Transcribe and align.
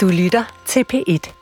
Du 0.00 0.08
lytter 0.08 0.44
til 0.66 0.84
P1. 0.92 1.39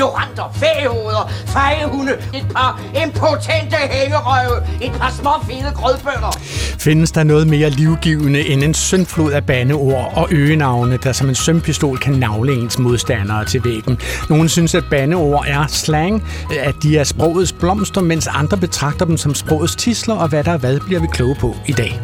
Ignoranter, 0.00 0.52
fæhoveder, 0.54 1.30
fejehunde, 1.46 2.12
et 2.34 2.46
par 2.54 2.80
impotente 3.04 3.76
hængerøve, 3.76 4.56
et 4.82 4.92
par 4.92 5.10
små 5.10 5.30
fede 5.42 5.72
grødbønder. 5.74 6.38
Findes 6.78 7.12
der 7.12 7.22
noget 7.22 7.46
mere 7.46 7.70
livgivende 7.70 8.48
end 8.48 8.62
en 8.62 8.74
syndflod 8.74 9.32
af 9.32 9.46
bandeord 9.46 10.12
og 10.16 10.28
øgenavne, 10.30 10.96
der 10.96 11.12
som 11.12 11.28
en 11.28 11.34
sømpistol 11.34 11.98
kan 11.98 12.12
navle 12.12 12.52
ens 12.52 12.78
modstandere 12.78 13.44
til 13.44 13.64
væggen? 13.64 13.98
Nogle 14.28 14.48
synes, 14.48 14.74
at 14.74 14.84
bandeord 14.90 15.44
er 15.48 15.66
slang, 15.66 16.24
at 16.60 16.74
de 16.82 16.98
er 16.98 17.04
sprogets 17.04 17.52
blomster, 17.52 18.00
mens 18.00 18.26
andre 18.26 18.56
betragter 18.56 19.04
dem 19.04 19.16
som 19.16 19.34
sprogets 19.34 19.76
tisler, 19.76 20.14
og 20.14 20.28
hvad 20.28 20.44
der 20.44 20.52
er 20.52 20.58
hvad, 20.58 20.80
bliver 20.80 21.00
vi 21.00 21.06
kloge 21.12 21.34
på 21.34 21.56
i 21.66 21.72
dag. 21.72 22.00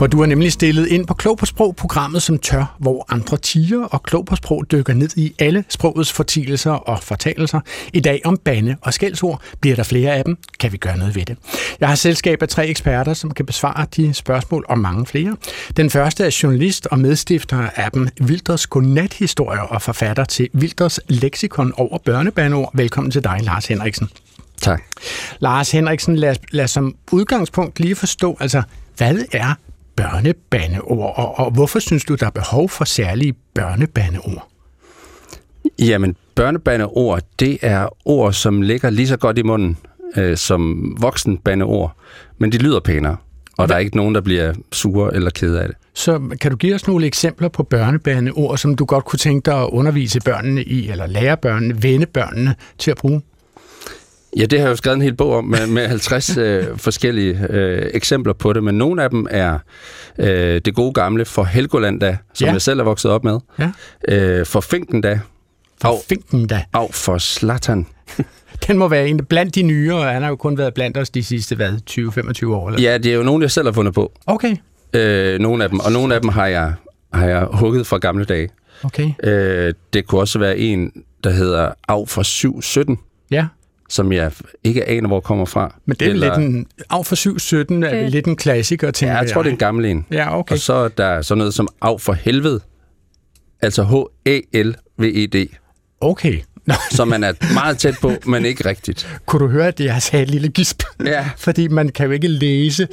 For 0.00 0.06
du 0.06 0.20
har 0.20 0.26
nemlig 0.26 0.52
stillet 0.52 0.86
ind 0.86 1.06
på 1.06 1.14
Klog 1.14 1.38
på 1.38 1.46
Sprog, 1.46 1.76
programmet 1.76 2.22
som 2.22 2.38
tør, 2.38 2.76
hvor 2.78 3.06
andre 3.08 3.36
tiger 3.36 3.84
og 3.84 4.02
Klog 4.02 4.26
på 4.26 4.36
Sprog 4.36 4.64
dykker 4.72 4.94
ned 4.94 5.08
i 5.16 5.34
alle 5.38 5.64
sprogets 5.68 6.12
fortielser 6.12 6.70
og 6.70 7.02
fortalelser. 7.02 7.60
I 7.92 8.00
dag 8.00 8.20
om 8.24 8.36
bande 8.36 8.76
og 8.82 8.94
skældsord. 8.94 9.42
Bliver 9.60 9.76
der 9.76 9.82
flere 9.82 10.14
af 10.14 10.24
dem? 10.24 10.36
Kan 10.60 10.72
vi 10.72 10.76
gøre 10.76 10.98
noget 10.98 11.16
ved 11.16 11.24
det? 11.24 11.36
Jeg 11.80 11.88
har 11.88 11.94
selskab 11.94 12.42
af 12.42 12.48
tre 12.48 12.66
eksperter, 12.66 13.14
som 13.14 13.30
kan 13.30 13.46
besvare 13.46 13.86
de 13.96 14.14
spørgsmål 14.14 14.64
og 14.68 14.78
mange 14.78 15.06
flere. 15.06 15.36
Den 15.76 15.90
første 15.90 16.24
er 16.24 16.38
journalist 16.42 16.86
og 16.86 16.98
medstifter 16.98 17.58
af 17.58 17.70
appen 17.76 18.10
Vilders 18.20 18.66
Godnat-historier 18.66 19.60
og 19.60 19.82
forfatter 19.82 20.24
til 20.24 20.48
Vilders 20.52 21.00
Lexikon 21.08 21.72
over 21.76 21.98
børnebanord. 21.98 22.70
Velkommen 22.74 23.10
til 23.10 23.24
dig, 23.24 23.38
Lars 23.42 23.66
Henriksen. 23.66 24.08
Tak. 24.62 24.82
Lars 25.38 25.70
Henriksen, 25.70 26.16
lad, 26.16 26.36
lad 26.50 26.68
som 26.68 26.94
udgangspunkt 27.12 27.80
lige 27.80 27.94
forstå, 27.94 28.36
altså, 28.40 28.62
hvad 28.96 29.16
er 29.32 29.54
børnebandeord, 30.00 31.14
og, 31.16 31.38
og 31.38 31.50
hvorfor 31.50 31.78
synes 31.78 32.04
du, 32.04 32.14
der 32.14 32.26
er 32.26 32.30
behov 32.30 32.68
for 32.68 32.84
særlige 32.84 33.34
børnebandeord? 33.54 34.48
Jamen, 35.78 36.16
børnebandeord, 36.34 37.22
det 37.40 37.58
er 37.62 37.88
ord, 38.04 38.32
som 38.32 38.62
ligger 38.62 38.90
lige 38.90 39.08
så 39.08 39.16
godt 39.16 39.38
i 39.38 39.42
munden 39.42 39.76
øh, 40.16 40.36
som 40.36 40.92
voksenbandeord, 41.00 41.96
men 42.38 42.52
de 42.52 42.58
lyder 42.58 42.80
pænere, 42.80 43.16
og 43.58 43.68
der 43.68 43.74
er 43.74 43.78
ikke 43.78 43.96
nogen, 43.96 44.14
der 44.14 44.20
bliver 44.20 44.54
sure 44.72 45.14
eller 45.14 45.30
kede 45.30 45.62
af 45.62 45.68
det. 45.68 45.76
Så 45.94 46.20
kan 46.40 46.50
du 46.50 46.56
give 46.56 46.74
os 46.74 46.86
nogle 46.86 47.06
eksempler 47.06 47.48
på 47.48 47.62
børnebandeord, 47.62 48.58
som 48.58 48.74
du 48.74 48.84
godt 48.84 49.04
kunne 49.04 49.18
tænke 49.18 49.50
dig 49.50 49.62
at 49.62 49.68
undervise 49.68 50.20
børnene 50.24 50.62
i, 50.62 50.90
eller 50.90 51.06
lære 51.06 51.36
børnene, 51.36 51.82
vende 51.82 52.06
børnene 52.06 52.54
til 52.78 52.90
at 52.90 52.96
bruge? 52.96 53.22
Ja, 54.36 54.44
det 54.44 54.58
har 54.58 54.66
jeg 54.66 54.70
jo 54.70 54.76
skrevet 54.76 54.96
en 54.96 55.02
hel 55.02 55.14
bog 55.14 55.32
om 55.36 55.44
med, 55.44 55.66
med 55.66 55.88
50 55.88 56.36
øh, 56.36 56.64
forskellige 56.76 57.40
øh, 57.50 57.90
eksempler 57.94 58.32
på 58.32 58.52
det, 58.52 58.64
men 58.64 58.74
nogle 58.78 59.02
af 59.02 59.10
dem 59.10 59.26
er 59.30 59.58
øh, 60.18 60.60
det 60.64 60.74
gode 60.74 60.92
gamle 60.92 61.24
for 61.24 61.44
Helgoland 61.44 62.00
da, 62.00 62.16
som 62.34 62.46
Ja. 62.46 62.52
jeg 62.52 62.62
selv 62.62 62.80
er 62.80 62.84
vokset 62.84 63.10
op 63.10 63.24
med. 63.24 63.38
Ja. 63.58 63.70
Øh, 64.08 64.46
for 64.46 64.60
Finken 64.60 65.00
da. 65.00 65.20
For 65.82 65.96
finken 66.08 66.46
da. 66.46 66.62
Af 66.72 66.88
for 66.94 67.18
Slatan. 67.18 67.86
Den 68.66 68.78
må 68.78 68.88
være 68.88 69.08
en 69.08 69.24
blandt 69.24 69.54
de 69.54 69.62
nyere, 69.62 69.96
og 69.98 70.04
han 70.06 70.22
har 70.22 70.28
jo 70.28 70.36
kun 70.36 70.58
været 70.58 70.74
blandt 70.74 70.96
os 70.98 71.10
de 71.10 71.22
sidste, 71.24 71.56
hvad, 71.56 71.72
20-25 71.90 72.46
år? 72.54 72.68
Eller? 72.70 72.90
Ja, 72.90 72.98
det 72.98 73.12
er 73.12 73.16
jo 73.16 73.22
nogle, 73.22 73.42
jeg 73.42 73.50
selv 73.50 73.66
har 73.66 73.72
fundet 73.72 73.94
på. 73.94 74.12
Okay, 74.26 74.56
Øh, 74.94 75.38
nogle 75.38 75.64
af 75.64 75.70
dem, 75.70 75.78
og 75.80 75.92
nogle 75.92 76.14
af 76.14 76.20
dem 76.20 76.28
har 76.30 76.46
jeg, 76.46 76.72
har 77.12 77.26
jeg 77.26 77.46
hugget 77.52 77.86
fra 77.86 77.98
gamle 77.98 78.24
dage. 78.24 78.48
okay. 78.84 79.10
Øh, 79.22 79.74
det 79.92 80.06
kunne 80.06 80.20
også 80.20 80.38
være 80.38 80.58
en, 80.58 80.92
der 81.24 81.30
hedder 81.30 81.72
Av 81.88 82.06
for 82.06 82.22
717, 82.22 82.98
Ja, 83.30 83.46
som 83.90 84.12
jeg 84.12 84.32
ikke 84.64 84.88
aner, 84.88 85.08
hvor 85.08 85.20
kommer 85.20 85.44
fra. 85.44 85.74
men 85.86 85.96
det 86.00 86.06
er 86.06 86.10
Eller- 86.10 86.38
lidt 86.38 86.48
en... 86.48 86.66
Af 86.90 87.06
for 87.06 87.14
717 87.14 87.82
er 87.82 88.08
lidt 88.08 88.26
en 88.26 88.36
klassiker, 88.36 88.90
tænker 88.90 89.14
Ja, 89.14 89.20
jeg 89.20 89.30
tror, 89.30 89.42
det 89.42 89.48
er 89.50 89.52
en 89.52 89.58
gammel 89.58 89.84
en. 89.84 90.06
Ja, 90.10 90.38
okay. 90.38 90.52
Og 90.54 90.58
så 90.58 90.72
er 90.72 90.88
der 90.88 91.22
sådan 91.22 91.38
noget 91.38 91.54
som 91.54 91.68
Av 91.80 91.98
for 91.98 92.12
helvede. 92.12 92.60
Altså 93.62 93.84
H-A-L-V-E-D. 93.84 95.46
Okay. 96.00 96.38
Nå, 96.70 96.76
Så 96.96 97.04
man 97.04 97.24
er 97.24 97.32
meget 97.54 97.78
tæt 97.78 97.94
på, 98.02 98.12
men 98.26 98.44
ikke 98.44 98.68
rigtigt. 98.68 99.20
kunne 99.26 99.40
du 99.40 99.48
høre, 99.48 99.66
at 99.66 99.80
jeg 99.80 100.02
sagde 100.02 100.22
et 100.22 100.30
lille 100.30 100.48
gisp? 100.48 100.82
Ja. 101.04 101.24
Fordi 101.46 101.68
man 101.68 101.88
kan 101.88 102.06
jo 102.06 102.12
ikke 102.12 102.28
læse, 102.28 102.88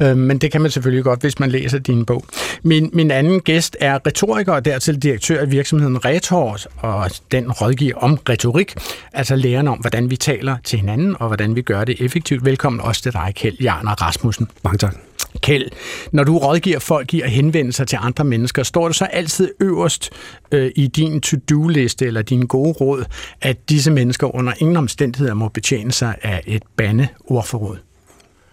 øh, 0.00 0.16
men 0.16 0.38
det 0.38 0.52
kan 0.52 0.60
man 0.60 0.70
selvfølgelig 0.70 1.04
godt, 1.04 1.20
hvis 1.20 1.38
man 1.38 1.50
læser 1.50 1.78
din 1.78 2.04
bog. 2.04 2.24
Min, 2.62 2.90
min 2.92 3.10
anden 3.10 3.40
gæst 3.40 3.76
er 3.80 3.98
retoriker 4.06 4.52
og 4.52 4.64
dertil 4.64 5.02
direktør 5.02 5.42
i 5.42 5.48
virksomheden 5.48 6.04
Retors, 6.04 6.66
og 6.76 7.10
den 7.32 7.52
rådgiver 7.52 7.94
om 7.96 8.18
retorik, 8.28 8.74
altså 9.12 9.36
læren 9.36 9.68
om, 9.68 9.78
hvordan 9.78 10.10
vi 10.10 10.16
taler 10.16 10.56
til 10.64 10.78
hinanden, 10.78 11.16
og 11.20 11.26
hvordan 11.26 11.56
vi 11.56 11.62
gør 11.62 11.84
det 11.84 12.00
effektivt. 12.00 12.44
Velkommen 12.44 12.80
også 12.80 13.02
til 13.02 13.12
dig, 13.12 13.32
Kjeld 13.36 13.56
Jarner 13.60 14.02
Rasmussen. 14.02 14.48
Mange 14.64 14.78
tak. 14.78 15.07
Kjeld, 15.40 15.70
når 16.12 16.24
du 16.24 16.38
rådgiver 16.38 16.78
folk 16.78 17.14
i 17.14 17.20
at 17.20 17.30
henvende 17.30 17.72
sig 17.72 17.86
til 17.86 17.98
andre 18.02 18.24
mennesker, 18.24 18.62
står 18.62 18.86
det 18.88 18.96
så 18.96 19.04
altid 19.04 19.50
øverst 19.60 20.10
øh, 20.52 20.70
i 20.76 20.86
din 20.86 21.20
to-do-liste 21.20 22.06
eller 22.06 22.22
dine 22.22 22.46
gode 22.46 22.72
råd, 22.72 23.04
at 23.40 23.68
disse 23.68 23.90
mennesker 23.90 24.34
under 24.34 24.52
ingen 24.58 24.76
omstændigheder 24.76 25.34
må 25.34 25.48
betjene 25.48 25.92
sig 25.92 26.14
af 26.22 26.42
et 26.46 26.62
bandeordforråd? 26.76 27.76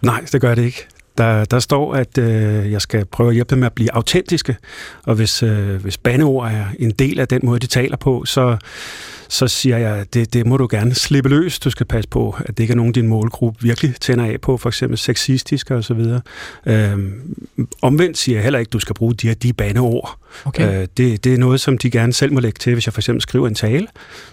Nej, 0.02 0.20
det 0.32 0.40
gør 0.40 0.54
det 0.54 0.64
ikke. 0.64 0.86
Der, 1.18 1.44
der 1.44 1.58
står, 1.58 1.94
at 1.94 2.18
øh, 2.18 2.72
jeg 2.72 2.80
skal 2.80 3.04
prøve 3.04 3.28
at 3.28 3.34
hjælpe 3.34 3.50
dem 3.50 3.58
med 3.58 3.66
at 3.66 3.72
blive 3.72 3.94
autentiske, 3.94 4.56
og 5.04 5.14
hvis, 5.14 5.42
øh, 5.42 5.82
hvis 5.82 5.98
bandeord 5.98 6.50
er 6.50 6.64
en 6.78 6.90
del 6.90 7.20
af 7.20 7.28
den 7.28 7.40
måde, 7.44 7.58
de 7.58 7.66
taler 7.66 7.96
på, 7.96 8.24
så, 8.24 8.56
så 9.28 9.48
siger 9.48 9.78
jeg, 9.78 10.06
det, 10.14 10.34
det 10.34 10.46
må 10.46 10.56
du 10.56 10.68
gerne 10.70 10.94
slippe 10.94 11.30
løs. 11.30 11.58
Du 11.58 11.70
skal 11.70 11.86
passe 11.86 12.08
på, 12.08 12.36
at 12.38 12.48
det 12.48 12.60
ikke 12.60 12.72
er 12.72 12.76
nogen, 12.76 12.92
din 12.92 13.06
målgruppe 13.06 13.62
virkelig 13.62 13.94
tænder 14.00 14.24
af 14.24 14.40
på, 14.40 14.56
for 14.56 14.68
eksempel 14.68 14.98
sexistiske 14.98 15.74
og 15.74 15.84
så 15.84 15.94
videre. 15.94 16.20
Øhm, 16.66 17.36
omvendt 17.82 18.18
siger 18.18 18.36
jeg 18.36 18.42
heller 18.42 18.58
ikke, 18.58 18.68
at 18.68 18.72
du 18.72 18.78
skal 18.78 18.94
bruge 18.94 19.14
de 19.14 19.26
her 19.26 19.34
de 19.34 19.52
bandeord. 19.52 20.18
Okay. 20.44 20.80
Øh, 20.82 20.88
det, 20.96 21.24
det 21.24 21.34
er 21.34 21.38
noget, 21.38 21.60
som 21.60 21.78
de 21.78 21.90
gerne 21.90 22.12
selv 22.12 22.32
må 22.32 22.40
lægge 22.40 22.58
til. 22.58 22.72
Hvis 22.72 22.86
jeg 22.86 22.92
for 22.92 23.00
eksempel 23.00 23.22
skriver 23.22 23.48
en 23.48 23.54
tale, 23.54 23.86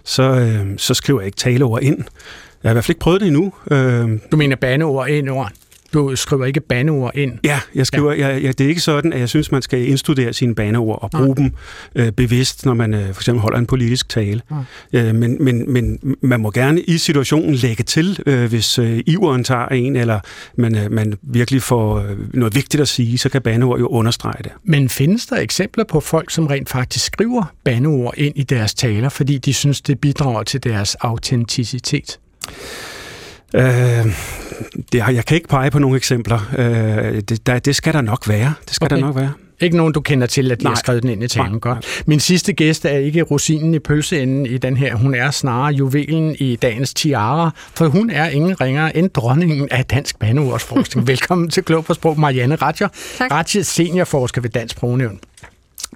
så, 0.04 0.24
øh, 0.24 0.66
så 0.78 0.94
skriver 0.94 1.20
jeg 1.20 1.26
ikke 1.26 1.38
taleord 1.38 1.82
ind. 1.82 1.98
Jeg 2.64 2.70
har 2.70 2.74
i 2.74 2.74
hvert 2.74 2.86
fald 2.86 2.96
ikke 2.96 3.00
prøvet 3.00 3.22
det 3.22 3.28
endnu. 3.28 3.54
Øh, 3.72 4.10
Du 4.32 4.38
mener 4.38 4.56
bandeord 4.56 5.10
ind 5.10 5.30
over. 5.30 5.48
Du 5.94 6.16
skriver 6.16 6.46
ikke 6.46 6.62
bandeord 6.62 7.12
ind. 7.16 7.40
Ja, 7.44 7.60
jeg 7.76 7.88
skriver, 7.88 8.14
ja. 8.14 8.28
Jeg, 8.28 8.44
jeg, 8.44 8.58
det 8.58 8.64
er 8.64 8.70
ikke 8.70 8.82
sådan, 8.82 9.14
at 9.14 9.20
jeg 9.20 9.30
synes, 9.30 9.52
man 9.52 9.62
skal 9.62 9.88
indstudere 9.88 10.34
sine 10.34 10.56
baneord 10.56 11.00
og 11.02 11.12
bruge 11.12 11.36
dem 11.36 11.52
øh, 11.96 12.12
bevidst, 12.12 12.66
når 12.66 12.74
man 12.74 12.94
øh, 12.94 13.14
for 13.14 13.22
eksempel 13.22 13.42
holder 13.42 13.60
en 13.60 13.66
politisk 13.66 14.10
tale. 14.10 14.42
Øh, 14.94 15.16
men, 15.16 15.44
men, 15.44 15.74
men 15.74 16.00
man 16.22 16.40
må 16.40 16.52
gerne 16.52 16.82
i 16.82 16.98
situationen 16.98 17.56
lægge 17.56 17.84
til, 17.84 18.20
øh, 18.26 18.50
hvis 18.50 18.80
øh, 18.80 19.00
iveren 19.06 19.44
tager 19.44 19.68
en, 19.68 19.96
eller 19.96 20.20
man, 20.58 20.78
øh, 20.78 20.92
man 20.92 21.14
virkelig 21.22 21.62
får 21.62 21.98
øh, 22.00 22.34
noget 22.34 22.56
vigtigt 22.56 22.82
at 22.82 22.88
sige, 22.88 23.18
så 23.18 23.30
kan 23.30 23.42
baneord 23.42 23.80
jo 23.80 23.88
understrege 23.88 24.44
det. 24.44 24.52
Men 24.64 24.90
findes 24.90 25.26
der 25.26 25.36
eksempler 25.36 25.84
på 25.84 26.00
folk, 26.00 26.32
som 26.32 26.48
rent 26.48 26.70
faktisk 26.70 27.06
skriver 27.06 27.54
bandeord 27.64 28.14
ind 28.18 28.34
i 28.38 28.44
deres 28.44 28.74
taler, 28.74 29.10
fordi 29.10 29.38
de 29.38 29.54
synes, 29.54 29.82
det 29.82 30.00
bidrager 30.00 30.44
til 30.44 30.64
deres 30.64 30.96
autenticitet? 30.96 32.20
Øh, 33.56 33.64
det, 34.92 34.98
jeg 35.00 35.26
kan 35.26 35.36
ikke 35.36 35.48
pege 35.48 35.72
på 35.72 35.80
nogle 35.80 35.98
eksempler. 35.98 36.40
Øh, 36.58 37.22
det, 37.22 37.48
der, 37.48 37.60
det 37.60 37.76
skal 37.76 37.94
der 37.94 38.02
nok 38.02 38.30
være. 38.30 38.54
Det 38.66 38.76
skal 38.76 38.86
Okay. 38.86 38.96
der 38.96 39.02
nok 39.02 39.16
være. 39.16 39.32
Ikke 39.62 39.78
nogen, 39.78 39.94
du 39.94 40.02
kender 40.02 40.28
til, 40.28 40.52
at 40.52 40.60
de 40.60 40.64
Nej. 40.64 40.72
har 40.72 40.76
skrevet 40.76 41.04
den 41.04 41.12
ind 41.12 41.24
i 41.24 41.28
talen. 41.28 41.52
Nej, 41.52 41.60
Godt. 41.60 42.04
Min 42.06 42.20
sidste 42.20 42.54
gæst 42.54 42.86
er 42.86 42.98
ikke 42.98 43.22
rosinen 43.22 43.74
i 43.74 43.80
pølseenden 43.80 44.46
i 44.46 44.58
den 44.58 44.78
her. 44.78 44.96
Hun 44.96 45.16
er 45.16 45.32
snarere 45.32 45.74
juvelen 45.74 46.36
i 46.40 46.56
dagens 46.56 46.94
tiara, 46.94 47.52
for 47.76 47.88
hun 47.88 48.10
er 48.10 48.30
ingen 48.30 48.62
ringere 48.62 48.98
end 48.98 49.10
dronningen 49.10 49.68
af 49.72 49.86
dansk 49.86 50.20
bandeordsforskning. 50.20 51.08
Velkommen 51.14 51.50
til 51.50 51.64
Klog 51.64 51.86
på 51.86 51.94
Sprog, 51.94 52.20
Marianne 52.20 52.56
Ratcher. 52.56 52.88
Tak. 53.18 53.32
Ratcher, 53.32 53.62
seniorforsker 53.64 54.42
ved 54.42 54.50
Dansk 54.50 54.76
Sprognævn. 54.76 55.20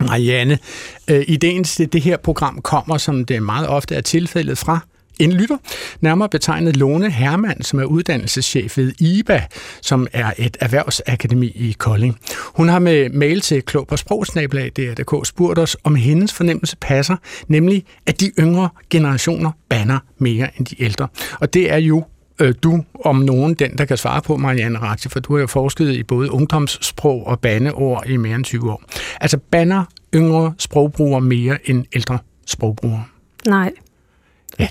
Marianne, 0.02 0.60
øh, 1.08 1.24
ideen 1.28 1.64
til 1.64 1.94
det 1.94 2.02
her 2.02 2.18
program 2.18 2.62
kommer, 2.62 2.98
som 2.98 3.26
det 3.26 3.44
meget 3.44 3.68
ofte 3.68 3.96
er 3.96 4.02
tilfældet 4.02 4.58
fra 4.58 4.80
en 5.20 5.32
lytter, 5.32 5.58
nærmere 6.02 6.30
betegnet 6.30 6.76
Lone 6.76 7.12
Hermann, 7.12 7.62
som 7.62 7.80
er 7.80 7.84
uddannelseschef 7.84 8.78
ved 8.78 9.02
IBA, 9.02 9.42
som 9.82 10.08
er 10.14 10.32
et 10.38 10.58
erhvervsakademi 10.60 11.48
i 11.48 11.76
Kolding. 11.78 12.20
Hun 12.56 12.70
har 12.70 12.80
med 12.80 13.10
mail 13.10 13.42
til 13.42 13.62
klog 13.62 13.88
på 13.88 13.98
sprogsnabelag, 13.98 14.72
DRDK, 14.78 15.28
spurgt 15.28 15.60
os, 15.60 15.78
om 15.84 15.96
hendes 15.96 16.34
fornemmelse 16.34 16.78
passer, 16.82 17.16
nemlig 17.48 17.86
at 18.06 18.22
de 18.22 18.32
yngre 18.40 18.70
generationer 18.90 19.52
banner 19.70 20.00
mere 20.18 20.50
end 20.58 20.66
de 20.66 20.84
ældre. 20.84 21.08
Og 21.40 21.54
det 21.54 21.72
er 21.72 21.78
jo 21.78 22.04
øh, 22.42 22.54
du 22.64 22.84
om 23.06 23.16
nogen 23.16 23.54
den, 23.54 23.78
der 23.78 23.86
kan 23.86 23.98
svare 23.98 24.22
på, 24.22 24.38
Marianne 24.38 24.80
Ratje, 24.80 25.10
for 25.10 25.20
du 25.20 25.34
har 25.34 25.40
jo 25.40 25.48
forsket 25.48 25.90
i 25.90 26.04
både 26.04 26.32
ungdomssprog 26.32 27.28
og 27.28 27.40
bandeord 27.40 28.04
i 28.08 28.18
mere 28.18 28.36
end 28.36 28.46
20 28.46 28.72
år. 28.72 28.84
Altså 29.22 29.38
banner 29.38 29.84
yngre 30.16 30.54
sprogbrugere 30.58 31.22
mere 31.22 31.70
end 31.70 31.86
ældre 31.96 32.20
sprogbrugere? 32.46 33.04
Nej. 33.48 33.72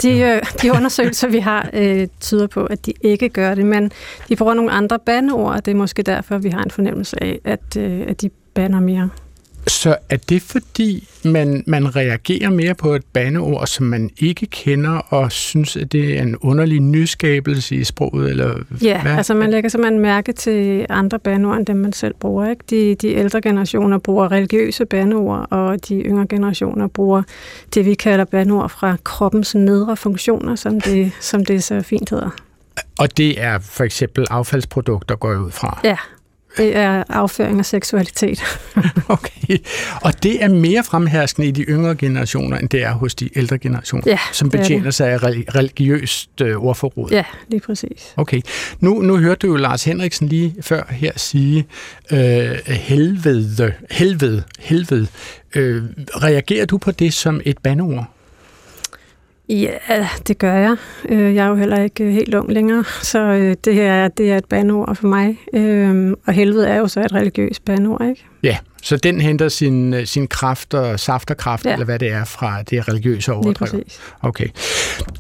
De, 0.03 0.21
øh, 0.21 0.43
de 0.63 0.73
undersøgelser, 0.73 1.29
vi 1.29 1.39
har, 1.39 1.71
øh, 1.73 2.09
tyder 2.21 2.47
på, 2.47 2.65
at 2.65 2.87
de 2.87 2.93
ikke 3.01 3.29
gør 3.29 3.55
det, 3.55 3.67
men 3.67 3.93
de 4.29 4.37
bruger 4.37 4.55
nogle 4.55 4.71
andre 4.71 4.99
bandeord, 4.99 5.55
og 5.55 5.67
det 5.67 5.71
er 5.71 5.77
måske 5.77 6.03
derfor, 6.03 6.39
vi 6.39 6.49
har 6.49 6.63
en 6.63 6.71
fornemmelse 6.71 7.23
af, 7.23 7.41
at, 7.45 7.77
øh, 7.79 8.05
at 8.09 8.23
de 8.23 8.31
banner 8.55 8.81
mere. 8.81 9.11
Så 9.69 9.97
er 10.09 10.17
det 10.17 10.43
fordi, 10.43 11.09
man, 11.25 11.65
man 11.67 11.97
reagerer 11.97 12.51
mere 12.51 12.75
på 12.75 12.95
et 12.95 13.03
bandeord, 13.13 13.67
som 13.67 13.87
man 13.87 14.11
ikke 14.19 14.47
kender, 14.47 14.91
og 14.91 15.33
synes, 15.33 15.77
at 15.77 15.93
det 15.93 16.19
er 16.19 16.23
en 16.23 16.37
underlig 16.37 16.81
nyskabelse 16.81 17.77
i 17.77 17.85
sproget? 17.85 18.31
Eller 18.31 18.55
Ja, 18.83 19.03
hvad? 19.03 19.13
altså 19.13 19.35
man 19.35 19.51
lægger 19.51 19.71
simpelthen 19.71 20.01
mærke 20.01 20.33
til 20.33 20.87
andre 20.89 21.19
bandeord, 21.19 21.57
end 21.57 21.67
dem 21.67 21.77
man 21.77 21.93
selv 21.93 22.15
bruger. 22.21 22.51
Ikke? 22.51 22.65
De, 22.71 22.95
de 22.95 23.15
ældre 23.15 23.41
generationer 23.41 23.99
bruger 23.99 24.33
religiøse 24.33 24.85
bandeord, 24.85 25.47
og 25.51 25.89
de 25.89 25.95
yngre 26.01 26.27
generationer 26.27 26.87
bruger 26.87 27.23
det, 27.75 27.85
vi 27.85 27.95
kalder 27.95 28.25
bandeord 28.25 28.71
fra 28.71 28.97
kroppens 29.05 29.55
nedre 29.55 29.97
funktioner, 29.97 30.55
som 30.57 30.81
det, 30.81 31.13
som 31.21 31.45
det 31.45 31.65
så 31.65 31.83
fint 31.83 32.11
hedder. 32.11 32.31
Og 32.99 33.17
det 33.17 33.43
er 33.43 33.59
for 33.59 33.85
eksempel 33.85 34.27
affaldsprodukter, 34.31 35.17
går 35.17 35.31
jeg 35.31 35.41
ud 35.41 35.51
fra. 35.51 35.81
Ja, 35.85 35.97
det 36.57 36.77
er 36.77 37.05
afføring 37.09 37.59
af 37.59 37.67
seksualitet. 37.67 38.43
Okay. 39.09 39.36
Og 40.07 40.23
det 40.23 40.45
er 40.45 40.49
mere 40.49 40.85
fremherskende 40.85 41.49
i 41.49 41.51
de 41.51 41.63
yngre 41.63 41.95
generationer, 41.95 42.59
end 42.59 42.69
det 42.69 42.83
er 42.83 42.93
hos 42.93 43.15
de 43.15 43.39
ældre 43.39 43.59
generationer, 43.59 44.05
Ja, 44.07 44.19
som 44.33 44.47
er 44.47 44.51
betjener 44.51 44.85
det. 44.85 44.95
sig 44.95 45.09
af 45.11 45.23
reli- 45.23 45.45
religiøst 45.55 46.41
øh, 46.41 46.57
ordforråd. 46.57 47.09
Ja, 47.11 47.25
lige 47.49 47.61
præcis. 47.61 48.15
Okay. 48.17 48.41
Nu, 48.81 49.03
nu 49.03 49.17
hørte 49.17 49.47
du 49.47 49.53
jo 49.53 49.57
Lars 49.57 49.85
Henriksen 49.85 50.29
lige 50.29 50.55
før 50.61 50.83
her 50.91 51.13
sige, 51.17 51.67
øh, 52.13 52.19
helvede, 52.67 53.73
helvede, 53.91 54.43
helvede. 54.59 55.07
Øh, 55.57 55.83
reagerer 56.23 56.67
du 56.67 56.79
på 56.79 56.91
det 56.91 57.13
som 57.15 57.41
et 57.45 57.59
bandeord? 57.59 58.05
Ja, 59.49 60.09
det 60.29 60.39
gør 60.39 60.55
jeg. 60.55 60.77
Øh, 61.09 61.35
Jeg 61.35 61.45
er 61.45 61.49
jo 61.49 61.55
heller 61.55 61.83
ikke 61.83 62.05
øh, 62.05 62.13
helt 62.13 62.35
ung 62.35 62.53
længere, 62.53 62.85
så 63.03 63.19
øh, 63.21 63.57
det 63.65 63.75
her 63.75 64.09
det 64.09 64.33
er 64.33 64.37
et 64.37 64.45
bandeord 64.45 64.97
for 64.97 65.09
mig. 65.09 65.39
Og 66.27 66.33
helvede 66.33 66.69
er 66.69 66.77
jo 66.77 66.89
så 66.89 67.01
et 67.01 67.13
religiøst 67.13 67.65
bandeord, 67.65 68.09
ikke? 68.09 68.25
Ja, 68.43 68.57
så 68.87 68.97
den 68.97 69.21
henter 69.21 69.49
sin, 69.49 69.95
øh, 69.95 70.07
sin 70.07 70.27
kraft 70.27 70.75
og 70.75 71.01
saft 71.01 71.31
og 71.31 71.37
kraft, 71.37 71.67
ja. 71.67 71.73
Eller 71.73 71.85
hvad 71.85 71.99
det 71.99 72.13
er, 72.13 72.25
fra 72.25 72.63
det 72.63 72.89
religiøse 72.89 73.33
overdrev. 73.33 73.83
Okay. 74.23 74.49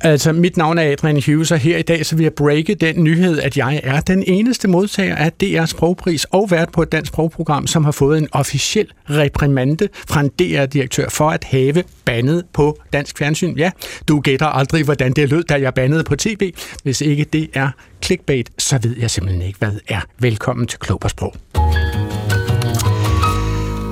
Altså, 0.00 0.32
mit 0.32 0.56
navn 0.56 0.78
er 0.78 0.92
Adrian 0.92 1.22
Hughes, 1.26 1.52
og 1.52 1.58
her 1.58 1.78
i 1.78 1.82
dag 1.82 2.06
så 2.06 2.16
vil 2.16 2.22
jeg 2.22 2.32
breake 2.32 2.74
den 2.74 3.04
nyhed, 3.04 3.38
at 3.38 3.56
jeg 3.56 3.80
er 3.84 4.00
den 4.00 4.24
eneste 4.26 4.68
modtager 4.68 5.16
af 5.16 5.32
DR 5.32 5.64
Sprogpris 5.64 6.24
og 6.24 6.50
vært 6.50 6.72
på 6.72 6.82
et 6.82 6.92
dansk 6.92 7.08
sprogprogram, 7.08 7.66
som 7.66 7.84
har 7.84 7.92
fået 7.92 8.18
en 8.18 8.28
officiel 8.32 8.86
reprimande 9.10 9.88
fra 10.08 10.20
en 10.20 10.28
DR-direktør 10.28 11.08
for 11.08 11.30
at 11.30 11.44
have 11.44 11.82
bandet 12.04 12.44
på 12.52 12.78
dansk 12.92 13.18
fjernsyn. 13.18 13.56
Ja, 13.56 13.70
du 14.08 14.20
gætter 14.20 14.46
aldrig, 14.46 14.84
hvordan 14.84 15.12
det 15.12 15.28
lød, 15.28 15.44
da 15.44 15.60
jeg 15.60 15.74
bandede 15.74 16.04
på 16.04 16.16
tv. 16.16 16.52
Hvis 16.82 17.00
ikke 17.00 17.24
det 17.24 17.50
er 17.54 17.70
clickbait, 18.04 18.50
så 18.58 18.78
ved 18.82 18.96
jeg 18.98 19.10
simpelthen 19.10 19.42
ikke, 19.42 19.58
hvad 19.58 19.72
er. 19.88 20.00
Velkommen 20.18 20.66
til 20.66 20.78
på 21.00 21.08
Sprog. 21.08 21.34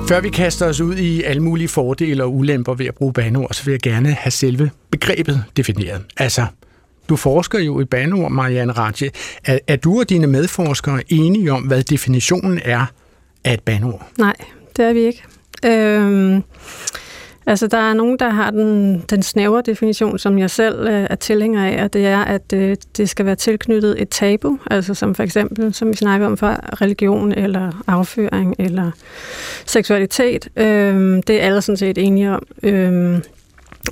Før 0.07 0.21
vi 0.21 0.29
kaster 0.29 0.65
os 0.65 0.81
ud 0.81 0.95
i 0.95 1.23
alle 1.23 1.43
mulige 1.43 1.67
fordele 1.67 2.23
og 2.23 2.35
ulemper 2.35 2.73
ved 2.73 2.85
at 2.85 2.95
bruge 2.95 3.13
bandeord, 3.13 3.53
så 3.53 3.65
vil 3.65 3.71
jeg 3.71 3.79
gerne 3.79 4.11
have 4.11 4.31
selve 4.31 4.71
begrebet 4.91 5.43
defineret. 5.57 6.01
Altså, 6.17 6.45
du 7.09 7.15
forsker 7.15 7.59
jo 7.59 7.79
i 7.81 7.85
bandeord, 7.85 8.31
Marianne 8.31 8.73
Ratje. 8.73 9.09
Er, 9.45 9.59
er 9.67 9.75
du 9.75 9.99
og 9.99 10.09
dine 10.09 10.27
medforskere 10.27 11.01
enige 11.07 11.51
om, 11.51 11.63
hvad 11.63 11.83
definitionen 11.83 12.59
er 12.65 12.85
af 13.43 13.53
et 13.53 13.59
bandeord? 13.59 14.07
Nej, 14.17 14.35
det 14.77 14.85
er 14.85 14.93
vi 14.93 14.99
ikke. 14.99 15.23
Øhm, 15.65 16.43
altså, 17.45 17.67
der 17.67 17.77
er 17.77 17.93
nogen, 17.93 18.19
der 18.19 18.29
har 18.29 18.51
den, 18.51 18.99
den 19.09 19.23
snævre 19.23 19.61
definition, 19.65 20.19
som 20.19 20.39
jeg 20.39 20.49
selv 20.49 20.87
øh, 20.87 21.07
er 21.09 21.15
tilhænger 21.15 21.65
af, 21.65 21.83
og 21.83 21.93
det 21.93 22.05
er, 22.05 22.19
at 22.19 22.53
øh, 22.53 22.77
det 22.97 23.09
skal 23.09 23.25
være 23.25 23.35
tilknyttet 23.35 24.01
et 24.01 24.09
tabu, 24.09 24.59
altså 24.71 24.93
som 24.93 25.15
for 25.15 25.23
eksempel, 25.23 25.73
som 25.73 25.87
vi 25.87 25.93
snakker 25.93 26.27
om 26.27 26.37
før, 26.37 26.81
religion 26.81 27.31
eller 27.31 27.83
afføring 27.87 28.55
eller 28.59 28.91
seksualitet. 29.65 30.47
Øh, 30.55 31.21
det 31.27 31.29
er 31.29 31.39
alle 31.39 31.61
sådan 31.61 31.77
set 31.77 31.97
enige 31.97 32.31
om. 32.31 32.43
Øh, 32.63 33.19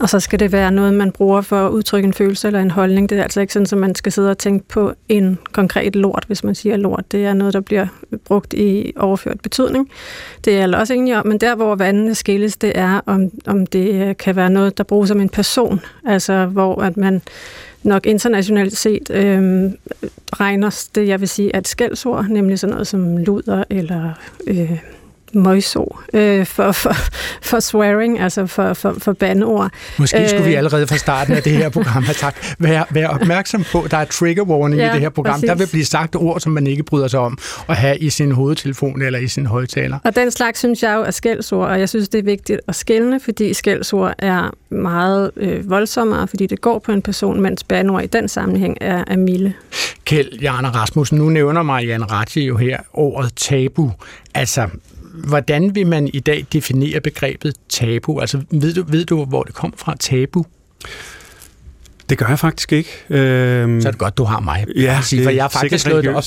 og 0.01 0.09
så 0.09 0.19
skal 0.19 0.39
det 0.39 0.51
være 0.51 0.71
noget, 0.71 0.93
man 0.93 1.11
bruger 1.11 1.41
for 1.41 1.67
at 1.67 1.71
udtrykke 1.71 2.07
en 2.07 2.13
følelse 2.13 2.47
eller 2.47 2.59
en 2.59 2.71
holdning. 2.71 3.09
Det 3.09 3.19
er 3.19 3.23
altså 3.23 3.41
ikke 3.41 3.53
sådan, 3.53 3.67
at 3.71 3.77
man 3.77 3.95
skal 3.95 4.11
sidde 4.11 4.31
og 4.31 4.37
tænke 4.37 4.67
på 4.67 4.93
en 5.09 5.39
konkret 5.51 5.95
lort, 5.95 6.23
hvis 6.27 6.43
man 6.43 6.55
siger 6.55 6.77
lort. 6.77 7.11
Det 7.11 7.25
er 7.25 7.33
noget, 7.33 7.53
der 7.53 7.59
bliver 7.59 7.87
brugt 8.25 8.53
i 8.53 8.93
overført 8.97 9.41
betydning. 9.41 9.89
Det 10.45 10.57
er 10.57 10.63
alle 10.63 10.77
også 10.77 10.93
enige 10.93 11.17
om, 11.17 11.27
men 11.27 11.37
der, 11.37 11.55
hvor 11.55 11.75
vandene 11.75 12.15
skilles, 12.15 12.57
det 12.57 12.71
er, 12.75 13.01
om, 13.05 13.31
om 13.45 13.65
det 13.65 14.07
øh, 14.07 14.17
kan 14.17 14.35
være 14.35 14.49
noget, 14.49 14.77
der 14.77 14.83
bruges 14.83 15.07
som 15.07 15.19
en 15.19 15.29
person. 15.29 15.81
Altså, 16.05 16.45
hvor 16.45 16.81
at 16.81 16.97
man 16.97 17.21
nok 17.83 18.05
internationalt 18.05 18.77
set 18.77 19.09
øh, 19.09 19.71
regner 20.33 20.87
det, 20.95 21.07
jeg 21.07 21.19
vil 21.19 21.27
sige, 21.27 21.51
er 21.53 21.57
et 21.57 21.67
skældsord, 21.67 22.25
nemlig 22.25 22.59
sådan 22.59 22.71
noget 22.71 22.87
som 22.87 23.17
luder 23.17 23.63
eller 23.69 24.11
øh, 24.47 24.79
møjso 25.35 25.97
øh, 26.13 26.45
for, 26.45 26.71
for, 26.71 26.93
for 27.41 27.59
swearing, 27.59 28.19
altså 28.19 28.45
for, 28.45 28.73
for, 28.73 28.95
for 28.97 29.13
bandeord. 29.13 29.71
Måske 29.99 30.27
skulle 30.27 30.43
Øh. 30.43 30.49
vi 30.49 30.53
allerede 30.53 30.87
fra 30.87 30.97
starten 30.97 31.33
af 31.33 31.43
det 31.43 31.51
her 31.51 31.69
program 31.69 32.03
have 32.03 32.13
sagt, 32.15 32.55
vær, 32.59 32.83
vær 32.91 33.07
opmærksom 33.07 33.63
på, 33.71 33.87
der 33.91 33.97
er 33.97 34.05
trigger 34.05 34.43
warning 34.43 34.81
ja, 34.81 34.89
i 34.89 34.93
det 34.93 35.01
her 35.01 35.09
program. 35.09 35.33
præcis. 35.33 35.47
Der 35.47 35.55
vil 35.55 35.67
blive 35.67 35.85
sagt 35.85 36.15
ord, 36.15 36.39
som 36.39 36.51
man 36.51 36.67
ikke 36.67 36.83
bryder 36.83 37.07
sig 37.07 37.19
om 37.19 37.37
at 37.69 37.75
have 37.75 37.97
i 37.97 38.09
sin 38.09 38.31
hovedtelefon 38.31 39.01
eller 39.01 39.19
i 39.19 39.27
sin 39.27 39.45
højtaler. 39.45 39.99
Og 40.03 40.15
den 40.15 40.31
slags 40.31 40.59
synes 40.59 40.83
jeg 40.83 40.95
jo 40.95 41.01
er 41.01 41.11
skældsord, 41.11 41.69
og 41.69 41.79
jeg 41.79 41.89
synes, 41.89 42.09
det 42.09 42.19
er 42.19 42.23
vigtigt 42.23 42.61
at 42.67 42.75
skælne, 42.75 43.19
fordi 43.19 43.53
skældsord 43.53 44.13
er 44.19 44.49
meget 44.69 45.31
øh, 45.35 45.69
voldsommere, 45.69 46.27
fordi 46.27 46.47
det 46.47 46.61
går 46.61 46.79
på 46.79 46.91
en 46.91 47.01
person, 47.01 47.41
mens 47.41 47.63
bandeord 47.63 48.03
i 48.03 48.07
den 48.07 48.27
sammenhæng 48.27 48.77
er, 48.81 49.03
er 49.07 49.17
milde. 49.17 49.53
Kjeld 50.05 50.39
Jarne 50.41 50.67
Rasmussen, 50.67 51.17
nu 51.17 51.29
nævner 51.29 51.63
Marianne 51.63 52.05
Ratje 52.05 52.43
jo 52.43 52.57
her 52.57 52.77
ordet 52.93 53.31
tabu. 53.35 53.91
Altså, 54.35 54.67
hvordan 55.13 55.75
vil 55.75 55.87
man 55.87 56.09
i 56.13 56.19
dag 56.19 56.45
definere 56.53 56.99
begrebet 57.01 57.53
tabu? 57.69 58.19
Altså, 58.19 58.41
ved 58.51 58.73
du, 58.73 58.83
ved 58.87 59.05
du 59.05 59.25
hvor 59.25 59.43
det 59.43 59.53
kom 59.53 59.73
fra, 59.77 59.95
tabu? 59.99 60.45
Det 62.09 62.17
gør 62.17 62.27
jeg 62.27 62.39
faktisk 62.39 62.71
ikke. 62.73 62.89
Øhm, 63.09 63.81
Så 63.81 63.87
er 63.87 63.91
det 63.91 63.99
godt, 63.99 64.17
du 64.17 64.23
har 64.23 64.39
mig. 64.39 64.65
Ja, 64.75 64.99
Sige, 65.03 65.19
det 65.19 65.25
for 65.25 65.29
er 65.31 65.35
jeg 65.35 65.43
har 65.43 65.49
faktisk 65.49 65.83
slået 65.83 66.03
det 66.03 66.15
op. 66.15 66.23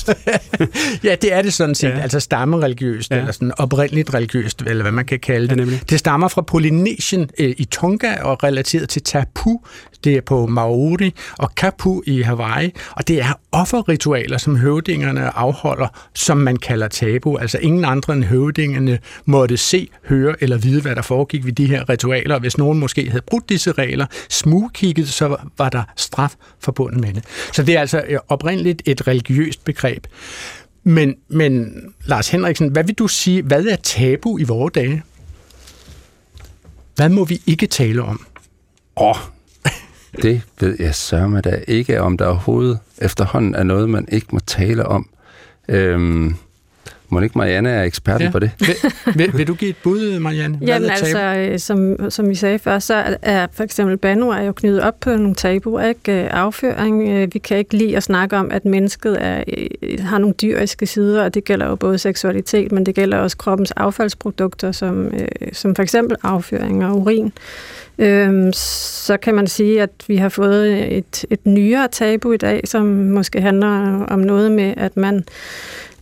ja, 1.03 1.15
det 1.21 1.33
er 1.33 1.41
det 1.41 1.53
sådan 1.53 1.75
set. 1.75 1.87
Ja. 1.89 1.95
Ja. 1.95 2.01
Altså 2.01 2.19
stammereligiøst, 2.19 3.11
ja. 3.11 3.15
Ja. 3.15 3.21
eller 3.21 3.31
sådan 3.31 3.51
oprindeligt 3.57 4.13
religiøst, 4.13 4.61
eller 4.67 4.81
hvad 4.83 4.91
man 4.91 5.05
kan 5.05 5.19
kalde 5.19 5.41
Ja, 5.45 5.49
det. 5.49 5.57
nemlig. 5.57 5.81
det 5.89 5.99
stammer 5.99 6.27
fra 6.27 6.41
Polynesien 6.41 7.29
øh, 7.39 7.55
i 7.57 7.65
Tonga 7.65 8.15
og 8.21 8.43
relateret 8.43 8.89
til 8.89 9.03
tapu. 9.03 9.59
Det 10.03 10.13
er 10.15 10.21
på 10.21 10.45
Maori 10.45 11.13
og 11.37 11.55
kapu 11.55 12.01
i 12.05 12.21
Hawaii. 12.21 12.71
Og 12.91 13.07
det 13.07 13.21
er 13.21 13.39
offerritualer, 13.61 14.37
som 14.37 14.55
høvdingerne 14.55 15.37
afholder, 15.37 15.87
som 16.13 16.37
man 16.37 16.57
kalder 16.57 16.87
tabu. 16.87 17.37
Altså 17.37 17.57
ingen 17.57 17.85
andre 17.85 18.13
end 18.13 18.23
høvdingerne 18.23 18.99
måtte 19.25 19.57
se, 19.57 19.89
høre 20.05 20.35
eller 20.43 20.57
vide, 20.57 20.81
hvad 20.81 20.95
der 20.95 21.01
foregik 21.01 21.45
ved 21.45 21.53
de 21.53 21.65
her 21.65 21.89
ritualer. 21.89 22.35
Og 22.35 22.41
hvis 22.41 22.57
nogen 22.57 22.79
måske 22.79 23.09
havde 23.09 23.21
brudt 23.27 23.49
disse 23.49 23.71
regler, 23.71 24.05
smugkigget, 24.29 25.09
så 25.09 25.37
var 25.57 25.69
der 25.69 25.83
straf 25.95 26.35
forbundet 26.59 27.01
med 27.01 27.13
det. 27.13 27.23
Så 27.53 27.63
det 27.63 27.75
er 27.75 27.79
altså 27.79 28.03
øh, 28.07 28.19
oprindeligt 28.27 28.81
et 28.85 29.07
religiøst 29.07 29.63
begreb. 29.63 30.07
Men, 30.83 31.15
men 31.27 31.73
Lars 32.05 32.29
Henriksen, 32.29 32.71
hvad 32.71 32.83
vil 32.83 32.95
du 32.95 33.07
sige, 33.07 33.41
hvad 33.41 33.65
er 33.65 33.75
tabu 33.75 34.37
i 34.37 34.43
vore 34.43 34.71
dage? 34.75 35.03
Hvad 36.95 37.09
må 37.09 37.25
vi 37.25 37.41
ikke 37.45 37.67
tale 37.67 38.01
om? 38.01 38.25
Åh, 38.97 39.15
det 40.21 40.41
ved 40.59 40.75
jeg 40.79 40.95
sørme 40.95 41.41
da 41.41 41.59
ikke, 41.67 42.01
om 42.01 42.17
der 42.17 42.25
overhovedet 42.25 42.79
efterhånden 42.97 43.55
er 43.55 43.63
noget, 43.63 43.89
man 43.89 44.07
ikke 44.11 44.27
må 44.31 44.39
tale 44.39 44.85
om. 44.85 45.09
Øhm, 45.69 46.35
må 47.09 47.19
ikke 47.21 47.37
Marianne 47.37 47.69
er 47.69 47.83
eksperten 47.83 48.25
Ja. 48.25 48.31
på 48.31 48.39
det? 48.39 48.51
Vil, 48.59 48.75
vil, 49.15 49.31
vil 49.37 49.47
du 49.47 49.53
give 49.53 49.69
et 49.69 49.75
bud, 49.83 50.19
Marianne? 50.19 50.57
Hvad 50.57 50.67
Jamen 50.67 50.89
er 50.89 50.93
altså, 50.93 51.19
øh, 51.51 51.59
som, 51.59 52.09
som 52.09 52.29
vi 52.29 52.35
sagde 52.35 52.59
før, 52.59 52.79
så 52.79 53.17
er- 53.21 53.47
for 53.53 53.63
eksempel 53.63 53.97
bandeord 53.97 54.37
er 54.37 54.41
jo 54.43 54.51
knyttet 54.51 54.81
op 54.81 54.99
på 54.99 55.09
nogle 55.09 55.35
tabuer, 55.35 55.81
ikke? 55.87 56.23
Øh, 56.23 56.27
Afføring, 56.31 57.09
øh, 57.09 57.33
vi 57.33 57.39
kan 57.39 57.57
ikke 57.57 57.77
lide 57.77 57.97
at 57.97 58.03
snakke 58.03 58.37
om, 58.37 58.51
at 58.51 58.65
mennesket 58.65 59.17
er, 59.25 59.43
har 60.01 60.17
nogle 60.17 60.33
dyriske 60.41 60.85
sider, 60.85 61.23
og 61.23 61.33
det 61.33 61.43
gælder 61.43 61.67
jo 61.67 61.75
både 61.75 61.97
seksualitet, 61.97 62.71
men 62.71 62.85
det 62.85 62.95
gælder 62.95 63.17
også 63.17 63.37
kroppens 63.37 63.71
affaldsprodukter, 63.71 64.71
som, 64.71 65.11
som 65.53 65.75
for 65.75 65.83
eksempel 65.83 66.17
afføring 66.23 66.85
og 66.85 66.97
urin. 66.97 67.33
Øhm, 67.99 68.53
så 68.53 69.17
kan 69.17 69.35
man 69.35 69.47
sige, 69.47 69.81
at 69.81 69.89
vi 70.07 70.15
har 70.17 70.29
fået 70.29 70.97
et, 70.97 71.25
et 71.29 71.45
nyere 71.45 71.87
tabu 71.91 72.31
i 72.31 72.37
dag, 72.37 72.61
som 72.65 72.85
måske 72.85 73.41
handler 73.41 73.67
om 74.05 74.19
noget 74.19 74.51
med, 74.51 74.73
at 74.77 74.97
man 74.97 75.23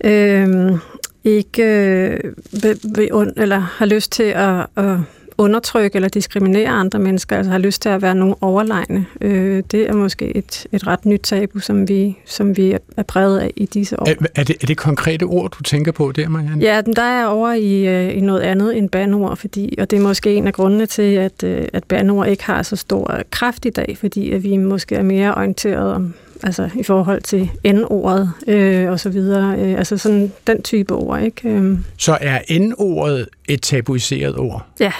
øhm, 0.03 0.77
ikke 1.23 1.63
øh, 1.63 2.19
vil, 2.63 2.79
vil 2.95 3.13
und, 3.13 3.33
eller 3.37 3.59
har 3.59 3.85
lyst 3.85 4.11
til 4.11 4.23
at, 4.23 4.65
at 4.75 4.97
undertrykke 5.37 5.95
eller 5.95 6.09
diskriminere 6.09 6.69
andre 6.69 6.99
mennesker, 6.99 7.37
altså 7.37 7.51
har 7.51 7.57
lyst 7.57 7.81
til 7.81 7.89
at 7.89 8.01
være 8.01 8.15
nogen 8.15 8.35
overlegne. 8.41 9.05
Øh, 9.21 9.63
det 9.71 9.89
er 9.89 9.93
måske 9.93 10.37
et, 10.37 10.67
et 10.71 10.87
ret 10.87 11.05
nyt 11.05 11.21
tabu, 11.23 11.59
som 11.59 11.89
vi, 11.89 12.17
som 12.25 12.57
vi 12.57 12.77
er 12.97 13.03
præget 13.03 13.39
af 13.39 13.51
i 13.55 13.65
disse 13.65 13.99
år. 13.99 14.09
Er, 14.09 14.15
er, 14.35 14.43
det, 14.43 14.55
er 14.61 14.65
det 14.67 14.77
konkrete 14.77 15.23
ord, 15.23 15.51
du 15.51 15.63
tænker 15.63 15.91
på 15.91 16.11
der, 16.11 16.29
Marianne? 16.29 16.61
Ja, 16.61 16.81
der 16.95 17.01
er 17.01 17.25
over 17.25 17.53
i, 17.53 17.87
øh, 17.87 18.17
i 18.17 18.19
noget 18.19 18.41
andet 18.41 18.77
end 18.77 18.89
bandeord, 18.89 19.37
fordi, 19.37 19.75
og 19.79 19.91
det 19.91 19.97
er 19.97 20.03
måske 20.03 20.33
en 20.35 20.47
af 20.47 20.53
grundene 20.53 20.85
til, 20.85 21.15
at, 21.15 21.43
øh, 21.43 21.67
at 21.73 21.83
bandeord 21.83 22.27
ikke 22.27 22.43
har 22.43 22.63
så 22.63 22.75
stor 22.75 23.21
kraft 23.31 23.65
i 23.65 23.69
dag, 23.69 23.97
fordi 23.99 24.31
at 24.31 24.43
vi 24.43 24.57
måske 24.57 24.95
er 24.95 25.03
mere 25.03 25.35
orienteret 25.35 25.93
om 25.93 26.13
altså 26.43 26.69
i 26.79 26.83
forhold 26.83 27.21
til 27.21 27.49
N-ordet 27.65 28.31
øh, 28.47 28.89
og 28.91 28.99
så 28.99 29.09
videre. 29.09 29.59
Øh, 29.59 29.77
altså 29.77 29.97
sådan 29.97 30.31
den 30.47 30.61
type 30.61 30.93
ord, 30.95 31.21
ikke? 31.21 31.49
Øh, 31.49 31.77
Så 31.97 32.17
er 32.21 32.59
N-ordet 32.59 33.27
et 33.49 33.61
tabuiseret 33.61 34.37
ord? 34.37 34.65
ja, 34.79 34.91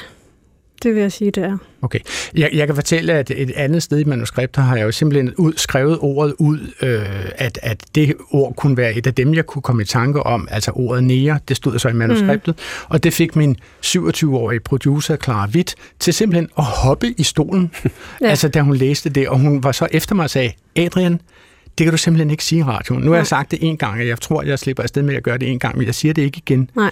det 0.86 0.96
vil 0.96 1.02
jeg 1.02 1.12
sige, 1.12 1.32
det 1.32 1.44
er. 1.44 1.58
Okay. 1.82 2.00
Jeg, 2.36 2.50
jeg 2.54 2.68
kan 2.68 2.76
fortælle, 2.76 3.14
at 3.14 3.32
et 3.32 3.52
andet 3.56 3.84
sted 3.84 4.00
i 4.00 4.04
manuskriptet 4.04 4.64
har 4.64 4.76
jeg 4.76 4.84
jo 4.84 4.92
simpelthen 4.92 5.34
ud, 5.38 5.54
skrevet 5.58 5.98
ordet 6.02 6.34
ud, 6.40 6.60
øh, 6.82 7.06
at, 7.36 7.60
at 7.64 7.84
det 7.96 8.16
ord 8.32 8.56
kunne 8.56 8.78
være 8.78 8.94
et 8.94 9.08
af 9.08 9.14
dem, 9.14 9.34
jeg 9.34 9.46
kunne 9.46 9.62
komme 9.62 9.82
i 9.82 9.86
tanke 9.86 10.24
om, 10.24 10.48
altså 10.52 10.72
ordet 10.76 11.04
nære, 11.04 11.40
det 11.48 11.58
stod 11.58 11.80
så 11.80 11.90
i 11.90 11.94
manuskriptet, 11.94 12.56
mm. 12.58 12.86
og 12.90 13.04
det 13.04 13.14
fik 13.14 13.36
min 13.36 13.56
27-årige 13.86 14.60
producer, 14.60 15.16
Clara 15.16 15.50
Witt, 15.56 15.76
til 16.00 16.14
simpelthen 16.14 16.50
at 16.58 16.64
hoppe 16.64 17.14
i 17.18 17.24
stolen, 17.24 17.72
ja. 18.22 18.28
Altså 18.28 18.48
da 18.48 18.62
hun 18.62 18.76
læste 18.76 19.10
det, 19.10 19.30
og 19.30 19.40
hun 19.40 19.64
var 19.64 19.72
så 19.72 19.88
efter 19.92 20.16
mig 20.16 20.24
og 20.24 20.30
sagde, 20.30 20.52
Adrian, 20.76 21.22
det 21.78 21.86
kan 21.86 21.92
du 21.92 21.98
simpelthen 21.98 22.32
ikke 22.32 22.44
sige 22.44 22.60
i 22.60 22.64
radioen. 22.64 23.04
Nu 23.04 23.12
har 23.12 23.18
jeg 23.18 23.28
sagt 23.28 23.52
det 23.52 23.60
en 23.62 23.78
gang, 23.78 24.00
og 24.00 24.08
jeg 24.08 24.22
tror, 24.22 24.44
jeg 24.44 24.60
slipper 24.60 24.84
afsted 24.84 25.02
med 25.02 25.16
at 25.16 25.24
gøre 25.24 25.38
det 25.38 25.52
en 25.52 25.60
gang, 25.60 25.78
men 25.78 25.86
jeg 25.86 25.96
siger 25.96 26.14
det 26.14 26.22
ikke 26.22 26.38
igen. 26.38 26.70
Nej. 26.76 26.92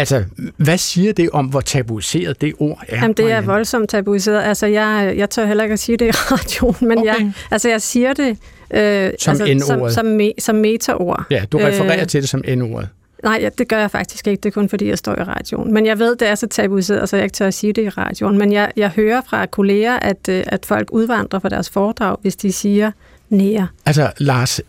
Altså, 0.00 0.24
hvad 0.56 0.78
siger 0.78 1.12
det 1.12 1.30
om, 1.30 1.46
hvor 1.46 1.60
tabuiseret 1.60 2.40
det 2.40 2.52
ord 2.58 2.82
er? 2.88 2.96
Jamen, 2.96 3.12
det 3.12 3.22
er 3.22 3.24
Marianne? 3.28 3.46
voldsomt 3.46 3.90
tabuiseret. 3.90 4.42
Altså, 4.42 4.66
jeg, 4.66 5.14
jeg 5.16 5.30
tør 5.30 5.46
heller 5.46 5.64
ikke 5.64 5.72
at 5.72 5.78
sige 5.78 5.96
det 5.96 6.06
i 6.06 6.10
radioen, 6.10 6.76
men 6.80 6.98
Okay. 6.98 7.06
jeg, 7.06 7.32
altså, 7.50 7.68
jeg 7.68 7.82
siger 7.82 8.12
det 8.12 8.28
øh, 8.70 9.10
Som 9.18 9.30
altså, 9.30 9.36
som, 9.66 9.78
N-ordet. 9.78 9.94
som, 9.94 10.06
me, 10.06 10.32
som 10.38 10.54
metaord. 10.54 11.24
Ja, 11.30 11.44
du 11.52 11.58
refererer 11.58 12.00
Øh, 12.00 12.06
til 12.06 12.20
det 12.20 12.28
som 12.28 12.42
N-ordet. 12.48 12.88
Nej, 13.24 13.38
ja, 13.42 13.48
det 13.58 13.68
gør 13.68 13.78
jeg 13.78 13.90
faktisk 13.90 14.26
ikke. 14.26 14.40
Det 14.40 14.48
er 14.48 14.52
kun 14.52 14.68
fordi, 14.68 14.88
jeg 14.88 14.98
står 14.98 15.12
i 15.12 15.22
radioen. 15.22 15.72
Men 15.74 15.86
jeg 15.86 15.98
ved, 15.98 16.16
det 16.16 16.28
er 16.28 16.34
så 16.34 16.46
tabuiseret, 16.46 17.08
så 17.08 17.16
jeg 17.16 17.24
ikke 17.24 17.34
tør 17.34 17.46
at 17.46 17.54
sige 17.54 17.72
det 17.72 17.82
i 17.82 17.88
radioen. 17.88 18.38
Men 18.38 18.52
jeg, 18.52 18.70
jeg 18.76 18.88
hører 18.88 19.20
fra 19.30 19.46
kolleger, 19.46 19.96
at, 19.98 20.28
øh, 20.28 20.42
at 20.46 20.66
folk 20.66 20.88
udvandrer 20.92 21.38
fra 21.40 21.48
deres 21.48 21.70
foredrag, 21.70 22.16
hvis 22.22 22.36
de 22.36 22.52
siger 22.52 22.90
nære. 23.28 23.68
Altså, 23.86 24.12
Lars. 24.18 24.60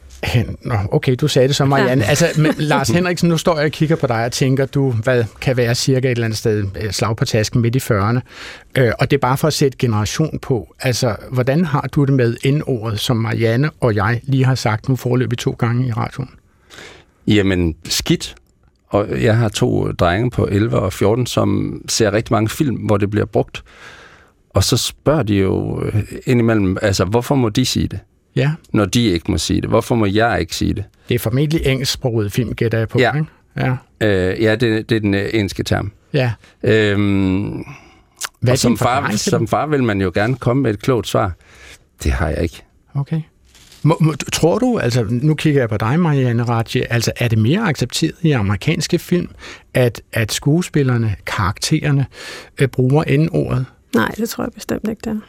Nå, 0.62 0.76
okay, 0.92 1.16
du 1.22 1.28
sagde 1.28 1.48
det 1.48 1.56
så, 1.56 1.66
Marianne. 1.66 2.04
Ja. 2.04 2.10
Altså, 2.10 2.26
men, 2.38 2.54
Lars 2.58 2.90
Henriksen, 2.96 3.30
nu 3.30 3.38
står 3.38 3.58
jeg 3.58 3.66
og 3.66 3.72
kigger 3.72 3.96
på 3.96 4.08
dig 4.08 4.26
og 4.26 4.32
tænker, 4.32 4.66
du, 4.66 4.92
hvad 4.92 5.24
kan 5.42 5.58
være 5.58 5.76
cirka 5.76 6.08
et 6.08 6.12
eller 6.12 6.26
andet 6.26 6.38
sted 6.38 6.66
øh, 6.82 6.92
slag 6.92 7.16
på 7.16 7.26
tasken 7.26 7.62
midt 7.62 7.76
i 7.76 7.80
40'erne. 7.80 8.20
Øh, 8.78 8.92
og 9.00 9.12
det 9.12 9.18
er 9.18 9.22
bare 9.22 9.38
for 9.38 9.48
at 9.48 9.54
sætte 9.54 9.78
generation 9.78 10.40
på. 10.40 10.76
Altså, 10.80 11.16
hvordan 11.32 11.66
har 11.66 11.82
du 11.82 12.06
det 12.06 12.14
med 12.14 12.52
N-ordet, 12.52 13.00
som 13.00 13.18
Marianne 13.18 13.70
og 13.80 13.96
jeg 13.96 14.22
lige 14.24 14.46
har 14.46 14.56
sagt 14.56 14.90
nu 14.90 14.96
forløbig 14.96 15.38
to 15.38 15.52
gange 15.52 15.88
i 15.88 15.92
radioen? 15.92 16.30
Jamen, 17.28 17.76
skidt. 17.86 18.36
Og 18.88 19.22
jeg 19.22 19.38
har 19.38 19.50
to 19.50 19.92
drenge 19.92 20.32
på 20.32 20.48
11 20.52 20.80
og 20.80 20.94
14, 20.94 21.26
som 21.26 21.82
ser 21.88 22.14
rigtig 22.14 22.34
mange 22.34 22.50
film, 22.50 22.76
hvor 22.76 22.98
det 22.98 23.10
bliver 23.10 23.26
brugt. 23.26 23.64
Og 24.50 24.64
så 24.64 24.78
spørger 24.78 25.24
de 25.24 25.36
jo 25.36 25.84
øh, 25.86 26.04
indimellem, 26.26 26.78
altså, 26.82 27.06
hvorfor 27.06 27.36
må 27.36 27.50
de 27.50 27.66
sige 27.66 27.88
det, 27.88 28.00
Ja, 28.36 28.52
når 28.74 28.86
de 28.86 29.06
ikke 29.06 29.32
må 29.32 29.38
sige 29.38 29.62
det? 29.62 29.70
Hvorfor 29.70 29.96
må 29.96 30.06
jeg 30.06 30.38
ikke 30.40 30.56
sige 30.56 30.74
det? 30.74 30.84
det 31.10 31.16
er 31.16 31.20
formentlig 31.20 31.62
engelsksproget 31.66 32.32
film, 32.32 32.54
gætter 32.54 32.78
jeg 32.78 32.88
på, 32.90 33.00
Ja. 33.00 33.14
ikke? 33.16 33.28
Ja. 33.58 33.76
Øh, 34.02 34.42
ja, 34.44 34.56
det, 34.56 34.90
det 34.90 34.96
er 34.96 35.00
den 35.00 35.14
øh, 35.14 35.30
engelske 35.34 35.64
term. 35.64 35.92
Ja. 36.14 36.32
Øhm, 36.64 37.64
Hvad 38.40 38.52
og 38.54 38.58
som 38.60 38.78
far, 38.78 39.12
som 39.16 39.48
far 39.48 39.66
vil 39.68 39.84
man 39.84 40.02
jo 40.02 40.12
gerne 40.14 40.36
komme 40.36 40.64
med 40.64 40.74
et 40.74 40.82
klogt 40.82 41.08
svar. 41.08 41.32
Det 42.04 42.12
har 42.12 42.30
jeg 42.30 42.44
ikke. 42.44 42.64
Okay. 42.96 43.22
Må, 43.84 43.98
må, 44.02 44.14
tror 44.14 44.60
du, 44.60 44.78
altså 44.80 45.06
nu 45.10 45.36
kigger 45.36 45.62
jeg 45.62 45.70
på 45.70 45.78
dig, 45.78 46.00
Marianne 46.00 46.44
Ratje, 46.44 46.82
altså 46.90 47.12
er 47.18 47.28
det 47.28 47.38
mere 47.38 47.62
accepteret 47.62 48.16
i 48.22 48.32
amerikanske 48.32 49.00
film, 49.00 49.28
at, 49.74 50.02
at 50.14 50.32
skuespillerne, 50.32 51.16
karaktererne, 51.26 52.06
øh, 52.62 52.68
bruger 52.68 53.18
N-ordet? 53.18 53.66
Nej, 53.96 54.08
det 54.18 54.30
tror 54.30 54.44
jeg 54.44 54.52
bestemt 54.54 54.90
ikke, 54.90 55.02
det 55.04 55.12
er. 55.12 55.20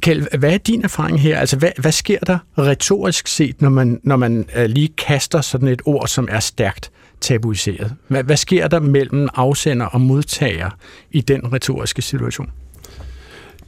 Kjeld, 0.00 0.38
hvad 0.38 0.52
er 0.52 0.58
din 0.58 0.84
erfaring 0.84 1.20
her? 1.20 1.38
Altså, 1.38 1.56
hvad, 1.56 1.70
hvad 1.78 1.92
sker 1.92 2.18
der 2.18 2.38
retorisk 2.58 3.28
set, 3.28 3.62
når 3.62 3.70
man, 3.70 4.00
når 4.04 4.16
man 4.16 4.48
øh, 4.56 4.64
lige 4.64 4.88
kaster 4.98 5.40
sådan 5.40 5.68
et 5.68 5.82
ord, 5.84 6.08
som 6.08 6.28
er 6.30 6.40
stærkt 6.40 6.90
tabuiseret? 7.20 7.94
Hvad, 8.08 8.24
hvad 8.24 8.36
sker 8.36 8.68
der 8.68 8.80
mellem 8.80 9.28
afsender 9.34 9.86
og 9.86 10.00
modtager 10.00 10.70
i 11.10 11.20
den 11.20 11.52
retoriske 11.52 12.02
situation? 12.02 12.50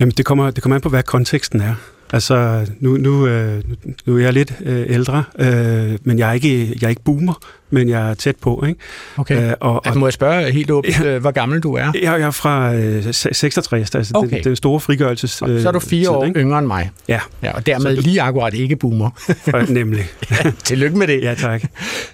Jamen, 0.00 0.12
det 0.16 0.24
kommer, 0.24 0.50
det 0.50 0.62
kommer 0.62 0.76
an 0.76 0.82
på, 0.82 0.88
hvad 0.88 1.02
konteksten 1.02 1.60
er. 1.60 1.74
Altså, 2.12 2.66
nu, 2.80 2.96
nu, 2.96 3.26
øh, 3.26 3.62
nu 4.06 4.16
er 4.16 4.20
jeg 4.20 4.32
lidt 4.32 4.54
øh, 4.60 4.86
ældre, 4.88 5.24
øh, 5.38 5.98
men 6.02 6.18
jeg 6.18 6.28
er, 6.28 6.32
ikke, 6.32 6.68
jeg 6.80 6.86
er 6.86 6.88
ikke 6.88 7.04
boomer, 7.04 7.34
men 7.72 7.88
jeg 7.88 8.10
er 8.10 8.14
tæt 8.14 8.36
på, 8.36 8.64
ikke? 8.68 8.80
Okay. 9.16 9.48
Øh, 9.48 9.54
og, 9.60 9.86
Altså, 9.86 9.98
må 9.98 10.06
jeg 10.06 10.12
spørge 10.12 10.50
helt 10.52 10.70
åbent, 10.70 11.04
øh, 11.04 11.20
hvor 11.20 11.30
gammel 11.30 11.60
du 11.60 11.74
er? 11.74 11.84
jeg, 11.94 12.02
jeg 12.02 12.20
er 12.20 12.30
fra 12.30 12.74
øh, 12.74 13.04
se- 13.14 13.28
66, 13.34 13.94
altså 13.94 14.12
Okay. 14.16 14.36
den, 14.36 14.44
den 14.44 14.56
store 14.56 14.80
frigørelses... 14.80 15.30
Så 15.30 15.44
er 15.66 15.72
du 15.72 15.78
fire 15.80 16.00
tid, 16.00 16.08
år 16.08 16.24
ikke? 16.24 16.40
yngre 16.40 16.58
end 16.58 16.66
mig. 16.66 16.90
Ja, 17.08 17.20
Ja, 17.42 17.52
og 17.52 17.66
dermed 17.66 17.96
Så 17.96 17.96
du- 17.96 18.02
lige 18.02 18.22
akkurat 18.22 18.54
ikke 18.54 18.76
boomer. 18.76 19.10
og, 19.54 19.64
nemlig. 19.68 20.04
Tillykke 20.64 20.98
med 20.98 21.06
det. 21.06 21.22
Ja, 21.22 21.34
tak. 21.34 21.62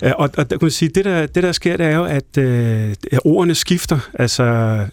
Øh, 0.04 0.12
og, 0.18 0.30
og 0.36 0.50
der 0.50 0.56
kan 0.56 0.58
man 0.62 0.70
sige, 0.70 0.88
det 0.94 1.04
der, 1.04 1.26
det 1.26 1.42
der 1.42 1.52
sker, 1.52 1.76
det 1.76 1.86
er 1.86 1.96
jo, 1.96 2.04
at 2.04 2.38
øh, 2.38 2.94
ordene 3.24 3.54
skifter. 3.54 3.98
Altså 4.18 4.44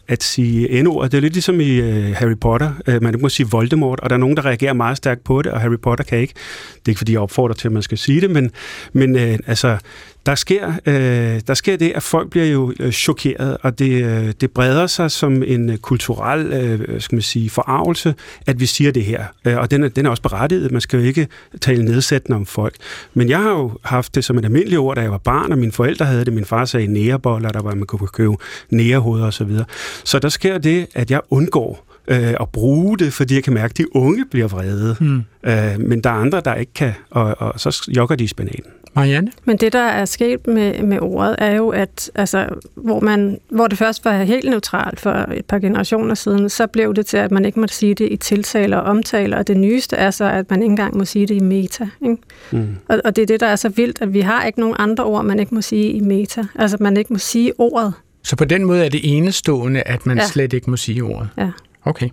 at 0.08 0.24
sige 0.24 0.84
n-ordet, 0.84 1.12
det 1.12 1.18
er 1.18 1.22
lidt 1.22 1.34
ligesom 1.34 1.60
i 1.62 1.70
øh, 1.70 2.16
Harry 2.16 2.36
Potter. 2.42 2.72
Øh, 2.88 3.04
man 3.04 3.16
må 3.22 3.30
sige 3.30 3.48
Voldemort, 3.52 4.00
og 4.00 4.10
der 4.10 4.16
er 4.16 4.20
nogen, 4.20 4.38
der 4.38 4.46
reagerer 4.46 4.74
meget 4.74 4.98
stærkt 4.98 5.24
på 5.24 5.42
det, 5.42 5.52
og 5.52 5.62
Harry 5.62 5.78
Potter 5.84 6.04
kan 6.06 6.18
ikke. 6.20 6.34
Det 6.76 6.86
er 6.86 6.90
ikke, 6.90 6.98
fordi 6.98 7.12
jeg 7.12 7.20
opfordrer 7.22 7.54
til, 7.56 7.68
at 7.68 7.72
man 7.72 7.82
skal 7.84 7.98
sige 7.98 8.22
det, 8.22 8.30
men, 8.32 8.52
men 8.94 9.16
øh, 9.18 9.40
altså, 9.48 9.78
der 10.26 10.36
sker, 10.36 10.74
øh, 10.86 11.42
der 11.48 11.54
sker 11.54 11.78
det, 11.78 11.92
at 11.96 12.04
folk 12.04 12.30
bliver 12.30 12.46
jo 12.46 12.74
øh, 12.80 12.92
chokeret, 12.92 13.58
og 13.62 13.80
det, 13.80 14.04
øh, 14.04 14.34
det 14.42 14.52
breder 14.52 14.88
sig 14.88 15.12
som 15.12 15.44
en 15.44 15.70
øh, 15.70 15.78
kulturel 15.78 16.54
øh, 16.54 17.02
skal 17.02 17.16
man 17.16 17.22
sige, 17.22 17.50
forarvelse, 17.50 18.16
at 18.48 18.60
vi 18.60 18.66
siger 18.66 18.92
det 18.92 19.04
her. 19.04 19.26
Øh, 19.46 19.58
og 19.58 19.72
den 19.72 19.84
er, 19.84 19.88
den 19.88 20.06
er 20.06 20.10
også 20.10 20.24
berettiget. 20.24 20.72
Man 20.72 20.82
skal 20.82 21.00
jo 21.00 21.06
ikke 21.06 21.28
tale 21.62 21.86
nedsættende 21.86 22.36
om 22.36 22.46
folk. 22.46 22.76
Men 23.14 23.30
jeg 23.30 23.40
har 23.40 23.50
jo 23.50 23.72
haft 23.84 24.16
det 24.16 24.26
som 24.26 24.38
et 24.38 24.46
almindeligt 24.46 24.80
ord, 24.80 24.96
da 24.96 25.02
jeg 25.02 25.12
var 25.12 25.18
barn, 25.18 25.52
og 25.52 25.58
mine 25.58 25.72
forældre 25.72 26.06
havde 26.06 26.26
det. 26.26 26.34
Min 26.34 26.46
far 26.46 26.66
sagde 26.66 26.88
næreboller, 26.88 27.50
der 27.50 27.62
var 27.62 27.76
man 27.76 27.86
kunne 27.86 28.08
købe 28.08 28.36
nærehoveder 28.70 29.28
osv. 29.28 29.58
Så, 29.58 29.64
så 30.04 30.20
der 30.20 30.30
sker 30.30 30.58
det, 30.58 30.88
at 30.94 31.12
jeg 31.12 31.22
undgår 31.30 31.86
øh, 32.08 32.34
at 32.42 32.50
bruge 32.50 32.98
det, 32.98 33.14
fordi 33.14 33.36
jeg 33.36 33.44
kan 33.44 33.54
mærke, 33.54 33.72
at 33.72 33.78
de 33.78 33.96
unge 33.96 34.26
bliver 34.32 34.48
vrede. 34.48 34.96
Hmm. 35.00 35.24
Øh, 35.44 35.80
men 35.80 36.02
der 36.02 36.10
er 36.10 36.14
andre, 36.14 36.42
der 36.46 36.56
ikke 36.56 36.74
kan, 36.74 36.94
og, 37.10 37.36
og 37.40 37.60
så 37.60 37.90
jogger 37.98 38.16
de 38.16 38.24
i 38.24 38.28
spanaten. 38.28 38.72
Marianne? 38.96 39.32
Men 39.46 39.58
det, 39.58 39.74
der 39.74 39.80
er 39.80 40.06
sket 40.06 40.48
med, 40.48 40.84
med 40.84 41.00
ordet, 41.02 41.36
er 41.38 41.52
jo, 41.52 41.70
at 41.70 42.12
altså, 42.16 42.48
hvor, 42.76 43.00
man, 43.00 43.40
hvor 43.50 43.68
det 43.68 43.78
først 43.78 44.06
var 44.06 44.24
helt 44.24 44.50
neutralt 44.50 45.00
for 45.00 45.12
et 45.12 45.46
par 45.46 45.60
generationer 45.60 46.16
siden, 46.16 46.50
så 46.50 46.68
blev 46.68 46.94
det 46.94 47.06
til, 47.06 47.18
at 47.18 47.32
man 47.32 47.46
ikke 47.46 47.60
måtte 47.60 47.76
sige 47.76 47.96
det 47.96 48.12
i 48.12 48.16
tiltaler 48.18 48.78
og 48.78 48.84
omtaler, 48.84 49.38
og 49.38 49.48
det 49.48 49.58
nyeste 49.58 49.96
er 49.96 50.12
så, 50.12 50.26
at 50.26 50.50
man 50.50 50.62
ikke 50.62 50.72
engang 50.72 50.98
må 50.98 51.06
sige 51.06 51.26
det 51.26 51.36
i 51.36 51.40
meta. 51.40 51.88
Ikke? 52.02 52.18
Mm. 52.52 52.76
Og, 52.88 53.02
og 53.06 53.16
det 53.16 53.22
er 53.22 53.26
det, 53.26 53.40
der 53.40 53.48
er 53.48 53.56
så 53.56 53.70
vildt, 53.70 54.02
at 54.02 54.14
vi 54.14 54.22
har 54.22 54.44
ikke 54.44 54.60
nogen 54.60 54.76
andre 54.80 55.04
ord, 55.04 55.26
man 55.26 55.40
ikke 55.40 55.56
må 55.56 55.62
sige 55.62 55.92
i 55.92 56.00
meta. 56.00 56.44
Altså, 56.56 56.78
man 56.80 56.98
ikke 56.98 57.14
må 57.14 57.20
sige 57.20 57.54
ordet. 57.58 57.94
Så 58.24 58.36
på 58.36 58.46
den 58.46 58.66
måde 58.66 58.86
er 58.86 58.90
det 58.90 59.02
enestående, 59.04 59.82
at 59.82 60.06
man 60.06 60.18
ja. 60.18 60.26
Slet 60.26 60.54
ikke 60.54 60.70
må 60.70 60.78
sige 60.78 61.02
ordet. 61.02 61.30
Ja. 61.38 61.50
Okay. 61.84 62.10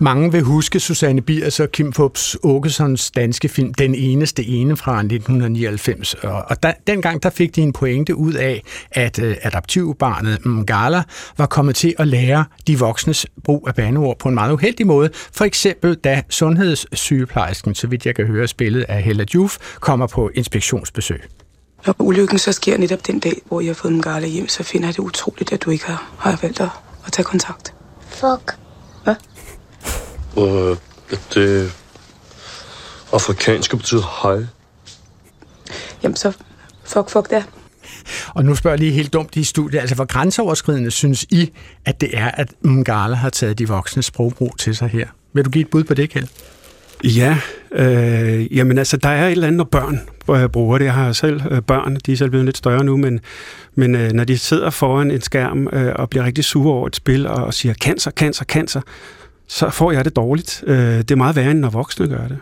Mange 0.00 0.32
vil 0.32 0.42
huske 0.42 0.80
Susanne 0.80 1.20
Biers 1.20 1.60
og 1.60 1.72
Kim 1.72 1.92
Fubs 1.92 2.36
Åkessons 2.42 3.10
danske 3.10 3.48
film 3.48 3.74
Den 3.74 3.94
eneste 3.94 4.44
ene 4.46 4.76
fra 4.76 4.98
1999. 4.98 6.14
Og 6.14 6.44
og 6.48 6.62
der, 6.62 6.72
dengang 6.86 7.22
der 7.22 7.30
fik 7.30 7.56
de 7.56 7.60
en 7.60 7.72
pointe 7.72 8.16
ud 8.16 8.32
af, 8.32 8.62
at 8.92 9.18
øh, 9.18 9.36
adoptivbarnet 9.42 10.46
Mgala 10.46 11.02
var 11.38 11.46
kommet 11.46 11.76
til 11.76 11.94
at 11.98 12.08
lære 12.08 12.44
de 12.66 12.78
voksnes 12.78 13.26
brug 13.44 13.68
af 13.68 13.74
bandeord 13.74 14.18
på 14.18 14.28
en 14.28 14.34
meget 14.34 14.52
uheldig 14.52 14.86
måde. 14.86 15.10
For 15.32 15.44
eksempel 15.44 15.94
da 15.94 16.22
sundhedssygeplejersken, 16.28 17.74
så 17.74 17.86
vidt 17.86 18.06
jeg 18.06 18.14
kan 18.14 18.26
høre 18.26 18.48
spillet 18.48 18.82
af 18.82 19.02
Hella 19.02 19.24
Juf, 19.34 19.58
kommer 19.80 20.06
på 20.06 20.30
inspektionsbesøg. 20.34 21.22
Når 21.86 21.94
ulykken 21.98 22.38
så 22.38 22.52
sker 22.52 22.78
netop 22.78 23.06
den 23.06 23.18
dag, 23.18 23.42
hvor 23.44 23.60
jeg 23.60 23.68
har 23.68 23.74
fået 23.74 23.92
Mgala 23.92 24.26
hjem, 24.26 24.48
så 24.48 24.62
finder 24.62 24.88
jeg 24.88 24.94
det 24.94 25.02
utroligt, 25.02 25.52
at 25.52 25.62
du 25.62 25.70
ikke 25.70 25.86
har, 25.86 26.10
har 26.18 26.38
valgt 26.42 26.60
at, 26.60 26.68
at 27.06 27.12
tage 27.12 27.24
kontakt. 27.24 27.74
Fuck. 28.08 28.58
Og 30.38 30.70
at 31.10 31.20
det 31.34 31.72
afrikanske 33.12 33.76
betyder 33.76 34.22
hej. 34.22 34.46
Jamen 36.02 36.16
så, 36.16 36.32
fuck, 36.84 37.10
fuck 37.10 37.30
da. 37.30 37.42
Og 38.34 38.44
nu 38.44 38.54
spørger 38.54 38.72
jeg 38.74 38.80
lige 38.80 38.92
helt 38.92 39.12
dumt 39.12 39.36
i 39.36 39.44
studiet, 39.44 39.80
altså 39.80 39.94
hvor 39.94 40.04
grænseoverskridende 40.04 40.90
synes 40.90 41.26
I, 41.30 41.52
at 41.84 42.00
det 42.00 42.10
er, 42.12 42.30
at 42.30 42.52
Mgala 42.62 43.14
har 43.14 43.30
taget 43.30 43.58
de 43.58 43.68
voksne 43.68 44.02
sprogbrug 44.02 44.58
til 44.58 44.76
sig 44.76 44.88
her? 44.88 45.08
Vil 45.32 45.44
du 45.44 45.50
give 45.50 45.62
et 45.62 45.70
bud 45.70 45.84
på 45.84 45.94
det, 45.94 46.10
Kjeld? 46.10 46.28
Ja, 47.04 47.38
øh, 47.72 48.56
jamen 48.56 48.78
altså, 48.78 48.96
der 48.96 49.08
er 49.08 49.26
et 49.26 49.32
eller 49.32 49.46
andet, 49.46 49.56
når 49.58 49.64
børn 49.64 50.00
øh, 50.30 50.48
bruger 50.48 50.78
det. 50.78 50.84
Jeg 50.84 50.94
har 50.94 51.12
selv 51.12 51.42
øh, 51.50 51.62
børn, 51.62 51.96
de 52.06 52.12
er 52.12 52.16
selv 52.16 52.30
blevet 52.30 52.44
lidt 52.44 52.56
større 52.56 52.84
nu, 52.84 52.96
men, 52.96 53.20
men 53.74 53.94
øh, 53.94 54.12
når 54.12 54.24
de 54.24 54.38
sidder 54.38 54.70
foran 54.70 55.10
en 55.10 55.20
skærm 55.20 55.68
øh, 55.72 55.92
og 55.96 56.10
bliver 56.10 56.24
rigtig 56.24 56.44
sure 56.44 56.74
over 56.74 56.86
et 56.86 56.96
spil 56.96 57.26
og, 57.26 57.44
og 57.44 57.54
siger 57.54 57.74
cancer, 57.74 58.10
cancer, 58.10 58.44
cancer, 58.44 58.80
så 59.48 59.70
får 59.70 59.92
jeg 59.92 60.04
det 60.04 60.16
dårligt. 60.16 60.64
Øh, 60.66 60.76
det 60.98 61.10
er 61.10 61.16
meget 61.16 61.36
værre, 61.36 61.50
end 61.50 61.58
når 61.58 61.70
voksne 61.70 62.08
gør 62.08 62.28
det. 62.28 62.38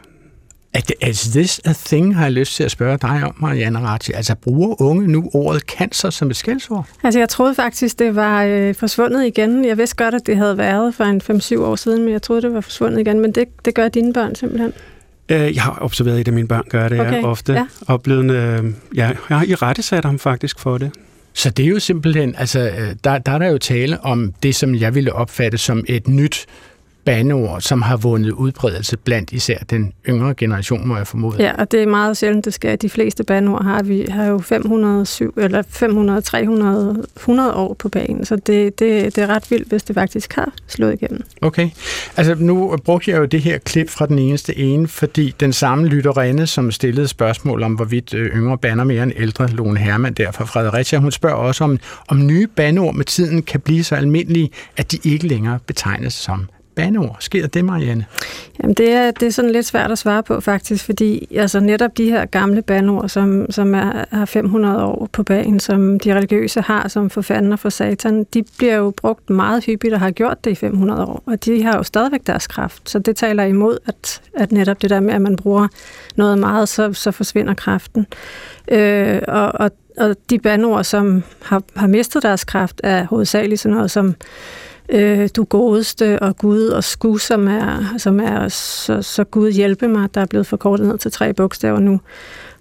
Is 1.09 1.21
this 1.21 1.61
a 1.65 1.73
thing, 1.73 2.17
har 2.17 2.23
jeg 2.23 2.33
lyst 2.33 2.55
til 2.57 2.65
at 2.65 2.71
spørge 2.71 2.99
dig 3.03 3.23
om, 3.25 3.35
Marianne 3.39 3.79
Ratchi? 3.79 4.13
Altså, 4.13 4.35
bruger 4.35 4.83
unge 4.83 5.09
nu 5.09 5.31
ordet 5.35 5.63
cancer 5.63 6.11
som 6.11 6.31
et 6.31 6.37
skældsord? 6.37 6.87
Altså, 7.03 7.19
jeg 7.21 7.29
troede 7.29 7.55
faktisk, 7.55 7.99
det 7.99 8.17
var 8.17 8.45
øh, 8.45 8.75
forsvundet 8.75 9.27
igen. 9.27 9.65
Jeg 9.65 9.79
vidste 9.79 9.97
godt, 9.97 10.15
at 10.15 10.21
det 10.27 10.37
havde 10.37 10.59
været 10.59 10.95
for 10.95 11.05
en 11.05 11.21
5-7 11.31 11.61
år 11.61 11.77
siden, 11.77 12.03
men 12.03 12.13
jeg 12.13 12.23
troede, 12.23 12.43
det 12.43 12.53
var 12.53 12.61
forsvundet 12.61 13.01
igen. 13.01 13.21
Men 13.21 13.33
det, 13.33 13.65
det 13.65 13.75
gør 13.75 13.89
dine 13.89 14.13
børn 14.13 14.35
simpelthen. 14.35 14.73
Øh, 15.29 15.55
jeg 15.55 15.63
har 15.63 15.79
observeret, 15.81 16.29
at 16.29 16.35
mine 16.35 16.49
børn 16.49 16.65
gør 16.69 16.89
det 16.89 17.01
Okay, 17.01 17.13
ja, 17.13 17.27
ofte. 17.27 17.53
ja. 17.53 17.67
Oplevet, 17.87 18.31
øh, 18.31 18.65
ja, 18.97 19.07
jeg 19.07 19.17
har 19.29 19.45
i 19.45 19.55
rette 19.55 19.83
sat 19.83 20.05
ham 20.05 20.19
faktisk 20.19 20.59
for 20.59 20.79
det. 20.79 20.91
Så 21.33 21.51
det 21.51 21.65
er 21.65 21.69
jo 21.69 21.79
simpelthen, 21.79 22.35
altså, 22.39 22.61
øh, 22.61 22.95
der, 23.05 23.19
der 23.19 23.33
er 23.33 23.39
der 23.39 23.47
jo 23.47 23.59
tale 23.59 24.01
om 24.01 24.33
det, 24.43 24.55
som 24.55 24.75
jeg 24.75 24.95
ville 24.95 25.13
opfatte 25.13 25.59
som 25.59 25.85
et 25.89 26.09
nyt 26.09 26.47
bandeord, 27.07 27.61
som 27.61 27.83
har 27.83 27.97
vundet 27.97 28.31
udbredelse 28.31 28.97
blandt 28.97 29.33
især 29.33 29.59
den 29.71 29.93
yngre 30.09 30.35
generation, 30.35 30.89
må 30.89 30.97
jeg 30.97 31.07
formode. 31.07 31.43
Ja, 31.43 31.53
og 31.59 31.73
det 31.73 31.83
er 31.83 31.87
meget 31.87 32.17
sjældent, 32.17 32.45
det 32.45 32.55
skal. 32.55 32.83
De 32.83 32.91
fleste 32.91 33.25
bandord 33.25 33.65
har 33.65 33.83
vi 33.83 34.07
har 34.09 34.25
jo 34.25 34.39
507, 34.39 35.35
eller 35.37 35.63
500, 35.69 36.21
300, 36.21 37.05
100 37.17 37.55
år 37.55 37.75
på 37.75 37.89
banen, 37.89 38.25
så 38.25 38.37
det, 38.37 38.79
det, 38.79 39.17
det 39.17 39.19
er 39.19 39.27
ret 39.27 39.51
vildt, 39.51 39.69
hvis 39.69 39.83
det 39.83 39.95
faktisk 39.95 40.33
har 40.33 40.53
slået 40.67 40.95
igennem. 40.95 41.23
Okay. 41.43 41.71
Altså, 42.17 42.35
nu 42.35 42.77
brugte 42.85 43.11
jeg 43.11 43.19
jo 43.19 43.25
det 43.25 43.43
her 43.43 43.59
klip 43.59 43.91
fra 43.91 44.07
den 44.07 44.19
eneste 44.19 44.59
ene, 44.59 44.89
fordi 44.89 45.35
den 45.41 45.53
samme 45.53 45.87
lytterinde, 45.87 46.47
som 46.47 46.71
stillede 46.71 47.09
spørgsmål 47.09 47.63
om, 47.63 47.75
hvorvidt 47.75 48.15
øh, 48.15 48.37
yngre 48.37 48.59
banner 48.59 48.85
mere 48.85 49.03
end 49.03 49.13
ældre, 49.17 49.49
Lone 49.49 49.79
Hermann 49.79 50.15
der 50.15 50.31
fra 50.31 50.45
Fredericia, 50.45 50.99
hun 50.99 51.11
spørger 51.11 51.37
også, 51.37 51.65
om, 51.65 51.79
om 52.09 52.27
nye 52.27 52.47
bandeord 52.47 52.95
med 52.95 53.05
tiden 53.05 53.43
kan 53.43 53.61
blive 53.61 53.85
så 53.85 53.95
almindelige, 53.95 54.51
at 54.77 54.93
de 54.93 54.99
ikke 55.05 55.27
længere 55.27 55.59
betegnes 55.67 56.15
som 56.15 56.49
bandeord. 56.77 57.17
Sker 57.21 57.47
det, 57.47 57.65
Marianne? 57.65 58.07
Jamen, 58.63 58.75
det 58.75 58.93
er, 58.93 59.11
det 59.11 59.27
er 59.27 59.31
sådan 59.31 59.51
lidt 59.51 59.67
svært 59.67 59.91
at 59.91 59.99
svare 59.99 60.23
på, 60.23 60.41
faktisk, 60.41 60.85
fordi 60.85 61.29
altså, 61.37 61.61
netop 61.61 61.97
de 61.97 62.11
her 62.11 62.25
gamle 62.25 62.63
bandeord, 62.63 63.09
som, 63.09 63.47
som 63.51 63.75
er, 63.75 64.05
har 64.11 64.25
500 64.25 64.85
år 64.85 65.09
på 65.13 65.23
bagen, 65.23 65.61
som 65.61 66.01
de 66.01 66.15
religiøse 66.15 66.61
har, 66.61 66.89
som 66.89 67.11
for 67.11 67.21
fanden 67.21 67.53
og 67.53 67.59
for 67.59 67.69
satan, 67.69 68.25
de 68.35 68.45
bliver 68.59 68.75
jo 68.75 68.91
brugt 68.97 69.31
meget 69.31 69.65
hyppigt 69.65 69.95
og 69.95 70.01
har 70.01 70.11
gjort 70.11 70.45
det 70.45 70.51
i 70.51 70.55
500 70.55 71.05
år, 71.05 71.23
og 71.27 71.45
de 71.45 71.63
har 71.63 71.77
jo 71.77 71.83
stadigvæk 71.83 72.27
deres 72.27 72.47
kraft, 72.47 72.91
så 72.91 72.99
det 72.99 73.17
taler 73.17 73.45
imod, 73.45 73.79
at, 73.87 74.23
at 74.35 74.53
netop 74.53 74.83
det 74.83 74.91
der 74.91 75.01
med, 75.01 75.15
at 75.15 75.23
man 75.23 75.37
bruger 75.37 75.69
noget 76.17 76.39
meget, 76.39 76.69
så, 76.69 76.93
så 76.93 77.11
forsvinder 77.11 77.55
kraften. 77.55 78.07
Øh, 78.69 79.21
og, 79.29 79.53
og, 79.55 79.71
og 79.99 80.17
de 80.31 80.39
bandeord, 80.39 80.85
som 80.85 81.23
har, 81.43 81.63
har 81.77 81.87
mistet 81.87 82.23
deres 82.23 82.45
kraft, 82.45 82.81
er 82.85 83.05
hovedsageligt 83.05 83.61
sådan 83.61 83.77
noget 83.77 83.91
som 83.91 84.15
øh, 84.89 85.29
du 85.37 85.45
godeste 85.45 86.19
og 86.23 86.37
Gud 86.37 86.67
og 86.67 86.85
sku, 86.85 87.17
som 87.17 87.49
er, 87.49 87.95
som 87.99 88.21
er 88.21 88.49
så, 88.49 89.03
så 89.03 89.25
Gud 89.25 89.51
hjælpe 89.53 89.89
mig, 89.89 90.15
der 90.15 90.21
er 90.21 90.27
blevet 90.27 90.47
forkortet 90.47 90.87
ned 90.87 90.99
til 90.99 91.11
tre 91.13 91.33
bogstaver 91.35 91.79
nu. 91.81 92.01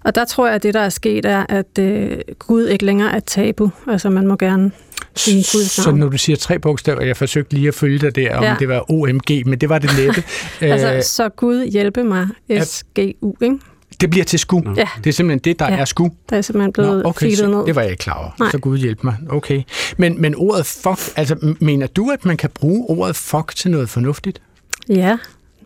Og 0.04 0.14
der 0.14 0.24
tror 0.24 0.46
jeg, 0.46 0.54
at 0.54 0.62
det, 0.62 0.74
der 0.74 0.80
er 0.80 0.88
sket, 0.88 1.24
er, 1.24 1.46
at 1.48 1.78
øh, 1.78 2.18
Gud 2.38 2.66
ikke 2.66 2.84
længere 2.84 3.16
er 3.16 3.20
tabu. 3.20 3.70
Altså, 3.88 4.10
man 4.10 4.26
må 4.26 4.36
gerne 4.36 4.70
sige 5.16 5.36
Guds 5.36 5.70
Så 5.70 5.82
navn. 5.90 5.98
når 6.00 6.08
du 6.08 6.18
siger 6.18 6.36
tre 6.36 6.58
bogstaver, 6.58 7.02
jeg 7.02 7.16
forsøgte 7.16 7.54
lige 7.54 7.68
at 7.68 7.74
følge 7.74 7.98
dig 7.98 8.16
der, 8.16 8.36
om 8.36 8.44
Ja. 8.44 8.56
det 8.58 8.68
var 8.68 8.90
OMG, 8.90 9.30
men 9.46 9.58
det 9.58 9.68
var 9.68 9.78
det 9.78 9.90
næppe. 9.98 10.22
Altså, 10.60 10.94
Øh, 10.94 11.02
så 11.02 11.28
Gud 11.28 11.64
hjælpe 11.66 12.04
mig, 12.04 12.28
S-G-U, 12.62 13.34
ikke? 13.42 13.58
Det 14.00 14.10
bliver 14.10 14.24
til 14.24 14.38
sku. 14.38 14.60
Ja. 14.76 14.88
Det 15.04 15.06
er 15.10 15.12
simpelthen 15.12 15.38
det, 15.38 15.58
der 15.58 15.66
Ja. 15.72 15.76
er 15.78 15.84
sku. 15.84 16.08
Der 16.30 16.36
er 16.36 16.40
simpelthen 16.40 16.72
blevet 16.72 17.02
Nå, 17.02 17.08
okay, 17.08 17.34
så, 17.34 17.46
ned. 17.46 17.66
det 17.66 17.74
var 17.74 17.82
jeg 17.82 17.90
ikke 17.90 18.00
klar 18.00 18.14
over. 18.18 18.30
Nej. 18.38 18.50
Så 18.50 18.58
Gud 18.58 18.78
hjælp 18.78 19.04
mig. 19.04 19.16
Okay. 19.28 19.62
Men, 19.96 20.20
men 20.20 20.34
ordet 20.34 20.66
fuck, 20.66 20.98
altså 21.16 21.54
mener 21.60 21.86
du, 21.86 22.10
at 22.10 22.24
man 22.24 22.36
kan 22.36 22.50
bruge 22.50 22.86
ordet 22.88 23.16
fuck 23.16 23.52
til 23.56 23.70
noget 23.70 23.88
fornuftigt? 23.88 24.40
Ja, 24.88 25.16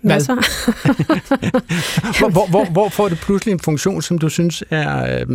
masser. 0.02 0.34
Hvor, 2.18 2.28
hvor, 2.30 2.46
hvor, 2.46 2.64
hvor 2.64 2.88
får 2.88 3.08
det 3.08 3.18
pludselig 3.18 3.52
en 3.52 3.60
funktion, 3.60 4.02
som 4.02 4.18
du 4.18 4.28
synes 4.28 4.64
er 4.70 5.20
øh, 5.20 5.26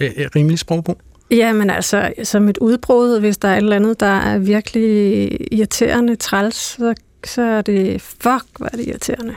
øh, 0.00 0.10
rimelig 0.36 0.58
sprogbrug? 0.58 1.00
Ja, 1.30 1.52
men 1.52 1.70
altså, 1.70 2.12
som 2.24 2.48
et 2.48 2.58
udbrud, 2.58 3.20
hvis 3.20 3.38
der 3.38 3.48
er 3.48 3.52
et 3.52 3.56
eller 3.62 3.76
andet, 3.76 4.00
der 4.00 4.06
er 4.06 4.38
virkelig 4.38 5.28
irriterende 5.52 6.16
træls, 6.16 6.56
så, 6.56 6.94
så 7.24 7.42
er 7.42 7.62
det, 7.62 8.00
fuck, 8.02 8.44
hvor 8.58 8.66
er 8.72 8.76
det 8.76 8.86
irriterende. 8.88 9.34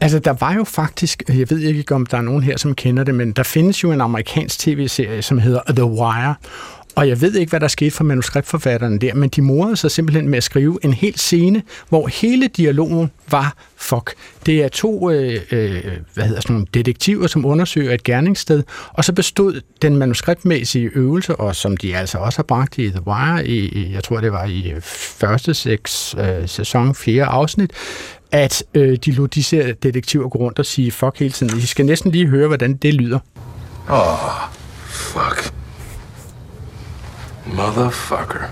Altså, 0.00 0.18
der 0.18 0.32
var 0.40 0.54
jo 0.54 0.64
faktisk, 0.64 1.22
jeg 1.28 1.50
ved 1.50 1.58
ikke, 1.58 1.94
om 1.94 2.06
der 2.06 2.18
er 2.18 2.22
nogen 2.22 2.42
her, 2.42 2.56
som 2.56 2.74
kender 2.74 3.04
det, 3.04 3.14
men 3.14 3.32
der 3.32 3.42
findes 3.42 3.82
jo 3.82 3.92
en 3.92 4.00
amerikansk 4.00 4.58
tv-serie, 4.58 5.22
som 5.22 5.38
hedder 5.38 5.60
The 5.68 5.84
Wire, 5.84 6.34
og 6.98 7.08
jeg 7.08 7.20
ved 7.20 7.34
ikke, 7.34 7.50
hvad 7.50 7.60
der 7.60 7.68
skete 7.68 7.90
for 7.90 8.04
manuskriptforfatterne 8.04 8.98
der, 8.98 9.14
men 9.14 9.28
de 9.28 9.42
morede 9.42 9.76
sig 9.76 9.90
simpelthen 9.90 10.28
med 10.28 10.36
at 10.36 10.44
skrive 10.44 10.78
en 10.82 10.92
hel 10.92 11.18
scene, 11.18 11.62
hvor 11.88 12.06
hele 12.06 12.48
dialogen 12.48 13.10
var 13.30 13.56
fuck. 13.76 14.14
Det 14.46 14.62
er 14.62 14.68
to 14.68 15.10
øh, 15.10 15.40
øh, 15.50 15.84
hvad 16.14 16.24
hedder 16.24 16.40
sådan 16.40 16.54
nogle 16.54 16.66
detektiver, 16.74 17.26
som 17.26 17.44
undersøger 17.44 17.94
et 17.94 18.02
gerningssted, 18.02 18.62
og 18.92 19.04
så 19.04 19.12
bestod 19.12 19.60
den 19.82 19.96
manuskriptmæssige 19.96 20.90
øvelse, 20.94 21.36
og 21.36 21.56
som 21.56 21.76
de 21.76 21.96
altså 21.96 22.18
også 22.18 22.38
har 22.38 22.42
bragt 22.42 22.78
i 22.78 22.90
The 22.90 23.06
Wire, 23.06 23.46
i, 23.46 23.92
jeg 23.92 24.04
tror 24.04 24.20
det 24.20 24.32
var 24.32 24.44
i 24.44 24.74
første 24.82 25.54
seks 25.54 26.14
øh, 26.18 26.48
sæson, 26.48 26.94
fjerde 26.94 27.24
afsnit, 27.24 27.72
at 28.32 28.64
øh, 28.74 28.96
de 29.04 29.12
lod 29.12 29.28
disse 29.28 29.72
detektiver 29.72 30.28
gå 30.28 30.38
rundt 30.38 30.58
og 30.58 30.66
sige 30.66 30.90
fuck 30.92 31.18
hele 31.18 31.32
tiden. 31.32 31.58
I 31.58 31.66
skal 31.66 31.86
næsten 31.86 32.10
lige 32.12 32.26
høre, 32.26 32.46
hvordan 32.46 32.76
det 32.76 32.94
lyder. 32.94 33.18
Åh 33.90 34.18
Fuck. 34.86 35.52
Motherfucker. 37.46 38.48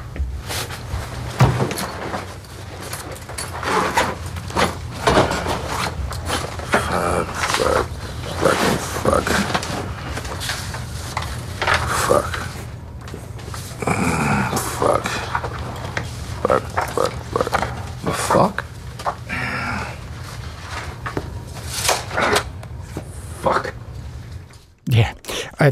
Fuck, 5.96 7.28
fuck, 7.56 7.86
fucking 8.40 8.78
fuck. 8.78 9.28
Fuck. 12.06 12.32
Mm, 13.86 14.56
Fuck. 14.56 15.06
Fuck, 16.42 16.62
fuck, 16.94 17.12
fuck. 17.32 17.52
The 18.04 18.12
fuck? 18.12 18.64
Fuck. 23.42 23.74
Ja, 24.92 25.06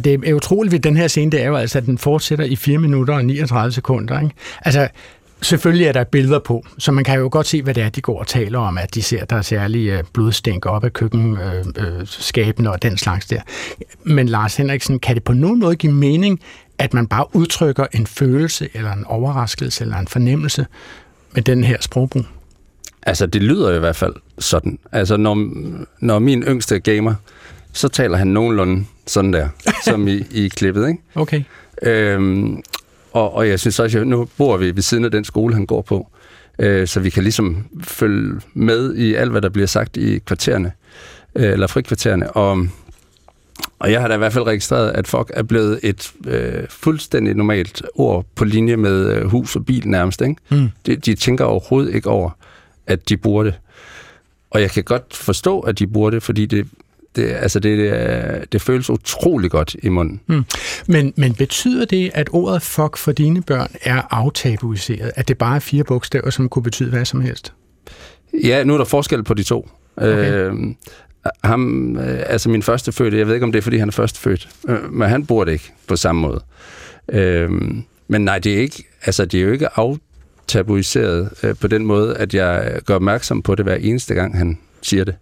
og 0.04 0.20
det 0.22 0.28
er 0.30 0.34
utroligt 0.34 0.72
ved 0.72 0.80
den 0.80 0.96
her 0.96 1.08
scene, 1.08 1.30
det 1.30 1.42
er 1.42 1.46
jo 1.46 1.56
altså, 1.56 1.78
at 1.78 1.86
den 1.86 1.98
fortsætter 1.98 2.44
i 2.44 2.56
4 2.56 2.78
minutter 2.78 3.14
og 3.14 3.24
39 3.24 3.72
sekunder. 3.72 4.20
Ikke? 4.20 4.34
Altså, 4.62 4.88
selvfølgelig 5.42 5.86
er 5.86 5.92
der 5.92 6.04
billeder 6.04 6.38
på, 6.38 6.66
så 6.78 6.92
man 6.92 7.04
kan 7.04 7.18
jo 7.18 7.28
godt 7.32 7.46
se, 7.46 7.62
hvad 7.62 7.74
det 7.74 7.82
er, 7.82 7.88
de 7.88 8.00
går 8.00 8.18
og 8.18 8.26
taler 8.26 8.58
om, 8.58 8.78
at 8.78 8.94
de 8.94 9.02
ser, 9.02 9.24
der 9.24 9.36
er 9.36 9.42
særlige 9.42 9.90
blodstænker 9.90 10.10
blodstænk 10.12 10.66
op 10.66 10.84
af 10.84 10.92
køkkenskabene 10.92 12.68
øh, 12.68 12.70
øh, 12.70 12.74
og 12.74 12.82
den 12.82 12.98
slags 12.98 13.26
der. 13.26 13.40
Men 14.04 14.28
Lars 14.28 14.56
Henriksen, 14.56 14.98
kan 14.98 15.14
det 15.14 15.24
på 15.24 15.32
nogen 15.32 15.60
måde 15.60 15.76
give 15.76 15.92
mening, 15.92 16.40
at 16.78 16.94
man 16.94 17.06
bare 17.06 17.26
udtrykker 17.32 17.86
en 17.92 18.06
følelse, 18.06 18.68
eller 18.74 18.92
en 18.92 19.04
overraskelse, 19.04 19.84
eller 19.84 19.96
en 19.96 20.08
fornemmelse 20.08 20.66
med 21.32 21.42
den 21.42 21.64
her 21.64 21.76
sprogbrug? 21.80 22.24
Altså, 23.02 23.26
det 23.26 23.42
lyder 23.42 23.76
i 23.76 23.78
hvert 23.78 23.96
fald 23.96 24.14
sådan. 24.38 24.78
Altså, 24.92 25.16
når, 25.16 25.50
når 26.00 26.18
min 26.18 26.42
yngste 26.42 26.80
gamer, 26.80 27.14
så 27.74 27.88
taler 27.88 28.16
han 28.16 28.26
nogenlunde 28.26 28.84
sådan 29.06 29.32
der, 29.32 29.48
som 29.84 30.08
i, 30.08 30.24
i 30.30 30.48
klippet, 30.48 30.88
ikke? 30.88 31.00
Okay. 31.14 31.42
Øhm, 31.82 32.62
og, 33.12 33.34
og 33.34 33.48
jeg 33.48 33.60
synes 33.60 33.80
også, 33.80 33.98
at 33.98 34.06
nu 34.06 34.28
bor 34.38 34.56
vi 34.56 34.76
ved 34.76 34.82
siden 34.82 35.04
af 35.04 35.10
den 35.10 35.24
skole, 35.24 35.54
han 35.54 35.66
går 35.66 35.82
på, 35.82 36.08
øh, 36.58 36.87
så 36.87 37.00
vi 37.00 37.10
kan 37.10 37.22
ligesom 37.22 37.66
følge 37.82 38.40
med 38.54 38.94
i 38.94 39.14
alt, 39.14 39.30
hvad 39.30 39.42
der 39.42 39.48
bliver 39.48 39.66
sagt 39.66 39.96
i 39.96 40.18
kvartererne, 40.18 40.72
øh, 41.34 41.52
eller 41.52 41.66
frikvartererne. 41.66 42.30
Og, 42.30 42.66
og 43.78 43.92
jeg 43.92 44.00
har 44.00 44.08
da 44.08 44.14
i 44.14 44.18
hvert 44.18 44.32
fald 44.32 44.46
registreret, 44.46 44.90
at 44.90 45.08
fuck 45.08 45.30
er 45.34 45.42
blevet 45.42 45.80
et 45.82 46.12
øh, 46.26 46.68
fuldstændig 46.68 47.34
normalt 47.34 47.82
ord 47.94 48.26
på 48.34 48.44
linje 48.44 48.76
med 48.76 49.10
øh, 49.10 49.24
hus 49.24 49.56
og 49.56 49.66
bil 49.66 49.88
nærmest. 49.88 50.20
Ikke? 50.20 50.37
Mm. 50.50 50.68
De, 50.87 50.96
de 50.96 51.14
tænker 51.14 51.44
overhovedet 51.44 51.94
ikke 51.94 52.10
over, 52.10 52.30
at 52.87 53.08
de 53.08 53.16
bruger 53.16 53.44
det. 53.44 53.54
Og 54.50 54.60
jeg 54.60 54.70
kan 54.70 54.84
godt 54.84 55.16
forstå, 55.16 55.60
at 55.60 55.78
de 55.78 55.87
bruger 55.87 56.10
det, 56.10 56.22
fordi 56.22 56.46
det, 56.46 56.66
det, 57.16 57.31
altså 57.31 57.61
det, 57.61 57.79
det, 57.79 58.53
det 58.53 58.62
føles 58.62 58.90
utrolig 58.90 59.50
godt 59.50 59.77
i 59.83 59.88
munden. 59.88 60.20
Mm. 60.27 60.44
Men, 60.87 61.12
men 61.16 61.35
betyder 61.35 61.85
det, 61.85 62.11
at 62.14 62.29
ordet 62.33 62.62
fuck 62.62 62.96
for 62.96 63.12
dine 63.12 63.42
børn 63.42 63.70
er 63.83 64.03
aftabuiseret? 64.11 65.12
At 65.14 65.29
det 65.29 65.38
bare 65.38 65.57
er 65.57 65.61
fire 65.61 65.85
bogstaver, 65.85 66.31
som 66.31 66.48
kunne 66.48 66.62
betyde 66.62 66.90
hvad 66.90 67.05
som 67.05 67.20
helst? 67.20 67.53
Ja, 68.44 68.64
nu 68.64 68.74
er 68.74 68.79
der 68.79 68.85
forskel 68.85 69.22
på 69.22 69.35
de 69.35 69.42
to. 69.42 69.68
Okay. 69.96 70.50
Øh, 70.50 70.55
ham, 71.44 71.96
øh, 71.96 72.22
altså 72.27 72.48
min 72.48 72.62
første 72.62 72.92
fødte, 72.92 73.18
jeg 73.18 73.27
ved 73.27 73.35
ikke, 73.35 73.44
om 73.44 73.53
det 73.53 73.59
er, 73.59 73.62
fordi 73.62 73.77
han 73.77 73.88
er 73.88 73.92
først 73.92 74.18
født, 74.18 74.48
øh, 74.68 74.92
men 74.92 75.09
han 75.09 75.27
bruger 75.27 75.44
det 75.44 75.53
ikke 75.53 75.72
på 75.87 75.96
samme 75.96 76.20
måde. 76.20 76.40
Øh, 77.09 77.50
men 78.09 78.24
nej, 78.24 78.38
det 78.38 78.55
er, 78.55 78.59
ikke, 78.59 78.85
altså, 79.05 79.24
det 79.24 79.40
er 79.40 79.44
jo 79.44 79.53
ikke 79.53 79.68
aftabuiseret 79.79 81.31
øh, 81.42 81.55
på 81.61 81.66
den 81.66 81.87
måde, 81.87 82.16
at 82.16 82.35
jeg 82.35 82.81
gør 82.87 82.94
opmærksom 82.94 83.42
på 83.42 83.55
det 83.55 83.64
hver 83.64 83.74
eneste 83.74 84.14
gang, 84.14 84.38
han 84.38 84.59
siger 84.83 85.05
det. 85.05 85.14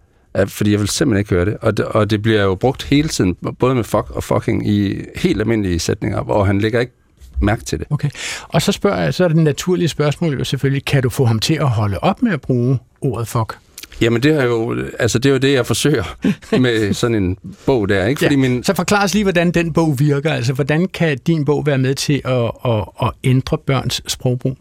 Fordi 0.46 0.72
jeg 0.72 0.80
vil 0.80 0.88
simpelthen 0.88 1.18
ikke 1.18 1.30
høre 1.34 1.44
det. 1.44 1.56
Og, 1.60 1.76
det. 1.76 1.84
og 1.84 2.10
det 2.10 2.22
bliver 2.22 2.42
jo 2.42 2.54
brugt 2.54 2.82
hele 2.82 3.08
tiden, 3.08 3.34
både 3.58 3.74
med 3.74 3.84
fuck 3.84 4.10
og 4.10 4.24
fucking, 4.24 4.68
i 4.68 5.00
helt 5.16 5.40
almindelige 5.40 5.78
sætninger, 5.78 6.18
og 6.18 6.46
han 6.46 6.60
lægger 6.60 6.80
ikke 6.80 6.92
mærke 7.40 7.64
til 7.64 7.78
det. 7.78 7.86
Okay. 7.90 8.10
Og 8.48 8.62
så 8.62 8.72
spørger 8.72 9.02
jeg, 9.02 9.14
så 9.14 9.24
er 9.24 9.28
det 9.28 9.36
naturlige 9.36 9.88
spørgsmål 9.88 10.38
jo 10.38 10.44
selvfølgelig, 10.44 10.84
kan 10.84 11.02
du 11.02 11.08
få 11.08 11.24
ham 11.24 11.38
til 11.38 11.54
at 11.54 11.68
holde 11.68 11.98
op 11.98 12.22
med 12.22 12.32
at 12.32 12.40
bruge 12.40 12.78
ordet 13.00 13.28
fuck? 13.28 13.58
Jamen, 14.00 14.22
det 14.22 14.32
er 14.32 14.44
jo, 14.44 14.76
altså, 14.98 15.18
det 15.18 15.28
er 15.28 15.32
jo 15.32 15.38
det, 15.38 15.52
jeg 15.52 15.66
forsøger 15.66 16.04
med 16.60 16.94
sådan 16.94 17.14
en 17.14 17.36
bog 17.66 17.88
der. 17.88 18.06
Ikke? 18.06 18.18
Fordi 18.18 18.34
ja. 18.34 18.40
min, 18.40 18.64
Så 18.64 18.74
forklar 18.74 19.04
os 19.04 19.14
lige, 19.14 19.24
hvordan 19.24 19.50
den 19.50 19.72
bog 19.72 19.98
virker. 19.98 20.32
Altså, 20.32 20.52
hvordan 20.52 20.86
kan 20.86 21.18
din 21.26 21.44
bog 21.44 21.66
være 21.66 21.78
med 21.78 21.94
til 21.94 22.22
at, 22.24 22.50
at, 22.64 22.84
at 23.02 23.10
ændre 23.24 23.58
børns 23.58 24.02
sprogbrug? 24.06 24.56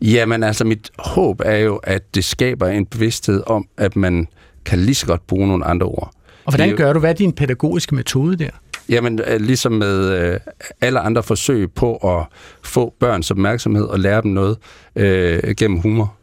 Jamen 0.00 0.42
altså, 0.42 0.64
mit 0.64 0.90
håb 0.98 1.40
er 1.44 1.56
jo, 1.56 1.76
at 1.76 2.14
det 2.14 2.24
skaber 2.24 2.68
en 2.68 2.86
bevidsthed 2.86 3.42
om, 3.46 3.68
at 3.76 3.96
man 3.96 4.28
kan 4.66 4.78
lige 4.78 4.94
så 4.94 5.06
godt 5.06 5.26
bruge 5.26 5.48
nogle 5.48 5.64
andre 5.64 5.86
ord. 5.86 6.10
Og 6.44 6.52
hvordan 6.52 6.68
Det 6.68 6.76
gør 6.76 6.92
du? 6.92 6.98
Hvad 6.98 7.10
er 7.10 7.14
din 7.14 7.32
pædagogiske 7.32 7.94
metode 7.94 8.36
der? 8.36 8.50
Jamen, 8.88 9.20
øh, 9.26 9.40
ligesom 9.40 9.72
med 9.72 10.10
øh, 10.10 10.40
alle 10.80 11.00
andre 11.00 11.22
forsøg 11.22 11.72
på 11.72 11.96
at 11.96 12.26
få 12.62 12.94
børns 13.00 13.30
opmærksomhed 13.30 13.84
og 13.84 14.00
lære 14.00 14.22
dem 14.22 14.30
noget 14.30 14.58
øh, 14.96 15.54
gennem 15.56 15.78
humor. 15.78 16.14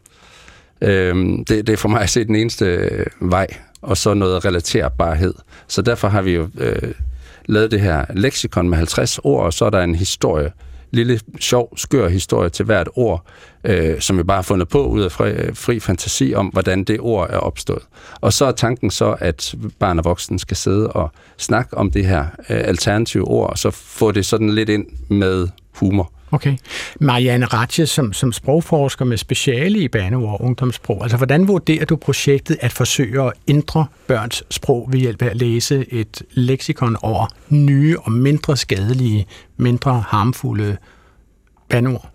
Øh, 0.80 1.16
det, 1.38 1.48
det 1.48 1.68
er 1.68 1.76
for 1.76 1.88
mig 1.88 2.00
at 2.00 2.10
se 2.10 2.24
den 2.24 2.36
eneste 2.36 2.64
øh, 2.64 3.06
vej, 3.20 3.46
og 3.82 3.96
så 3.96 4.14
noget 4.14 4.44
relaterbarhed. 4.44 5.34
Så 5.68 5.82
derfor 5.82 6.08
har 6.08 6.22
vi 6.22 6.34
jo 6.34 6.48
øh, 6.58 6.92
lavet 7.46 7.70
det 7.70 7.80
her 7.80 8.04
leksikon 8.14 8.68
med 8.68 8.78
50 8.78 9.18
ord, 9.18 9.44
og 9.44 9.52
så 9.52 9.64
er 9.64 9.70
der 9.70 9.82
en 9.82 9.94
historie, 9.94 10.52
lille, 10.94 11.20
sjov, 11.40 11.76
skør 11.76 12.08
historie 12.08 12.48
til 12.48 12.64
hvert 12.64 12.88
ord, 12.96 13.26
øh, 13.64 14.00
som 14.00 14.18
vi 14.18 14.22
bare 14.22 14.36
har 14.36 14.42
fundet 14.42 14.68
på 14.68 14.86
ud 14.86 15.02
af 15.02 15.12
fri, 15.12 15.30
øh, 15.30 15.56
fri 15.56 15.80
fantasi 15.80 16.34
om, 16.34 16.46
hvordan 16.46 16.84
det 16.84 17.00
ord 17.00 17.30
er 17.30 17.38
opstået. 17.38 17.82
Og 18.20 18.32
så 18.32 18.44
er 18.44 18.52
tanken 18.52 18.90
så, 18.90 19.16
at 19.18 19.54
barn 19.78 19.98
og 19.98 20.04
voksen 20.04 20.38
skal 20.38 20.56
sidde 20.56 20.90
og 20.90 21.10
snakke 21.38 21.76
om 21.76 21.90
det 21.90 22.06
her 22.06 22.22
øh, 22.22 22.60
alternative 22.64 23.28
ord, 23.28 23.50
og 23.50 23.58
så 23.58 23.70
få 23.70 24.12
det 24.12 24.26
sådan 24.26 24.50
lidt 24.50 24.68
ind 24.68 24.86
med 25.08 25.48
humor. 25.72 26.13
Okay. 26.34 26.56
Marianne 27.00 27.46
Ratje, 27.46 27.86
som, 27.86 28.12
som 28.12 28.32
sprogforsker 28.32 29.04
med 29.04 29.16
speciale 29.16 29.78
i 29.78 29.88
baneord 29.88 30.40
og 30.40 30.42
ungdomssprog, 30.42 31.02
altså 31.02 31.16
hvordan 31.16 31.48
vurderer 31.48 31.84
du 31.84 31.96
projektet 31.96 32.56
at 32.60 32.72
forsøge 32.72 33.22
at 33.22 33.32
ændre 33.48 33.86
børns 34.06 34.44
sprog 34.50 34.88
ved 34.92 35.00
hjælp 35.00 35.22
af 35.22 35.26
at 35.26 35.36
læse 35.36 35.92
et 35.92 36.22
leksikon 36.30 36.96
over 37.02 37.26
nye 37.48 37.96
og 37.98 38.12
mindre 38.12 38.56
skadelige, 38.56 39.26
mindre 39.56 40.04
harmfulde 40.08 40.76
baneord? 41.68 42.10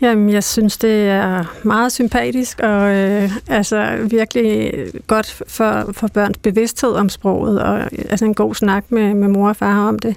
Jamen, 0.00 0.30
jeg 0.30 0.44
synes, 0.44 0.78
det 0.78 1.08
er 1.08 1.44
meget 1.62 1.92
sympatisk 1.92 2.60
og 2.60 2.94
øh, 2.94 3.30
altså 3.48 4.06
virkelig 4.10 4.72
godt 5.06 5.42
for, 5.48 5.92
for 5.92 6.06
børns 6.06 6.38
bevidsthed 6.38 6.92
om 6.92 7.08
sproget, 7.08 7.62
og 7.62 7.78
øh, 7.78 7.88
altså 8.10 8.24
en 8.24 8.34
god 8.34 8.54
snak 8.54 8.84
med, 8.88 9.14
med 9.14 9.28
mor 9.28 9.48
og 9.48 9.56
far 9.56 9.88
om 9.88 9.98
det. 9.98 10.16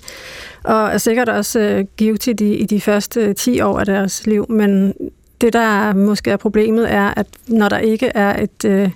Og 0.64 0.88
er 0.90 0.98
sikkert 0.98 1.30
også 1.30 1.60
øh, 1.60 1.86
givet 1.98 2.28
i, 2.28 2.56
i 2.56 2.66
de 2.66 2.82
første 2.82 3.34
10 3.34 3.62
år 3.62 3.80
af 3.80 3.86
deres 3.86 4.26
liv, 4.28 4.46
men 4.50 4.94
det, 5.42 5.54
der 5.54 5.94
måske 5.94 6.32
er 6.32 6.38
problemet, 6.38 6.92
er, 6.94 7.14
at 7.18 7.28
når 7.48 7.70
der 7.70 7.78
ikke 7.78 8.08
er 8.08 8.44
et... 8.44 8.66
Øh, 8.66 8.90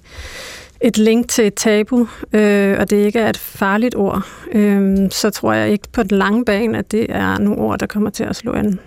et 0.82 0.98
link 0.98 1.28
til 1.28 1.48
et 1.48 1.54
tabu, 1.54 2.08
øh, 2.34 2.78
og 2.80 2.90
det 2.90 3.06
ikke 3.06 3.20
er 3.20 3.30
et 3.30 3.38
farligt 3.38 3.96
ord, 3.96 4.22
øh, 4.52 4.98
så 5.12 5.30
tror 5.30 5.54
jeg 5.54 5.70
ikke 5.72 5.88
på 5.92 6.04
den 6.04 6.18
lange 6.18 6.46
bane, 6.46 6.78
at 6.78 6.92
det 6.92 7.06
er 7.10 7.38
nogle 7.38 7.60
ord, 7.62 7.80
der 7.80 7.86
kommer 7.86 8.10
til 8.10 8.24
at 8.24 8.36
slå 8.36 8.52
an. 8.54 8.80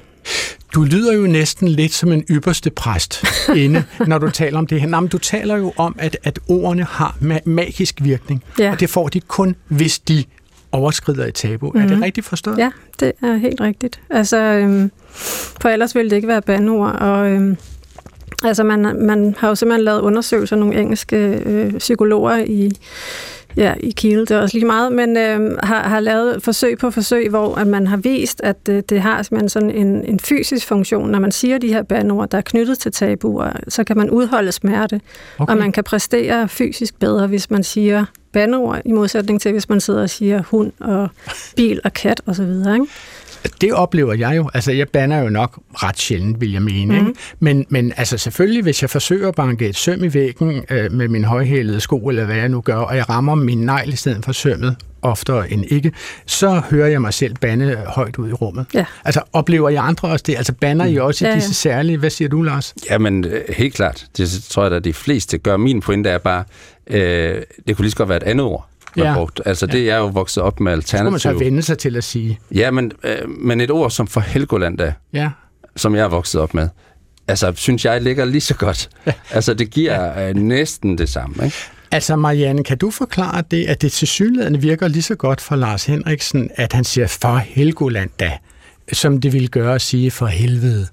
Du 0.75 0.83
lyder 0.83 1.13
jo 1.15 1.23
næsten 1.27 1.69
lidt 1.69 1.93
som 1.95 2.13
en 2.13 2.25
ypperste 2.31 2.71
præst 2.71 3.25
inde, 3.57 3.85
når 4.07 4.19
du 4.19 4.31
taler 4.31 4.59
om 4.59 4.67
det 4.67 4.81
her. 4.81 4.89
Nå, 4.89 5.01
men 5.01 5.09
du 5.09 5.19
taler 5.19 5.57
jo 5.57 5.73
om, 5.77 5.97
at, 5.99 6.17
at 6.25 6.39
ordene 6.49 6.85
har 6.85 7.17
ma- 7.23 7.43
magisk 7.45 7.99
virkning, 8.03 8.45
Ja. 8.59 8.71
og 8.73 8.81
det 8.81 8.91
får 8.91 9.09
de 9.09 9.21
kun, 9.21 9.55
hvis 9.69 9.99
de 9.99 10.25
overskrider 10.73 11.27
et 11.27 11.35
tabu. 11.35 11.67
Mm-hmm. 11.67 11.83
Er 11.83 11.95
det 11.95 12.03
rigtigt 12.03 12.27
forstået? 12.27 12.59
Ja, 12.59 12.71
det 13.01 13.13
er 13.23 13.37
helt 13.37 13.61
rigtigt. 13.61 14.01
Altså, 14.11 14.37
øhm, 14.37 14.91
for 15.61 15.69
ellers 15.69 15.95
ville 15.95 16.11
det 16.11 16.17
ikke 16.17 16.29
være 16.29 16.43
bandord, 16.43 16.95
og 16.95 17.31
øhm, 17.31 17.57
altså 18.45 18.65
man, 18.65 18.97
man 19.07 19.35
har 19.39 19.49
jo 19.49 19.55
simpelthen 19.55 19.85
lavet 19.85 20.01
undersøgelser, 20.01 20.57
nogle 20.57 20.81
engelske 20.81 21.17
øh, 21.47 21.79
psykologer 21.79 22.37
i, 22.37 22.73
ja, 23.57 23.75
i 23.81 23.91
Kiel, 23.91 24.21
det 24.21 24.31
er 24.31 24.39
også 24.41 24.57
lige 24.57 24.67
meget, 24.67 24.93
men 24.93 25.17
øh, 25.17 25.59
har, 25.63 25.89
har 25.89 26.01
lavet 26.01 26.43
forsøg 26.43 26.79
på 26.79 26.91
forsøg, 26.91 27.29
hvor 27.29 27.55
at 27.55 27.67
man 27.67 27.87
har 27.87 27.97
vist, 27.97 28.41
at 28.45 28.67
det, 28.67 28.91
det 28.91 29.01
har 29.01 29.23
simpelthen 29.23 29.49
sådan 29.49 29.71
en, 29.71 30.05
en 30.05 30.21
fysisk 30.21 30.67
funktion. 30.67 31.11
Når 31.11 31.19
man 31.19 31.33
siger 31.33 31.59
de 31.59 31.69
her 31.69 31.83
bandord, 31.83 32.29
der 32.29 32.39
er 32.39 32.43
knyttet 32.43 32.79
til 32.79 32.93
tabuer, 32.93 33.53
så 33.69 33.85
kan 33.85 33.97
man 33.97 34.11
udholde 34.11 34.53
smerte, 34.53 35.01
Okay. 35.39 35.53
og 35.53 35.59
man 35.59 35.73
kan 35.73 35.85
præstere 35.85 36.49
fysisk 36.49 36.99
bedre, 36.99 37.27
hvis 37.27 37.51
man 37.51 37.63
siger 37.63 38.05
bandord, 38.33 38.81
i 38.85 38.93
modsætning 38.93 39.41
til, 39.41 39.53
hvis 39.53 39.69
man 39.69 39.81
sidder 39.81 40.03
og 40.03 40.11
siger 40.11 40.43
hund 40.43 40.73
og 40.81 41.09
bil 41.57 41.81
og 41.85 41.93
kat 41.93 42.21
osv. 42.27 42.43
Ikke? 42.43 42.87
Det 43.61 43.73
oplever 43.73 44.15
jeg 44.15 44.37
jo. 44.37 44.51
Altså, 44.55 44.73
jeg 44.73 44.89
banner 44.89 45.19
jo 45.23 45.29
nok 45.29 45.59
ret 45.75 45.99
sjældent, 45.99 46.41
vil 46.41 46.53
jeg 46.53 46.63
mene. 46.63 47.01
Mm. 47.01 47.09
Ikke? 47.09 47.21
Men, 47.41 47.67
men 47.69 47.93
altså, 47.97 48.19
selvfølgelig, 48.19 48.63
hvis 48.63 48.83
jeg 48.83 48.91
forsøger 48.91 49.29
at 49.29 49.35
banke 49.35 49.69
et 49.69 49.77
søm 49.77 50.05
i 50.05 50.15
væggen 50.15 50.65
øh, 50.71 50.93
med 50.93 51.09
min 51.09 51.25
højhælede 51.25 51.81
sko, 51.81 51.97
eller 52.09 52.25
hvad 52.25 52.37
jeg 52.37 52.49
nu 52.49 52.61
gør, 52.61 52.77
og 52.77 52.97
jeg 52.97 53.09
rammer 53.09 53.35
min 53.35 53.59
negl 53.59 53.93
i 53.93 53.97
stedet 53.97 54.25
for 54.25 54.33
sømmet, 54.33 54.77
oftere 55.03 55.53
end 55.53 55.65
ikke, 55.69 55.93
så 56.27 56.63
hører 56.71 56.89
jeg 56.89 57.01
mig 57.01 57.15
selv 57.15 57.35
bande 57.41 57.77
højt 57.87 58.17
ud 58.19 58.29
i 58.29 58.33
rummet. 58.33 58.67
Ja. 58.75 58.85
Altså, 59.05 59.21
oplever 59.33 59.69
jeg 59.69 59.85
andre 59.85 60.09
også 60.09 60.25
det? 60.27 60.37
Altså, 60.37 60.53
banner 60.53 60.85
I 60.85 60.97
også 60.97 61.25
i 61.25 61.29
Ja, 61.29 61.33
ja. 61.33 61.37
disse 61.41 61.55
særlige? 61.55 61.99
Hvad 61.99 62.11
siger 62.11 62.29
du, 62.29 62.43
Lars? 62.43 62.75
Jamen, 62.91 63.25
øh, 63.25 63.41
helt 63.49 63.75
klart. 63.75 64.07
Det 64.17 64.43
tror 64.51 64.65
jeg, 64.65 64.73
at 64.73 64.85
de 64.85 64.93
fleste 64.93 65.39
gør. 65.39 65.57
Min 65.57 65.81
pointe 65.81 66.11
er 66.11 66.19
bare, 66.19 66.45
øh, 66.87 67.43
det 67.69 67.77
kunne 67.77 67.85
lige 67.85 67.91
så 67.91 67.97
godt 67.97 68.09
være 68.09 68.17
et 68.17 68.23
andet 68.23 68.47
ord, 68.47 68.69
der 68.95 69.03
Ja. 69.05 69.09
ja. 69.11 69.15
brugt. 69.15 69.41
Altså, 69.47 69.67
det 69.67 69.91
er 69.91 69.97
jo 69.97 70.07
vokset 70.07 70.43
op 70.43 70.61
med 70.61 70.83
Så 70.83 70.97
må 71.05 71.11
man 71.11 71.21
så 71.21 71.29
alternativ. 71.29 71.47
vende 71.47 71.63
sig 71.63 71.79
til 71.79 71.97
at 71.97 72.05
sige, 72.05 72.39
Ja, 72.55 72.71
men, 72.71 72.93
øh, 73.05 73.29
men 73.29 73.61
et 73.61 73.71
ord 73.71 73.91
som 73.91 74.07
for 74.07 74.21
Helgoland, 74.21 74.79
da, 74.79 74.93
ja, 75.13 75.31
som 75.77 75.95
jeg 75.95 76.03
er 76.05 76.09
vokset 76.09 76.41
op 76.41 76.55
med, 76.55 76.69
altså, 77.29 77.53
synes 77.57 77.85
jeg 77.85 78.03
ligger 78.03 78.25
lige 78.25 78.41
så 78.41 78.55
godt. 78.55 78.89
Ja. 79.07 79.13
Altså, 79.31 79.55
det 79.55 79.71
giver 79.71 80.05
ja. 80.21 80.29
øh, 80.29 80.37
næsten 80.37 80.99
det 80.99 81.09
samme, 81.09 81.45
ikke? 81.45 81.57
Altså 81.91 82.17
Marianne, 82.17 82.65
kan 82.65 82.79
du 82.79 82.91
forklare 82.91 83.43
det, 83.51 83.65
at 83.67 83.83
det 83.83 83.93
til 83.93 84.09
synligheden 84.09 84.63
virker 84.63 84.89
lige 84.89 85.03
så 85.03 85.15
godt 85.15 85.41
for 85.41 85.57
Lars 85.57 85.85
Henriksen, 85.85 86.51
at 86.55 86.73
han 86.73 86.85
siger 86.85 87.07
for 87.07 87.37
Helgoland 87.37 88.11
da, 88.21 88.33
som 88.93 89.21
det 89.21 89.33
ville 89.33 89.49
gøre 89.49 89.75
at 89.75 89.81
sige 89.83 90.11
for 90.11 90.27
helvede? 90.27 90.87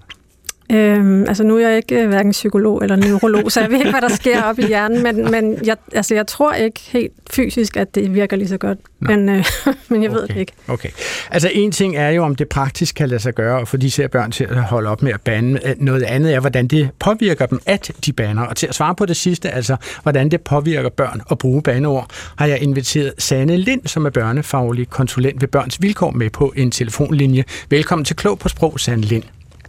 Øhm, 0.72 1.26
altså 1.28 1.44
nu 1.44 1.58
er 1.58 1.68
jeg 1.68 1.78
ikke 1.78 2.02
øh, 2.02 2.08
hverken 2.08 2.32
psykolog 2.32 2.84
eller 2.84 2.96
neurolog, 2.96 3.52
så 3.52 3.62
jeg 3.62 3.70
ved 3.70 3.78
ikke, 3.78 3.92
hvad 3.92 4.02
der 4.02 4.16
sker 4.16 4.44
op 4.44 4.60
i 4.60 4.66
hjernen, 4.66 5.04
men, 5.04 5.32
men 5.32 5.58
jeg, 5.66 5.78
altså, 5.94 6.16
jeg 6.16 6.28
tror 6.28 6.54
ikke 6.54 6.80
helt 6.80 7.14
fysisk, 7.32 7.78
at 7.78 7.96
det 7.96 8.14
virker 8.14 8.38
lige 8.38 8.48
så 8.48 8.58
godt, 8.58 8.78
men, 9.00 9.30
øh, 9.30 9.46
men 9.90 10.04
jeg 10.04 10.12
okay. 10.12 10.20
ved 10.20 10.28
det 10.28 10.38
ikke. 10.38 10.52
Okay. 10.68 10.90
Altså 11.32 11.50
en 11.54 11.72
ting 11.72 11.96
er 11.96 12.10
jo, 12.10 12.24
om 12.24 12.36
det 12.36 12.50
praktisk 12.50 12.96
kan 12.96 13.10
lade 13.10 13.20
sig 13.20 13.34
gøre 13.34 13.60
og 13.60 13.68
få 13.68 13.78
de 13.78 13.92
her 13.98 14.08
børn 14.08 14.32
til 14.32 14.44
at 14.44 14.64
holde 14.64 14.90
op 14.90 15.02
med 15.02 15.14
at 15.14 15.22
bande. 15.22 15.76
Noget 15.78 16.04
andet 16.04 16.34
er, 16.34 16.40
hvordan 16.40 16.68
det 16.68 16.90
påvirker 17.00 17.46
dem, 17.46 17.60
at 17.66 17.92
de 18.06 18.14
bander. 18.14 18.44
Og 18.44 18.56
til 18.56 18.68
at 18.68 18.76
svare 18.76 18.96
på 18.96 19.06
det 19.06 19.18
sidste, 19.18 19.50
altså 19.50 19.76
hvordan 20.04 20.32
det 20.32 20.42
påvirker 20.42 20.90
børn 20.90 21.22
at 21.32 21.38
bruge 21.38 21.62
bandeord, 21.62 22.10
har 22.36 22.46
jeg 22.46 22.62
inviteret 22.62 23.14
Sanne 23.18 23.58
Lind, 23.58 23.82
som 23.88 24.06
er 24.06 24.10
børnefaglig 24.10 24.90
konsulent 24.90 25.42
ved 25.42 25.48
Børns 25.48 25.82
Vilkår, 25.82 26.12
med 26.12 26.30
på 26.30 26.54
en 26.56 26.72
telefonlinje. 26.72 27.44
Velkommen 27.70 28.06
til 28.06 28.16
Klog 28.16 28.40
på 28.40 28.50
Sprog, 28.50 28.80
Sanne 28.80 29.04
Lind. 29.04 29.24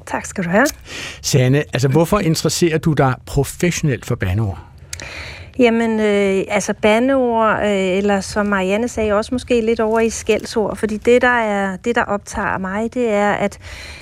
Tak 0.07 0.27
skal 0.27 0.45
du 0.45 0.49
have. 0.49 0.67
Sanne, 1.23 1.59
altså 1.59 1.89
hvorfor 1.89 2.19
interesserer 2.19 2.79
du 2.79 2.93
dig 2.93 3.15
professionelt 3.27 4.07
for 4.07 4.15
bandeord? 4.15 4.59
Jamen, 5.59 6.01
øh, 6.01 6.45
altså 6.49 6.75
bandeord, 6.83 7.59
øh, 7.63 7.97
eller 7.97 8.21
som 8.21 8.47
Marianne 8.47 8.89
sagde, 8.89 9.13
også 9.13 9.35
måske 9.35 9.61
lidt 9.61 9.81
over 9.81 10.01
i 10.01 10.11
skældsord, 10.11 10.77
fordi 10.77 10.97
det, 10.97 11.23
der 11.23 11.29
er, 11.29 11.77
det, 11.77 11.95
der 11.95 12.03
optager 12.03 12.59
mig, 12.59 12.95
det 12.95 13.09
er, 13.09 13.33
at, 13.33 13.59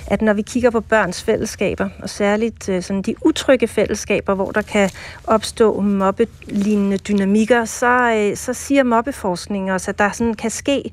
at 0.07 0.21
når 0.21 0.33
vi 0.33 0.41
kigger 0.41 0.69
på 0.69 0.79
børns 0.79 1.23
fællesskaber, 1.23 1.89
og 1.99 2.09
særligt 2.09 2.69
øh, 2.69 2.83
sådan 2.83 3.01
de 3.01 3.15
utrygge 3.21 3.67
fællesskaber, 3.67 4.33
hvor 4.33 4.51
der 4.51 4.61
kan 4.61 4.89
opstå 5.23 5.81
mobbelignende 5.81 6.97
dynamikker, 6.97 7.65
så, 7.65 8.13
øh, 8.15 8.37
så 8.37 8.53
siger 8.53 8.83
mobbeforskning 8.83 9.71
også, 9.71 9.91
at 9.91 9.99
der 9.99 10.11
sådan 10.11 10.33
kan 10.33 10.49
ske 10.49 10.91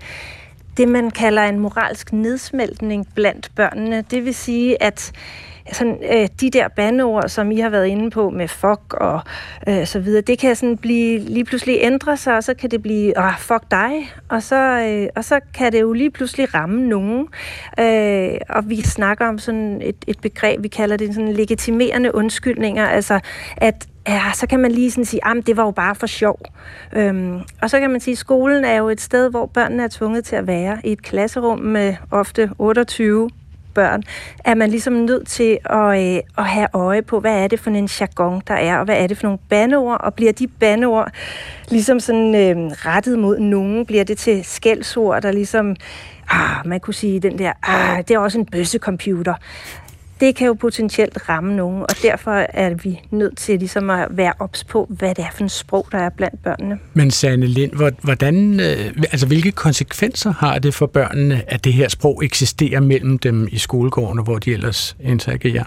det, 0.76 0.88
man 0.88 1.10
kalder 1.10 1.42
en 1.42 1.58
moralsk 1.58 2.12
nedsmeltning 2.12 3.06
blandt 3.14 3.50
børnene. 3.56 4.04
Det 4.10 4.24
vil 4.24 4.34
sige, 4.34 4.82
at 4.82 5.12
sådan, 5.72 5.98
øh, 6.12 6.28
de 6.40 6.50
der 6.50 6.68
bandeord, 6.68 7.28
som 7.28 7.50
I 7.50 7.60
har 7.60 7.68
været 7.68 7.86
inde 7.86 8.10
på 8.10 8.30
med 8.30 8.48
fuck 8.48 8.94
og 8.94 9.20
øh, 9.68 9.86
så 9.86 9.98
videre, 10.00 10.20
det 10.20 10.38
kan 10.38 10.56
sådan 10.56 10.76
blive, 10.76 11.18
lige 11.18 11.44
pludselig 11.44 11.78
ændre 11.80 12.16
sig, 12.16 12.36
og 12.36 12.44
så 12.44 12.54
kan 12.54 12.70
det 12.70 12.82
blive, 12.82 13.18
ah, 13.18 13.38
fuck 13.38 13.62
dig, 13.70 14.12
og 14.28 14.42
så, 14.42 14.56
øh, 14.56 15.08
og 15.16 15.24
så 15.24 15.40
kan 15.54 15.72
det 15.72 15.80
jo 15.80 15.92
lige 15.92 16.10
pludselig 16.10 16.54
ramme 16.54 16.86
nogen. 16.86 17.28
Øh, 17.80 18.38
og 18.48 18.70
vi 18.70 18.82
snakker 18.82 19.28
om 19.28 19.38
sådan 19.38 19.82
et, 19.82 19.96
et 20.06 20.20
begreb, 20.20 20.62
vi 20.62 20.68
kalder 20.68 20.96
det 20.96 21.14
sådan 21.14 21.32
legitimerende 21.32 22.14
undskyldninger, 22.14 22.86
altså 22.86 23.20
at 23.56 23.86
ja, 24.08 24.22
så 24.34 24.46
kan 24.46 24.60
man 24.60 24.72
lige 24.72 24.90
sådan 24.90 25.04
sige, 25.04 25.20
at 25.26 25.46
det 25.46 25.56
var 25.56 25.64
jo 25.64 25.70
bare 25.70 25.94
for 25.94 26.06
sjov. 26.06 26.40
Øhm, 26.92 27.40
og 27.62 27.70
så 27.70 27.80
kan 27.80 27.90
man 27.90 28.00
sige, 28.00 28.12
at 28.12 28.18
skolen 28.18 28.64
er 28.64 28.76
jo 28.76 28.88
et 28.88 29.00
sted, 29.00 29.30
hvor 29.30 29.46
børnene 29.46 29.82
er 29.82 29.88
tvunget 29.88 30.24
til 30.24 30.36
at 30.36 30.46
være 30.46 30.78
i 30.84 30.92
et 30.92 31.02
klasserum 31.02 31.58
med 31.58 31.96
ofte 32.10 32.50
28 32.58 33.30
børn, 33.74 34.02
er 34.44 34.54
man 34.54 34.70
ligesom 34.70 34.92
nødt 34.92 35.28
til 35.28 35.58
at, 35.64 36.14
øh, 36.16 36.20
at 36.38 36.44
have 36.44 36.68
øje 36.72 37.02
på, 37.02 37.20
hvad 37.20 37.44
er 37.44 37.48
det 37.48 37.60
for 37.60 37.70
en 37.70 37.88
jargon, 38.00 38.42
der 38.48 38.54
er, 38.54 38.78
og 38.78 38.84
hvad 38.84 38.96
er 38.96 39.06
det 39.06 39.16
for 39.18 39.26
nogle 39.26 39.38
bandeord, 39.48 40.00
og 40.00 40.14
bliver 40.14 40.32
de 40.32 40.46
bandeord 40.46 41.10
ligesom 41.68 42.00
sådan 42.00 42.34
øh, 42.34 42.72
rettet 42.72 43.18
mod 43.18 43.38
nogen, 43.38 43.86
bliver 43.86 44.04
det 44.04 44.18
til 44.18 44.44
skældsord, 44.44 45.22
der 45.22 45.32
ligesom, 45.32 45.76
ah, 46.30 46.66
man 46.66 46.80
kunne 46.80 46.94
sige 46.94 47.20
den 47.20 47.38
der, 47.38 47.52
ah, 47.62 47.98
det 47.98 48.10
er 48.10 48.18
også 48.18 48.38
en 48.38 48.46
bøssecomputer 48.46 49.34
det 50.22 50.34
kan 50.34 50.46
jo 50.46 50.54
potentielt 50.54 51.28
ramme 51.28 51.56
nogen, 51.56 51.82
og 51.82 52.02
derfor 52.02 52.30
er 52.32 52.74
vi 52.74 53.00
nødt 53.10 53.36
til 53.36 53.58
ligesom 53.58 53.90
at 53.90 54.08
være 54.10 54.32
ops 54.38 54.64
på, 54.64 54.86
hvad 54.90 55.14
det 55.14 55.24
er 55.24 55.30
for 55.34 55.42
en 55.42 55.48
sprog, 55.48 55.86
der 55.92 55.98
er 55.98 56.08
blandt 56.08 56.42
børnene. 56.42 56.78
Men 56.94 57.10
Sanne 57.10 57.46
Lind, 57.46 57.72
hvordan, 58.02 58.60
øh, 58.60 58.92
altså, 59.12 59.26
hvilke 59.26 59.52
konsekvenser 59.52 60.32
har 60.32 60.58
det 60.58 60.74
for 60.74 60.86
børnene, 60.86 61.42
at 61.46 61.64
det 61.64 61.72
her 61.72 61.88
sprog 61.88 62.24
eksisterer 62.24 62.80
mellem 62.80 63.18
dem 63.18 63.48
i 63.52 63.58
skolegården, 63.58 64.22
hvor 64.24 64.38
de 64.38 64.52
ellers 64.52 64.96
interagerer? 65.00 65.64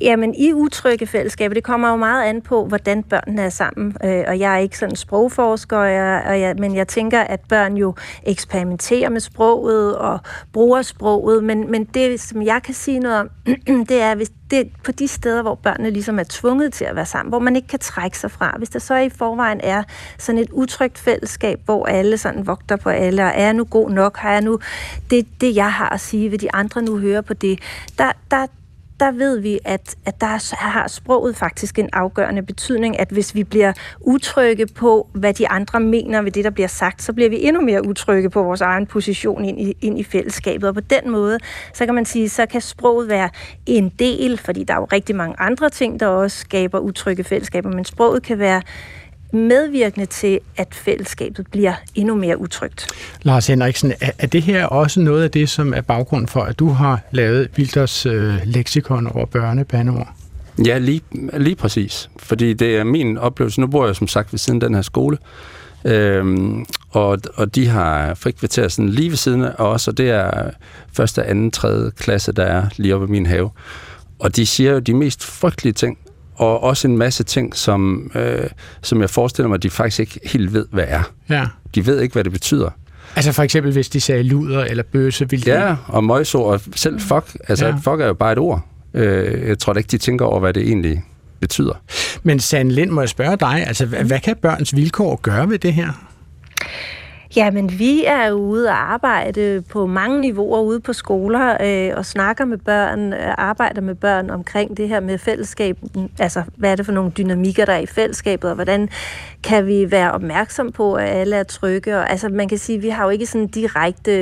Jamen, 0.00 0.34
i 0.34 0.52
utrygge 0.52 1.06
fællesskaber, 1.06 1.54
det 1.54 1.64
kommer 1.64 1.90
jo 1.90 1.96
meget 1.96 2.24
an 2.24 2.42
på, 2.42 2.64
hvordan 2.64 3.02
børnene 3.02 3.42
er 3.42 3.48
sammen. 3.48 3.96
Øh, 4.04 4.24
og 4.28 4.38
jeg 4.38 4.54
er 4.54 4.58
ikke 4.58 4.78
sådan 4.78 4.96
sprogforsker, 4.96 5.76
og 5.76 5.92
jeg, 5.92 6.22
og 6.26 6.40
jeg, 6.40 6.54
men 6.58 6.76
jeg 6.76 6.88
tænker, 6.88 7.20
at 7.20 7.40
børn 7.48 7.76
jo 7.76 7.94
eksperimenterer 8.22 9.08
med 9.10 9.20
sproget 9.20 9.96
og 9.96 10.18
bruger 10.52 10.82
sproget. 10.82 11.44
Men, 11.44 11.70
men 11.70 11.84
det, 11.84 12.20
som 12.20 12.42
jeg 12.42 12.62
kan 12.64 12.74
sige 12.74 12.98
noget 12.98 13.20
om, 13.20 13.30
det 13.88 14.00
er, 14.00 14.14
hvis 14.14 14.30
det 14.50 14.68
på 14.84 14.92
de 14.92 15.08
steder, 15.08 15.42
hvor 15.42 15.54
børnene 15.54 15.90
ligesom 15.90 16.18
er 16.18 16.24
tvunget 16.28 16.72
til 16.72 16.84
at 16.84 16.96
være 16.96 17.06
sammen, 17.06 17.30
hvor 17.30 17.38
man 17.38 17.56
ikke 17.56 17.68
kan 17.68 17.78
trække 17.78 18.18
sig 18.18 18.30
fra. 18.30 18.54
Hvis 18.58 18.68
der 18.68 18.78
så 18.78 18.96
i 18.96 19.08
forvejen 19.08 19.60
er 19.62 19.82
sådan 20.18 20.38
et 20.38 20.50
utrygt 20.52 20.98
fællesskab, 20.98 21.60
hvor 21.64 21.86
alle 21.86 22.18
sådan 22.18 22.46
vogter 22.46 22.76
på 22.76 22.88
alle, 22.88 23.22
og 23.22 23.28
er 23.28 23.44
jeg 23.44 23.54
nu 23.54 23.64
god 23.64 23.90
nok, 23.90 24.16
har 24.16 24.32
jeg 24.32 24.40
nu 24.40 24.58
det, 25.10 25.26
det 25.40 25.56
jeg 25.56 25.72
har 25.72 25.88
at 25.88 26.00
sige, 26.00 26.28
vil 26.28 26.40
de 26.40 26.54
andre 26.54 26.82
nu 26.82 26.98
høre 26.98 27.22
på 27.22 27.34
det, 27.34 27.58
der, 27.98 28.12
der, 28.30 28.46
der 29.00 29.10
ved 29.10 29.38
vi, 29.40 29.58
at, 29.64 29.96
at 30.06 30.20
der 30.20 30.54
har 30.56 30.88
sproget 30.88 31.36
faktisk 31.36 31.78
en 31.78 31.88
afgørende 31.92 32.42
betydning, 32.42 33.00
at 33.00 33.08
hvis 33.08 33.34
vi 33.34 33.44
bliver 33.44 33.72
utrygge 34.00 34.66
på, 34.66 35.08
hvad 35.12 35.34
de 35.34 35.48
andre 35.48 35.80
mener 35.80 36.22
ved 36.22 36.30
det, 36.30 36.44
der 36.44 36.50
bliver 36.50 36.68
sagt, 36.68 37.02
så 37.02 37.12
bliver 37.12 37.30
vi 37.30 37.44
endnu 37.44 37.62
mere 37.62 37.86
utrygge 37.86 38.30
på 38.30 38.42
vores 38.42 38.60
egen 38.60 38.86
position 38.86 39.44
ind 39.44 39.60
i, 39.60 39.76
ind 39.80 39.98
i 39.98 40.04
fællesskabet. 40.04 40.68
Og 40.68 40.74
på 40.74 40.80
den 40.80 41.10
måde, 41.10 41.38
så 41.74 41.86
kan 41.86 41.94
man 41.94 42.04
sige, 42.04 42.28
så 42.28 42.46
kan 42.46 42.60
sproget 42.60 43.08
være 43.08 43.30
en 43.66 43.88
del, 43.88 44.38
fordi 44.38 44.64
der 44.64 44.74
er 44.74 44.78
jo 44.78 44.88
rigtig 44.92 45.16
mange 45.16 45.34
andre 45.38 45.70
ting, 45.70 46.00
der 46.00 46.06
også 46.06 46.38
skaber 46.38 46.78
utrygge 46.78 47.24
fællesskaber, 47.24 47.70
men 47.70 47.84
sproget 47.84 48.22
kan 48.22 48.38
være 48.38 48.62
medvirkende 49.32 50.06
til, 50.06 50.40
at 50.56 50.68
fællesskabet 50.74 51.46
bliver 51.50 51.74
endnu 51.94 52.14
mere 52.14 52.40
utrygt. 52.40 52.86
Lars 53.22 53.46
Henriksen, 53.46 53.92
er, 54.18 54.26
det 54.26 54.42
her 54.42 54.66
også 54.66 55.00
noget 55.00 55.22
af 55.24 55.30
det, 55.30 55.48
som 55.48 55.74
er 55.74 55.80
baggrund 55.80 56.28
for, 56.28 56.40
at 56.40 56.58
du 56.58 56.68
har 56.68 57.00
lavet 57.10 57.48
Wilders 57.58 58.06
øh, 58.06 58.34
leksikon 58.44 59.06
over 59.06 59.26
børnebandeord? 59.26 60.08
Ja, 60.66 60.78
lige, 60.78 61.00
lige 61.32 61.56
præcis. 61.56 62.10
Fordi 62.16 62.52
det 62.52 62.76
er 62.76 62.84
min 62.84 63.18
oplevelse. 63.18 63.60
Nu 63.60 63.66
bor 63.66 63.86
jeg 63.86 63.96
som 63.96 64.08
sagt 64.08 64.32
ved 64.32 64.38
siden 64.38 64.62
af 64.62 64.68
den 64.68 64.74
her 64.74 64.82
skole, 64.82 65.18
øhm, 65.84 66.66
og, 66.90 67.18
og 67.34 67.54
de 67.54 67.68
har 67.68 68.14
frikvarter 68.14 68.68
sådan 68.68 68.88
lige 68.88 69.10
ved 69.10 69.16
siden 69.16 69.44
af 69.44 69.54
os, 69.58 69.88
og 69.88 69.98
det 69.98 70.10
er 70.10 70.50
første, 70.92 71.24
anden, 71.24 71.50
tredje 71.50 71.90
klasse, 71.98 72.32
der 72.32 72.44
er 72.44 72.66
lige 72.76 72.94
oppe 72.94 73.06
i 73.06 73.10
min 73.10 73.26
have. 73.26 73.50
Og 74.18 74.36
de 74.36 74.46
siger 74.46 74.72
jo 74.72 74.78
de 74.78 74.94
mest 74.94 75.24
frygtelige 75.24 75.72
ting 75.72 75.98
og 76.38 76.62
også 76.62 76.88
en 76.88 76.98
masse 76.98 77.24
ting, 77.24 77.56
som, 77.56 78.10
øh, 78.14 78.46
som 78.82 79.00
jeg 79.00 79.10
forestiller 79.10 79.48
mig, 79.48 79.62
de 79.62 79.70
faktisk 79.70 80.00
ikke 80.00 80.20
helt 80.24 80.52
ved, 80.52 80.66
hvad 80.70 80.84
er. 80.88 81.02
Ja. 81.28 81.46
De 81.74 81.86
ved 81.86 82.00
ikke, 82.00 82.12
hvad 82.12 82.24
det 82.24 82.32
betyder. 82.32 82.70
Altså 83.16 83.32
for 83.32 83.42
eksempel, 83.42 83.72
hvis 83.72 83.88
de 83.88 84.00
sagde 84.00 84.22
luder 84.22 84.64
eller 84.64 84.82
bøse, 84.82 85.30
ville 85.30 85.44
de... 85.44 85.50
Ja, 85.50 85.76
og 85.86 86.04
møgsord, 86.04 86.52
og 86.52 86.60
selv 86.76 87.00
fuck. 87.00 87.36
Altså, 87.48 87.66
ja. 87.66 87.74
fuck 87.74 88.00
er 88.00 88.06
jo 88.06 88.14
bare 88.14 88.32
et 88.32 88.38
ord. 88.38 88.66
Øh, 88.94 89.48
jeg 89.48 89.58
tror 89.58 89.72
da 89.72 89.78
ikke, 89.78 89.88
de 89.88 89.98
tænker 89.98 90.24
over, 90.24 90.40
hvad 90.40 90.52
det 90.52 90.62
egentlig 90.62 91.04
betyder. 91.40 91.82
Men 92.22 92.40
Sand 92.40 92.70
Lind, 92.70 92.90
må 92.90 93.00
jeg 93.00 93.08
spørge 93.08 93.36
dig, 93.36 93.64
altså 93.66 93.86
hvad 93.86 94.20
kan 94.20 94.36
børns 94.42 94.76
vilkår 94.76 95.16
gøre 95.22 95.48
ved 95.48 95.58
det 95.58 95.72
her? 95.72 95.92
Jamen, 97.36 97.78
vi 97.78 98.04
er 98.04 98.32
ude 98.32 98.68
og 98.68 98.92
arbejde 98.92 99.62
på 99.70 99.86
mange 99.86 100.20
niveauer 100.20 100.60
ude 100.60 100.80
på 100.80 100.92
skoler 100.92 101.56
øh, 101.60 101.96
og 101.96 102.06
snakker 102.06 102.44
med 102.44 102.58
børn, 102.58 103.12
øh, 103.12 103.34
arbejder 103.38 103.80
med 103.80 103.94
børn 103.94 104.30
omkring 104.30 104.76
det 104.76 104.88
her 104.88 105.00
med 105.00 105.18
fællesskab. 105.18 105.78
Altså, 106.18 106.42
hvad 106.56 106.72
er 106.72 106.76
det 106.76 106.86
for 106.86 106.92
nogle 106.92 107.10
dynamikker, 107.10 107.64
der 107.64 107.72
er 107.72 107.78
i 107.78 107.86
fællesskabet, 107.86 108.50
og 108.50 108.54
hvordan 108.54 108.88
kan 109.42 109.66
vi 109.66 109.90
være 109.90 110.12
opmærksom 110.12 110.72
på, 110.72 110.94
at 110.94 111.08
alle 111.08 111.36
er 111.36 111.42
trygge? 111.42 111.96
Og, 111.96 112.10
altså, 112.10 112.28
man 112.28 112.48
kan 112.48 112.58
sige, 112.58 112.76
at 112.76 112.82
vi 112.82 112.88
har 112.88 113.04
jo 113.04 113.10
ikke 113.10 113.26
sådan 113.26 113.46
direkte 113.46 114.12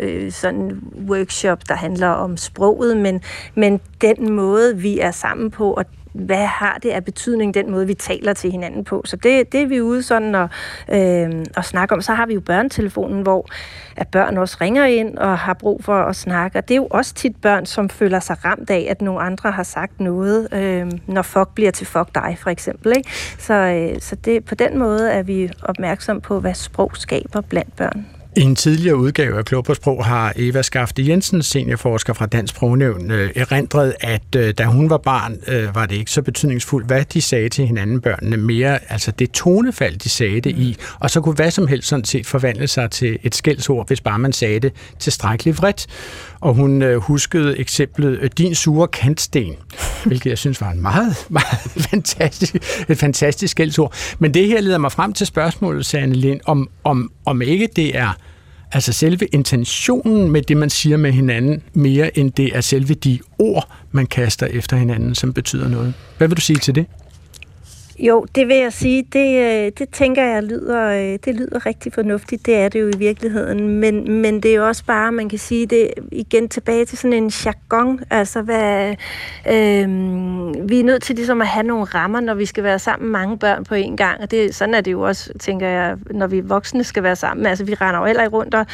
øh, 0.00 0.32
sådan 0.32 0.80
workshop, 1.08 1.68
der 1.68 1.74
handler 1.74 2.08
om 2.08 2.36
sproget, 2.36 2.96
men, 2.96 3.20
men 3.54 3.80
den 4.00 4.32
måde, 4.32 4.76
vi 4.76 4.98
er 4.98 5.10
sammen 5.10 5.50
på, 5.50 5.72
og 5.72 5.84
hvad 6.12 6.46
har 6.46 6.78
det 6.82 6.90
af 6.90 7.04
betydning, 7.04 7.54
den 7.54 7.70
måde, 7.70 7.86
vi 7.86 7.94
taler 7.94 8.32
til 8.32 8.50
hinanden 8.50 8.84
på. 8.84 9.02
Så 9.04 9.16
det, 9.16 9.52
det 9.52 9.62
er 9.62 9.66
vi 9.66 9.80
ude 9.80 10.02
sådan 10.02 10.34
og, 10.34 10.48
øh, 10.92 11.44
og 11.56 11.64
snakke 11.64 11.94
om. 11.94 12.00
Så 12.00 12.14
har 12.14 12.26
vi 12.26 12.34
jo 12.34 12.40
børnetelefonen, 12.40 13.22
hvor 13.22 13.46
at 13.96 14.08
børn 14.08 14.38
også 14.38 14.56
ringer 14.60 14.84
ind 14.84 15.18
og 15.18 15.38
har 15.38 15.54
brug 15.54 15.84
for 15.84 15.94
at 15.94 16.16
snakke. 16.16 16.58
Og 16.58 16.68
det 16.68 16.74
er 16.74 16.76
jo 16.76 16.88
også 16.90 17.14
tit 17.14 17.36
børn, 17.36 17.66
som 17.66 17.88
føler 17.88 18.20
sig 18.20 18.44
ramt 18.44 18.70
af, 18.70 18.86
at 18.90 19.02
nogle 19.02 19.20
andre 19.20 19.50
har 19.50 19.62
sagt 19.62 20.00
noget, 20.00 20.48
øh, 20.52 20.92
når 21.06 21.22
fuck 21.22 21.48
bliver 21.54 21.70
til 21.70 21.86
fuck 21.86 22.14
dig, 22.14 22.36
for 22.40 22.50
eksempel. 22.50 22.96
Ikke? 22.96 23.10
Så, 23.38 23.54
øh, 23.54 24.00
så 24.00 24.16
det, 24.16 24.44
på 24.44 24.54
den 24.54 24.78
måde 24.78 25.10
er 25.10 25.22
vi 25.22 25.50
opmærksom 25.62 26.20
på, 26.20 26.40
hvad 26.40 26.54
sprog 26.54 26.96
skaber 26.96 27.40
blandt 27.40 27.76
børn. 27.76 28.21
I 28.36 28.40
en 28.40 28.56
tidligere 28.56 28.96
udgave 28.96 29.38
af 29.38 29.44
Klog 29.44 29.64
på 29.64 29.74
Sprog 29.74 30.04
har 30.04 30.32
Eva 30.36 30.62
Skafte 30.62 31.08
Jensen, 31.08 31.42
seniorforsker 31.42 32.12
fra 32.12 32.26
Dansk 32.26 32.54
Sprognævn, 32.54 33.10
øh, 33.10 33.30
erindret, 33.36 33.94
at 34.00 34.36
øh, 34.36 34.54
da 34.58 34.64
hun 34.64 34.90
var 34.90 34.96
barn, 34.96 35.36
øh, 35.48 35.74
var 35.74 35.86
det 35.86 35.96
ikke 35.96 36.10
så 36.10 36.22
betydningsfuldt, 36.22 36.86
hvad 36.86 37.04
de 37.04 37.20
sagde 37.20 37.48
til 37.48 37.66
hinanden 37.66 38.00
børnene. 38.00 38.36
Mere 38.36 38.92
altså 38.92 39.10
det 39.10 39.30
tonefald, 39.30 39.96
de 39.96 40.08
sagde 40.08 40.40
det 40.40 40.50
i. 40.50 40.76
Og 41.00 41.10
så 41.10 41.20
kunne 41.20 41.34
hvad 41.34 41.50
som 41.50 41.66
helst 41.66 41.88
sådan 41.88 42.04
set 42.04 42.26
forvandle 42.26 42.66
sig 42.66 42.90
til 42.90 43.18
et 43.22 43.34
skældsord, 43.34 43.86
hvis 43.86 44.00
bare 44.00 44.18
man 44.18 44.32
sagde 44.32 44.60
det 44.60 44.72
tilstrækkeligt 44.98 45.58
vredt. 45.58 45.86
Og 46.42 46.54
hun 46.54 46.94
huskede 46.94 47.58
eksemplet 47.58 48.38
din 48.38 48.54
sure 48.54 48.88
kantsten, 48.88 49.54
hvilket 50.06 50.30
jeg 50.30 50.38
synes 50.38 50.60
var 50.60 50.70
en 50.70 50.82
meget, 50.82 51.26
meget 51.28 51.60
fantastisk, 51.90 52.54
et 52.88 52.98
fantastisk 52.98 53.50
skældsord. 53.50 53.94
Men 54.18 54.34
det 54.34 54.46
her 54.46 54.60
leder 54.60 54.78
mig 54.78 54.92
frem 54.92 55.12
til 55.12 55.26
spørgsmålet, 55.26 55.86
Sanne 55.86 56.14
Lind, 56.14 56.40
om, 56.44 56.68
om, 56.84 57.12
om 57.24 57.42
ikke 57.42 57.68
det 57.76 57.98
er 57.98 58.16
altså 58.72 58.92
selve 58.92 59.26
intentionen 59.26 60.30
med 60.30 60.42
det, 60.42 60.56
man 60.56 60.70
siger 60.70 60.96
med 60.96 61.12
hinanden, 61.12 61.62
mere 61.74 62.18
end 62.18 62.32
det 62.32 62.56
er 62.56 62.60
selve 62.60 62.94
de 62.94 63.18
ord, 63.38 63.68
man 63.92 64.06
kaster 64.06 64.46
efter 64.46 64.76
hinanden, 64.76 65.14
som 65.14 65.32
betyder 65.32 65.68
noget. 65.68 65.94
Hvad 66.18 66.28
vil 66.28 66.36
du 66.36 66.42
sige 66.42 66.58
til 66.58 66.74
det? 66.74 66.86
Jo, 68.02 68.26
det 68.34 68.48
vil 68.48 68.56
jeg 68.56 68.72
sige, 68.72 69.02
det, 69.12 69.38
øh, 69.38 69.72
det 69.78 69.88
tænker 69.92 70.24
jeg 70.24 70.42
lyder, 70.42 70.86
øh, 70.88 71.18
det 71.24 71.34
lyder 71.34 71.66
rigtig 71.66 71.92
fornuftigt. 71.92 72.46
Det 72.46 72.56
er 72.56 72.68
det 72.68 72.80
jo 72.80 72.88
i 72.88 72.96
virkeligheden. 72.98 73.68
Men, 73.68 74.12
men 74.22 74.42
det 74.42 74.50
er 74.50 74.54
jo 74.54 74.66
også 74.66 74.84
bare, 74.84 75.12
man 75.12 75.28
kan 75.28 75.38
sige 75.38 75.66
det 75.66 75.90
igen 76.12 76.48
tilbage 76.48 76.84
til 76.84 76.98
sådan 76.98 77.12
en 77.12 77.32
jargon. 77.44 78.00
Altså, 78.10 78.42
hvad, 78.42 78.90
øh, 79.46 79.88
vi 80.68 80.80
er 80.80 80.84
nødt 80.84 81.02
til 81.02 81.16
ligesom 81.16 81.40
at 81.40 81.46
have 81.46 81.66
nogle 81.66 81.84
rammer, 81.84 82.20
når 82.20 82.34
vi 82.34 82.46
skal 82.46 82.64
være 82.64 82.78
sammen 82.78 83.12
mange 83.12 83.38
børn 83.38 83.64
på 83.64 83.74
en 83.74 83.96
gang. 83.96 84.20
Og 84.20 84.30
det, 84.30 84.54
sådan 84.54 84.74
er 84.74 84.80
det 84.80 84.92
jo 84.92 85.00
også, 85.00 85.32
tænker 85.38 85.68
jeg, 85.68 85.96
når 86.10 86.26
vi 86.26 86.40
voksne 86.40 86.84
skal 86.84 87.02
være 87.02 87.16
sammen. 87.16 87.46
Altså, 87.46 87.64
vi 87.64 87.74
render 87.74 88.00
jo 88.00 88.06
heller 88.06 88.22
ikke 88.22 88.36
rundt 88.36 88.54
og 88.54 88.66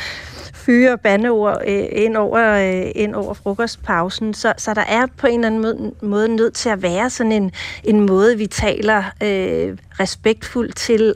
fyre 0.55 0.99
bandeord 0.99 1.63
øh, 1.67 1.85
ind, 1.93 2.17
over, 2.17 2.51
øh, 2.51 2.91
ind 2.95 3.15
over 3.15 3.35
frokostpausen. 3.35 4.35
Så, 4.35 4.53
så 4.57 4.75
der 4.75 4.85
er 4.89 5.07
på 5.17 5.27
en 5.27 5.45
eller 5.45 5.47
anden 5.47 5.61
måde, 5.61 5.93
måde 6.03 6.37
nødt 6.37 6.55
til 6.55 6.69
at 6.69 6.83
være 6.83 7.11
sådan 7.11 7.33
en, 7.33 7.53
en 7.85 8.07
måde, 8.07 8.39
vi 8.39 8.47
taler 8.47 9.03
øh, 9.23 9.77
respektfuld 10.01 10.73
til 10.73 11.15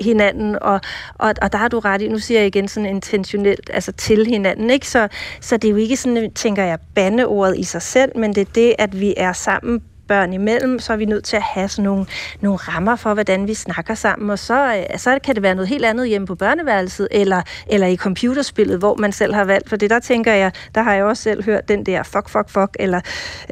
hinanden, 0.00 0.58
og, 0.60 0.80
og, 1.14 1.34
og 1.42 1.52
der 1.52 1.58
har 1.58 1.68
du 1.68 1.78
ret 1.78 2.02
i, 2.02 2.08
nu 2.08 2.18
siger 2.18 2.40
jeg 2.40 2.46
igen 2.46 2.68
sådan 2.68 2.88
intentionelt, 2.88 3.70
altså 3.72 3.92
til 3.92 4.26
hinanden, 4.26 4.70
ikke? 4.70 4.88
Så, 4.88 5.08
så 5.40 5.56
det 5.56 5.68
er 5.68 5.72
jo 5.72 5.76
ikke 5.76 5.96
sådan, 5.96 6.32
tænker 6.34 6.64
jeg, 6.64 6.78
bandeordet 6.94 7.58
i 7.58 7.62
sig 7.62 7.82
selv, 7.82 8.18
men 8.18 8.34
det 8.34 8.40
er 8.40 8.52
det, 8.54 8.74
at 8.78 9.00
vi 9.00 9.14
er 9.16 9.32
sammen 9.32 9.82
børn 10.08 10.32
imellem, 10.32 10.78
så 10.78 10.92
er 10.92 10.96
vi 10.96 11.04
nødt 11.04 11.24
til 11.24 11.36
at 11.36 11.42
have 11.42 11.68
sådan 11.68 11.84
nogle, 11.84 12.06
nogle 12.40 12.56
rammer 12.56 12.96
for, 12.96 13.14
hvordan 13.14 13.48
vi 13.48 13.54
snakker 13.54 13.94
sammen, 13.94 14.30
og 14.30 14.38
så, 14.38 14.76
øh, 14.76 14.98
så 14.98 15.18
kan 15.24 15.34
det 15.34 15.42
være 15.42 15.54
noget 15.54 15.68
helt 15.68 15.84
andet 15.84 16.08
hjemme 16.08 16.26
på 16.26 16.34
børneværelset, 16.34 17.08
eller, 17.10 17.42
eller 17.66 17.86
i 17.86 17.96
computerspillet, 17.96 18.78
hvor 18.78 18.96
man 18.96 19.12
selv 19.12 19.34
har 19.34 19.44
valgt, 19.44 19.68
for 19.68 19.76
det 19.76 19.90
der 19.90 19.98
tænker 19.98 20.32
jeg, 20.32 20.52
der 20.74 20.82
har 20.82 20.94
jeg 20.94 21.04
også 21.04 21.22
selv 21.22 21.44
hørt 21.44 21.68
den 21.68 21.86
der 21.86 22.02
fuck, 22.02 22.28
fuck, 22.28 22.50
fuck, 22.50 22.76
eller 22.78 23.00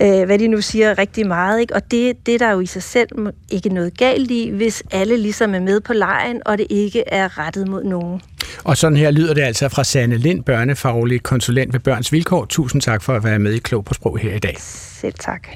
øh, 0.03 0.25
hvad 0.27 0.39
de 0.39 0.49
nu 0.49 0.61
siger 0.61 0.99
rigtig 0.99 1.27
meget, 1.27 1.61
ikke? 1.61 1.75
og 1.75 1.91
det, 1.91 2.27
det 2.27 2.35
er 2.35 2.39
der 2.39 2.51
jo 2.51 2.61
i 2.61 2.67
sig 2.67 2.83
selv 2.83 3.09
ikke 3.51 3.69
noget 3.69 3.99
galt 3.99 4.31
i, 4.31 4.51
hvis 4.51 4.83
alle 4.91 5.17
ligesom 5.17 5.55
er 5.55 5.61
med 5.61 5.81
på 5.81 5.93
lejen, 5.93 6.43
og 6.47 6.59
det 6.59 6.67
ikke 6.71 7.05
er 7.07 7.39
rettet 7.39 7.69
mod 7.69 7.85
nogen. 7.85 8.23
Og 8.65 8.77
sådan 8.77 8.97
her 8.97 9.11
lyder 9.11 9.35
det 9.35 9.43
altså 9.43 9.69
fra 9.69 9.85
Sanne 9.85 10.17
Lind, 10.17 10.45
børnefaglig 10.45 11.23
konsulent 11.23 11.73
ved 11.73 11.81
Børns 11.81 12.13
Vilkår. 12.13 12.45
Tusind 12.45 12.83
tak 12.83 13.03
for 13.03 13.15
at 13.15 13.25
være 13.25 13.39
med 13.39 13.53
i 13.53 13.59
Klog 13.59 13.85
på 13.85 13.95
Sprog 13.95 14.19
her 14.19 14.35
i 14.35 14.39
dag. 14.39 14.55
Selv 14.59 15.15
tak. 15.15 15.49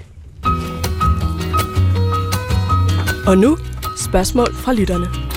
Og 3.26 3.38
nu 3.38 3.58
spørgsmål 3.96 4.54
fra 4.54 4.72
lytterne. 4.72 5.33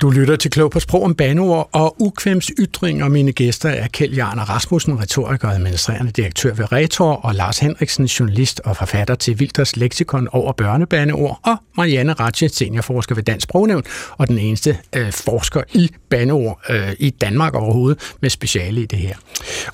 Du 0.00 0.10
lytter 0.10 0.36
til 0.36 0.50
Klog 0.50 0.70
på 0.70 0.80
Sprog 0.80 1.04
om 1.04 1.14
Banord 1.14 1.68
og 1.72 1.96
ukvems 1.98 2.50
ytringer. 2.58 3.08
Mine 3.08 3.32
gæster 3.32 3.68
er 3.68 3.88
Kjeld 3.88 4.14
Jarn 4.14 4.38
Rasmussen, 4.38 5.00
retoriker 5.00 5.48
og 5.48 5.54
administrerende 5.54 6.12
direktør 6.12 6.54
ved 6.54 6.72
Retor, 6.72 7.12
og 7.12 7.34
Lars 7.34 7.58
Henriksen, 7.58 8.04
journalist 8.04 8.60
og 8.64 8.76
forfatter 8.76 9.14
til 9.14 9.40
Vilters 9.40 9.76
Lexikon 9.76 10.28
over 10.32 10.52
børnebaneord, 10.52 11.40
og 11.42 11.56
Marianne 11.76 12.12
Ratje, 12.12 12.48
seniorforsker 12.48 13.14
ved 13.14 13.22
Dansk 13.22 13.44
Sprognævn, 13.44 13.82
og 14.10 14.28
den 14.28 14.38
eneste 14.38 14.78
øh, 14.96 15.12
forsker 15.12 15.62
i 15.72 15.90
bandeord 16.10 16.60
øh, 16.70 16.92
i 16.98 17.10
Danmark 17.10 17.54
overhovedet, 17.54 18.14
med 18.20 18.30
speciale 18.30 18.82
i 18.82 18.86
det 18.86 18.98
her. 18.98 19.14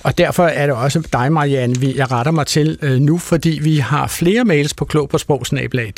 Og 0.03 0.17
derfor 0.17 0.45
er 0.45 0.65
det 0.65 0.75
også 0.75 1.07
dig, 1.13 1.31
Marianne, 1.31 1.75
vi, 1.79 1.97
jeg 1.97 2.11
retter 2.11 2.31
mig 2.31 2.47
til 2.47 2.77
øh, 2.81 2.99
nu, 2.99 3.17
fordi 3.17 3.59
vi 3.63 3.77
har 3.77 4.07
flere 4.07 4.45
mails 4.45 4.73
på 4.73 4.85
klog 4.85 5.09
på 5.09 5.17
sprogsnabelag, 5.17 5.93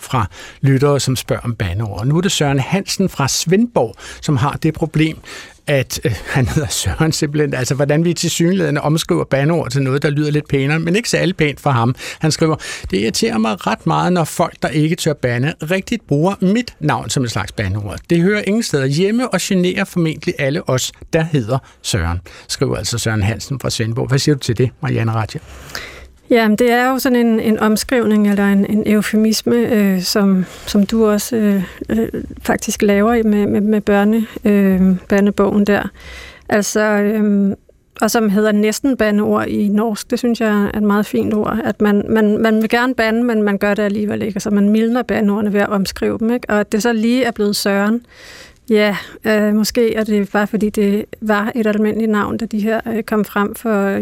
fra 0.00 0.26
lyttere, 0.60 1.00
som 1.00 1.16
spørger 1.16 1.42
om 1.42 1.54
bandeord. 1.54 2.06
Nu 2.06 2.16
er 2.16 2.20
det 2.20 2.32
Søren 2.32 2.58
Hansen 2.58 3.08
fra 3.08 3.28
Svendborg, 3.56 3.94
som 4.22 4.36
har 4.36 4.58
det 4.62 4.74
problem, 4.74 5.18
at 5.66 6.00
øh, 6.04 6.12
han 6.26 6.48
hedder 6.48 6.68
Søren 6.68 7.12
simpelthen, 7.12 7.54
altså 7.54 7.74
hvordan 7.74 8.04
vi 8.04 8.14
til 8.14 8.30
synligheden 8.30 8.78
omskriver 8.78 9.24
banord 9.24 9.70
til 9.70 9.82
noget, 9.82 10.02
der 10.02 10.10
lyder 10.10 10.30
lidt 10.30 10.48
pænere, 10.48 10.78
men 10.78 10.96
ikke 10.96 11.08
særlig 11.10 11.36
pænt 11.36 11.60
for 11.60 11.70
ham. 11.70 11.94
Han 12.18 12.32
skriver, 12.32 12.56
det 12.90 12.98
irriterer 12.98 13.38
mig 13.38 13.66
ret 13.66 13.86
meget, 13.86 14.12
når 14.12 14.24
folk, 14.24 14.62
der 14.62 14.68
ikke 14.68 14.96
tør 14.96 15.12
bande, 15.12 15.54
rigtigt 15.70 16.06
bruger 16.06 16.34
mit 16.42 16.74
navn 16.80 17.10
som 17.10 17.24
et 17.24 17.30
slags 17.30 17.52
banord. 17.52 17.98
Det 18.10 18.20
hører 18.22 18.42
ingen 18.46 18.62
steder 18.62 18.86
hjemme 18.86 19.28
og 19.28 19.38
generer 19.42 19.84
formentlig 19.84 20.34
alle 20.38 20.68
os, 20.68 20.92
der 21.12 21.22
hedder 21.22 21.58
Søren, 21.82 22.20
skriver 22.48 22.76
altså 22.76 22.98
Søren 22.98 23.22
Hansen 23.22 23.60
fra 23.60 23.70
Svendborg. 23.70 24.08
Hvad 24.08 24.18
siger 24.18 24.34
du 24.34 24.40
til 24.40 24.58
det, 24.58 24.70
Marianne 24.82 25.12
Ratje? 25.12 25.40
Ja, 26.30 26.48
men 26.48 26.58
det 26.58 26.70
er 26.72 26.90
jo 26.90 26.98
sådan 26.98 27.26
en, 27.26 27.40
en 27.40 27.58
omskrivning 27.58 28.30
eller 28.30 28.46
en, 28.46 28.66
en 28.70 28.82
eufemisme, 28.86 29.56
øh, 29.56 30.02
som, 30.02 30.44
som 30.66 30.86
du 30.86 31.06
også 31.06 31.36
øh, 31.36 31.62
øh, 31.88 32.08
faktisk 32.42 32.82
laver 32.82 33.22
med, 33.22 33.46
med, 33.46 33.60
med 33.60 33.80
børne, 33.80 34.26
øh, 34.44 34.80
børnebogen 35.08 35.64
der. 35.64 35.82
Altså, 36.48 36.80
øh, 36.80 37.56
og 38.00 38.10
som 38.10 38.30
hedder 38.30 38.52
næsten 38.52 38.96
bandeord 38.96 39.46
i 39.46 39.68
norsk. 39.68 40.10
Det 40.10 40.18
synes 40.18 40.40
jeg 40.40 40.70
er 40.74 40.78
et 40.78 40.82
meget 40.82 41.06
fint 41.06 41.34
ord. 41.34 41.58
At 41.64 41.80
man, 41.80 42.04
man, 42.08 42.38
man 42.38 42.62
vil 42.62 42.68
gerne 42.68 42.94
bande, 42.94 43.22
men 43.22 43.42
man 43.42 43.58
gør 43.58 43.74
det 43.74 43.82
alligevel 43.82 44.22
ikke. 44.22 44.36
Altså 44.36 44.50
man 44.50 44.68
mildner 44.68 45.02
bandeordene 45.02 45.52
ved 45.52 45.60
at 45.60 45.68
omskrive 45.68 46.18
dem. 46.18 46.30
Ikke? 46.30 46.50
Og 46.50 46.60
at 46.60 46.72
det 46.72 46.82
så 46.82 46.92
lige 46.92 47.24
er 47.24 47.30
blevet 47.30 47.56
Søren, 47.56 48.00
Ja, 48.70 48.96
øh, 49.24 49.54
måske 49.54 49.94
er 49.94 50.04
det 50.04 50.30
bare 50.32 50.46
fordi, 50.46 50.70
det 50.70 51.04
var 51.20 51.52
et 51.54 51.66
almindeligt 51.66 52.10
navn, 52.10 52.36
da 52.36 52.46
de 52.46 52.60
her 52.60 52.80
øh, 52.86 53.02
kom 53.02 53.24
frem 53.24 53.54
for 53.54 53.96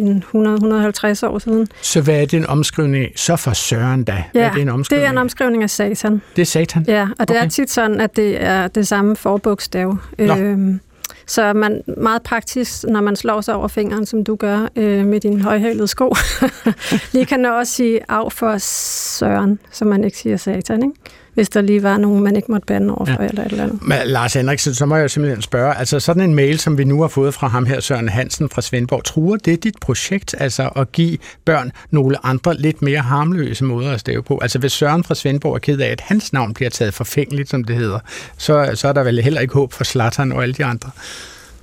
100-150 1.24 1.26
år 1.26 1.38
siden. 1.38 1.68
Så 1.82 2.00
hvad 2.00 2.22
er 2.22 2.26
det 2.26 2.34
en 2.34 2.46
omskrivning 2.46 3.12
Så 3.16 3.36
for 3.36 3.52
Søren 3.52 4.04
da? 4.04 4.24
Ja, 4.34 4.40
er 4.40 4.52
det, 4.52 4.62
en 4.62 4.68
omskrivning? 4.68 5.02
det 5.02 5.06
er 5.06 5.12
en 5.12 5.18
omskrivning 5.18 5.62
af 5.62 5.70
satan. 5.70 6.22
Det 6.36 6.42
er 6.42 6.46
satan? 6.46 6.84
Ja, 6.88 7.08
og 7.18 7.28
det 7.28 7.36
okay. 7.36 7.44
er 7.46 7.48
tit 7.48 7.70
sådan, 7.70 8.00
at 8.00 8.16
det 8.16 8.44
er 8.44 8.68
det 8.68 8.86
samme 8.86 9.16
forbogstav. 9.16 9.98
Øhm, 10.18 10.80
så 11.26 11.52
man 11.52 11.82
meget 11.96 12.22
praktisk, 12.22 12.84
når 12.84 13.00
man 13.00 13.16
slår 13.16 13.40
sig 13.40 13.54
over 13.54 13.68
fingeren, 13.68 14.06
som 14.06 14.24
du 14.24 14.36
gør 14.36 14.68
øh, 14.76 15.06
med 15.06 15.20
din 15.20 15.40
højhælede 15.40 15.86
sko, 15.86 16.14
lige 17.12 17.26
kan 17.26 17.44
også 17.44 17.72
sige 17.72 18.00
af 18.08 18.32
for 18.32 18.58
Søren, 18.58 19.58
så 19.70 19.84
man 19.84 20.04
ikke 20.04 20.18
siger 20.18 20.36
satan, 20.36 20.82
ikke? 20.82 20.94
Hvis 21.34 21.48
der 21.48 21.60
lige 21.60 21.82
var 21.82 21.96
nogen, 21.96 22.24
man 22.24 22.36
ikke 22.36 22.52
måtte 22.52 22.66
bande 22.66 22.94
overfor 22.94 23.22
ja. 23.22 23.28
eller 23.28 23.44
et 23.44 23.50
eller 23.50 23.64
andet. 23.64 23.82
Men 23.82 23.98
Lars 24.04 24.34
Henriksen, 24.34 24.74
så 24.74 24.86
må 24.86 24.96
jeg 24.96 25.10
simpelthen 25.10 25.42
spørge, 25.42 25.78
altså 25.78 26.00
sådan 26.00 26.22
en 26.22 26.34
mail, 26.34 26.58
som 26.58 26.78
vi 26.78 26.84
nu 26.84 27.00
har 27.00 27.08
fået 27.08 27.34
fra 27.34 27.48
ham 27.48 27.66
her, 27.66 27.80
Søren 27.80 28.08
Hansen 28.08 28.48
fra 28.48 28.62
Svendborg, 28.62 29.04
truer 29.04 29.36
det 29.36 29.64
dit 29.64 29.74
projekt, 29.80 30.34
altså 30.38 30.68
at 30.76 30.92
give 30.92 31.18
børn 31.44 31.72
nogle 31.90 32.26
andre 32.26 32.54
lidt 32.54 32.82
mere 32.82 33.00
harmløse 33.00 33.64
måder 33.64 33.92
at 33.92 34.00
stave 34.00 34.22
på? 34.22 34.38
Altså 34.42 34.58
hvis 34.58 34.72
Søren 34.72 35.04
fra 35.04 35.14
Svendborg 35.14 35.54
er 35.54 35.58
ked 35.58 35.80
af, 35.80 35.88
at 35.88 36.00
hans 36.00 36.32
navn 36.32 36.54
bliver 36.54 36.70
taget 36.70 36.94
forfængeligt, 36.94 37.50
som 37.50 37.64
det 37.64 37.76
hedder, 37.76 37.98
så, 38.38 38.70
så 38.74 38.88
er 38.88 38.92
der 38.92 39.02
vel 39.02 39.22
heller 39.22 39.40
ikke 39.40 39.54
håb 39.54 39.72
for 39.72 39.84
Slattern 39.84 40.32
og 40.32 40.42
alle 40.42 40.54
de 40.54 40.64
andre. 40.64 40.90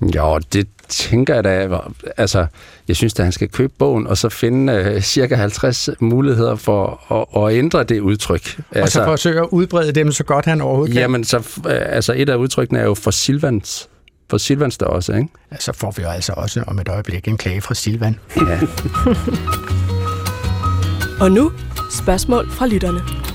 Jo, 0.02 0.40
det 0.54 0.68
tænker 0.88 1.36
jeg 1.36 1.44
da. 1.44 1.78
Altså, 2.18 2.46
jeg 2.88 2.96
synes, 2.96 3.14
at 3.14 3.24
han 3.24 3.32
skal 3.32 3.50
købe 3.50 3.74
bogen, 3.80 4.08
og 4.08 4.18
så 4.18 4.30
finde 4.30 4.94
uh, 4.96 5.02
cirka 5.02 5.36
50 5.36 5.90
muligheder 6.00 6.56
for 6.56 7.14
at, 7.36 7.44
at 7.44 7.58
ændre 7.58 7.84
det 7.84 8.00
udtryk. 8.00 8.60
Og 8.72 8.78
altså, 8.78 9.00
så 9.00 9.06
forsøge 9.06 9.40
at 9.40 9.48
udbrede 9.52 9.92
dem 9.92 10.12
så 10.12 10.24
godt 10.24 10.46
han 10.46 10.62
overhovedet 10.62 10.94
kan. 10.94 11.02
Jamen, 11.02 11.24
så, 11.24 11.38
uh, 11.38 11.44
altså 11.66 12.14
et 12.18 12.30
af 12.30 12.36
udtrykkene 12.36 12.80
er 12.80 12.84
jo 12.84 12.94
for 12.94 13.12
Silvans. 13.12 13.90
For 14.30 14.38
Silvans 14.38 14.78
der 14.78 14.86
også, 14.86 15.14
ikke? 15.14 15.28
Ja, 15.52 15.58
så 15.60 15.74
får 15.74 15.94
vi 15.98 16.04
jo 16.04 16.10
altså 16.10 16.34
også 16.38 16.64
om 16.68 16.80
et 16.80 16.88
øjeblik 16.88 17.28
en 17.28 17.38
klage 17.38 17.62
fra 17.62 17.74
Silvan. 17.74 18.20
Ja. 18.36 18.60
og 21.26 21.32
nu 21.32 21.52
spørgsmål 21.92 22.50
fra 22.52 22.68
lytterne. 22.68 23.31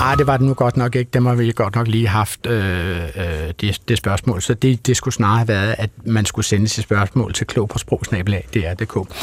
Ah, 0.00 0.18
det 0.18 0.26
var 0.26 0.36
det 0.36 0.46
nu 0.46 0.54
godt 0.54 0.76
nok 0.76 0.96
ikke. 0.96 1.10
Det 1.12 1.22
må 1.22 1.34
vi 1.34 1.52
godt 1.52 1.74
nok 1.74 1.88
lige 1.88 2.08
haft 2.08 2.46
øh, 2.46 3.02
øh, 3.02 3.52
det, 3.60 3.80
det 3.88 3.98
spørgsmål. 3.98 4.42
Så 4.42 4.54
det, 4.54 4.86
det 4.86 4.96
skulle 4.96 5.14
snarere 5.14 5.36
have 5.36 5.48
været, 5.48 5.74
at 5.78 5.90
man 6.04 6.26
skulle 6.26 6.46
sende 6.46 6.68
sit 6.68 6.84
spørgsmål 6.84 7.32
til 7.32 7.46
klog 7.46 7.68
på 7.68 7.78
sprogsnabelag, 7.78 8.48
dr.dk. 8.54 9.14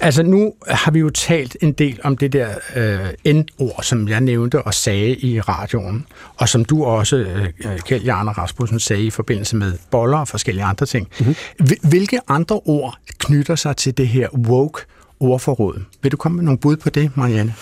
Altså 0.00 0.22
nu 0.22 0.54
har 0.68 0.90
vi 0.90 0.98
jo 0.98 1.10
talt 1.10 1.56
en 1.60 1.72
del 1.72 2.00
om 2.04 2.16
det 2.16 2.32
der 2.32 2.48
øh, 2.76 3.34
N-ord, 3.34 3.82
som 3.82 4.08
jeg 4.08 4.20
nævnte 4.20 4.62
og 4.62 4.74
sagde 4.74 5.16
i 5.16 5.40
radioen, 5.40 6.06
og 6.36 6.48
som 6.48 6.64
du 6.64 6.84
også, 6.84 7.16
øh, 7.16 7.48
Kjeld 7.86 8.04
Jarne 8.04 8.30
Rasmussen, 8.30 8.80
sagde 8.80 9.02
i 9.02 9.10
forbindelse 9.10 9.56
med 9.56 9.72
boller 9.90 10.18
og 10.18 10.28
forskellige 10.28 10.64
andre 10.64 10.86
ting. 10.86 11.08
Mm-hmm. 11.18 11.34
Hvilke 11.82 12.20
andre 12.28 12.60
ord 12.64 12.98
knytter 13.18 13.54
sig 13.54 13.76
til 13.76 13.96
det 13.96 14.08
her 14.08 14.28
woke 14.34 14.80
ordforråd? 15.20 15.82
Vil 16.02 16.12
du 16.12 16.16
komme 16.16 16.36
med 16.36 16.44
nogle 16.44 16.58
bud 16.58 16.76
på 16.76 16.90
det, 16.90 17.10
Marianne? 17.16 17.54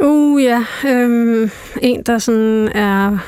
Uh, 0.00 0.42
ja. 0.42 0.64
Øhm, 0.86 1.50
en, 1.82 2.02
der 2.02 2.18
sådan 2.18 2.68
er 2.68 3.18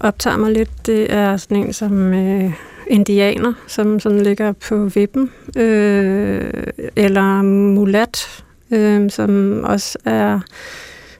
optager 0.00 0.36
mig 0.36 0.52
lidt, 0.52 0.86
det 0.86 1.12
er 1.12 1.36
sådan 1.36 1.56
en 1.56 1.72
som 1.72 2.14
øh, 2.14 2.52
indianer, 2.86 3.52
som 3.66 4.00
sådan 4.00 4.20
ligger 4.20 4.52
på 4.52 4.90
vippen. 4.94 5.30
Øh, 5.56 6.52
eller 6.96 7.42
mulat, 7.42 8.44
øh, 8.70 9.10
som 9.10 9.60
også 9.64 9.98
er, 10.04 10.40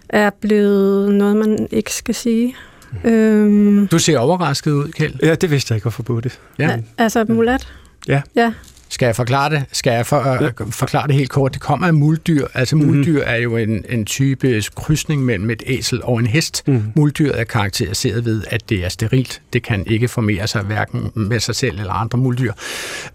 er 0.08 0.30
blevet 0.40 1.14
noget, 1.14 1.36
man 1.36 1.68
ikke 1.70 1.94
skal 1.94 2.14
sige. 2.14 2.56
Øh, 3.04 3.88
du 3.90 3.98
ser 3.98 4.18
overrasket 4.18 4.72
ud, 4.72 4.88
Kjeld. 4.88 5.14
Ja, 5.22 5.34
det 5.34 5.50
vidste 5.50 5.72
jeg 5.72 5.76
ikke, 5.76 5.84
hvorfor 5.84 6.20
det. 6.20 6.40
Ja. 6.58 6.78
Altså 6.98 7.24
mulat? 7.28 7.68
Ja. 8.08 8.22
Ja, 8.36 8.52
skal 8.92 9.06
jeg 9.06 9.16
forklare 9.16 9.50
det? 9.50 9.64
Skal 9.72 9.92
jeg 9.92 10.06
for, 10.06 10.52
uh, 10.60 10.72
forklare 10.72 11.06
det 11.06 11.14
helt 11.14 11.30
kort? 11.30 11.52
Det 11.52 11.60
kommer 11.60 11.86
af 11.86 11.94
muldyr. 11.94 12.46
Altså 12.54 12.76
mm-hmm. 12.76 12.94
muldyr 12.94 13.22
er 13.22 13.36
jo 13.36 13.56
en, 13.56 13.84
en 13.88 14.04
type 14.04 14.62
krydsning 14.74 15.24
mellem 15.24 15.50
et 15.50 15.62
æsel 15.66 16.02
og 16.02 16.18
en 16.18 16.26
hest. 16.26 16.68
Mm. 16.68 16.82
Muldyr 16.96 17.32
er 17.32 17.44
karakteriseret 17.44 18.24
ved, 18.24 18.42
at 18.50 18.68
det 18.68 18.84
er 18.84 18.88
sterilt. 18.88 19.42
Det 19.52 19.62
kan 19.62 19.86
ikke 19.86 20.08
formere 20.08 20.46
sig 20.46 20.62
hverken 20.62 21.10
med 21.14 21.40
sig 21.40 21.54
selv 21.54 21.78
eller 21.78 21.92
andre 21.92 22.18
muldyr. 22.18 22.52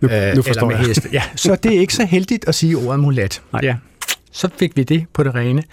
Nu, 0.01 0.07
uh, 0.07 0.35
nu 0.35 0.41
forstår 0.41 0.67
eller 0.67 0.79
med 0.79 0.87
heste. 0.87 1.09
Ja, 1.13 1.23
så 1.35 1.55
det 1.55 1.75
er 1.75 1.79
ikke 1.79 1.93
så 1.93 2.05
heldigt 2.05 2.47
at 2.47 2.55
sige 2.55 2.77
ordet 2.77 2.99
mulat. 2.99 3.41
Nej. 3.53 3.61
Ja. 3.63 3.75
Så 4.31 4.49
fik 4.59 4.77
vi 4.77 4.83
det 4.83 5.05
på 5.13 5.23
det 5.23 5.35
rene. 5.35 5.63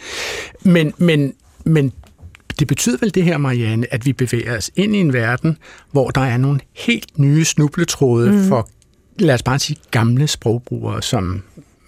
Men, 0.62 0.93
men, 0.99 1.33
men 1.64 1.93
det 2.59 2.69
betyder 2.69 2.97
vel 3.01 3.14
det 3.14 3.25
her, 3.25 3.38
Marianne, 3.38 3.87
at 3.90 4.07
vi 4.07 4.12
bevæger 4.12 4.57
os 4.57 4.71
ind 4.77 4.97
i 4.97 4.99
en 4.99 5.12
verden, 5.12 5.57
hvor 5.93 6.11
der 6.11 6.21
er 6.21 6.37
nogle 6.37 6.61
helt 6.73 7.19
nye 7.19 7.45
snubletråde 7.45 8.33
mm. 8.33 8.49
for 8.49 8.69
lad 9.18 9.35
os 9.35 9.42
bare 9.42 9.59
sige, 9.59 9.79
gamle 9.90 10.29
sprogbrugere, 10.29 11.03
som 11.03 11.42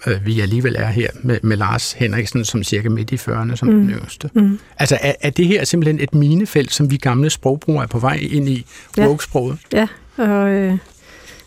øh, 0.07 0.27
vi 0.27 0.41
alligevel 0.41 0.77
er 0.79 0.87
her, 0.87 1.09
med, 1.23 1.39
med 1.43 1.57
Lars 1.57 1.93
Henriksen 1.93 2.45
som 2.45 2.63
cirka 2.63 2.89
midt 2.89 3.13
i 3.13 3.15
40'erne 3.15 3.57
som 3.57 3.69
mm. 3.69 3.81
den 3.81 3.91
yngste. 3.91 4.31
Mm. 4.35 4.59
Altså 4.79 4.99
er, 5.01 5.13
er 5.21 5.31
det 5.31 5.47
her 5.47 5.65
simpelthen 5.65 6.01
et 6.01 6.15
minefelt, 6.15 6.73
som 6.73 6.91
vi 6.91 6.97
gamle 6.97 7.31
sprogbrugere 7.31 7.83
er 7.83 7.89
på 7.89 7.99
vej 7.99 8.19
ind 8.31 8.49
i, 8.49 8.67
ja. 8.97 9.07
woke-sproget? 9.07 9.59
Ja, 9.73 9.89
og 10.17 10.49
øh, 10.49 10.79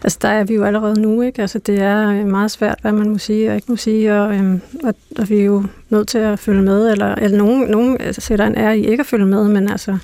altså 0.04 0.20
der 0.22 0.30
er 0.30 0.44
vi 0.44 0.54
jo 0.54 0.64
allerede 0.64 1.02
nu, 1.02 1.22
ikke? 1.22 1.42
Altså 1.42 1.60
det 1.60 1.80
er 1.80 2.10
øh, 2.10 2.28
meget 2.28 2.52
svært, 2.52 2.78
hvad 2.82 2.92
man 2.92 3.10
må 3.10 3.18
sige 3.18 3.50
og 3.50 3.56
ikke 3.56 3.72
må 3.72 3.76
sige, 3.76 4.14
og, 4.14 4.36
øh, 4.36 4.60
og, 4.84 4.96
og 5.18 5.30
vi 5.30 5.40
er 5.40 5.46
jo 5.46 5.64
nødt 5.90 6.08
til 6.08 6.18
at 6.18 6.40
følge 6.40 6.62
med, 6.62 6.92
eller, 6.92 7.16
eller 7.16 7.38
nogen, 7.38 7.70
nogen 7.70 8.02
altså, 8.02 8.22
sætter 8.22 8.46
en 8.46 8.58
ære 8.58 8.80
i 8.80 8.88
ikke 8.88 9.02
at 9.02 9.08
følge 9.08 9.26
med, 9.26 9.48
men 9.48 9.70
altså, 9.70 9.98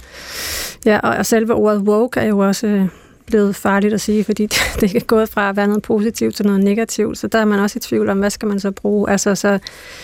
ja, 0.86 1.00
og, 1.00 1.16
og 1.16 1.26
selve 1.26 1.54
ordet 1.54 1.82
woke 1.82 2.20
er 2.20 2.26
jo 2.26 2.40
også... 2.40 2.68
Øh, 2.68 2.88
blevet 3.26 3.56
farligt 3.56 3.94
at 3.94 4.02
sige, 4.02 4.24
fordi 4.24 4.46
det 4.80 4.96
er 4.96 5.00
gået 5.00 5.30
fra 5.30 5.50
at 5.50 5.56
være 5.56 5.68
noget 5.68 5.84
positivt 5.84 6.36
til 6.36 6.46
noget 6.46 6.64
negativt, 6.64 7.18
så 7.18 7.28
der 7.28 7.40
er 7.40 7.46
man 7.46 7.60
også 7.60 7.78
i 7.78 7.80
tvivl 7.80 8.10
om, 8.10 8.20
hvad 8.20 8.30
skal 8.30 8.48
man 8.48 8.60
så 8.60 8.72
bruge. 8.72 9.10
Altså, 9.10 9.36
så, 9.36 9.60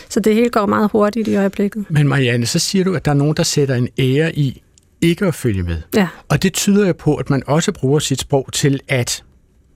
så 0.09 0.19
det 0.19 0.35
hele 0.35 0.49
går 0.49 0.65
meget 0.65 0.91
hurtigt 0.91 1.27
i 1.27 1.35
øjeblikket. 1.35 1.85
Men 1.89 2.07
Marianne, 2.07 2.45
så 2.45 2.59
siger 2.59 2.83
du, 2.83 2.95
at 2.95 3.05
der 3.05 3.11
er 3.11 3.15
nogen, 3.15 3.35
der 3.37 3.43
sætter 3.43 3.75
en 3.75 3.89
ære 3.99 4.35
i 4.35 4.61
ikke 5.01 5.25
at 5.25 5.35
følge 5.35 5.63
med. 5.63 5.81
Ja. 5.95 6.07
Og 6.29 6.43
det 6.43 6.53
tyder 6.53 6.87
jo 6.87 6.93
på, 6.93 7.15
at 7.15 7.29
man 7.29 7.43
også 7.47 7.71
bruger 7.71 7.99
sit 7.99 8.19
sprog 8.19 8.49
til 8.53 8.79
at 8.87 9.23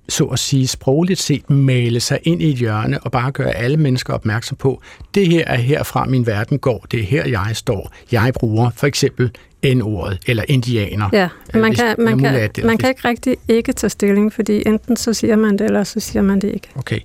så 0.10 0.26
at 0.26 0.40
sige, 0.40 0.68
sprogligt 0.68 1.20
set 1.20 1.50
male 1.50 2.00
sig 2.00 2.20
ind 2.24 2.42
i 2.42 2.50
et 2.50 2.56
hjørne 2.56 3.00
og 3.00 3.12
bare 3.12 3.32
gøre 3.32 3.56
alle 3.56 3.78
mennesker 3.78 4.14
opmærksom 4.14 4.58
på, 4.58 4.82
det 5.16 5.28
her 5.28 5.44
er 5.48 5.56
herfra 5.56 6.06
min 6.06 6.26
verden 6.26 6.60
går, 6.60 6.86
det 6.92 7.00
er 7.00 7.04
her 7.04 7.28
jeg 7.28 7.52
står. 7.54 7.94
Jeg 8.12 8.34
bruger 8.40 8.70
for 8.70 8.88
eksempel 8.88 9.32
N-ordet, 9.74 10.20
eller 10.28 10.44
indianer. 10.48 11.10
Ja, 11.14 11.30
man, 11.54 11.74
kan, 11.74 11.96
man, 11.98 12.20
kan, 12.20 12.50
man 12.64 12.78
kan 12.78 12.90
ikke 12.90 13.08
rigtig 13.08 13.38
ikke 13.48 13.74
tage 13.74 13.90
stilling, 13.90 14.34
fordi 14.34 14.64
enten 14.66 14.98
så 14.98 15.14
siger 15.14 15.36
man 15.36 15.58
det, 15.58 15.66
eller 15.66 15.84
så 15.84 16.00
siger 16.00 16.22
man 16.22 16.42
det 16.42 16.54
ikke. 16.54 16.68
Okay. 16.76 17.00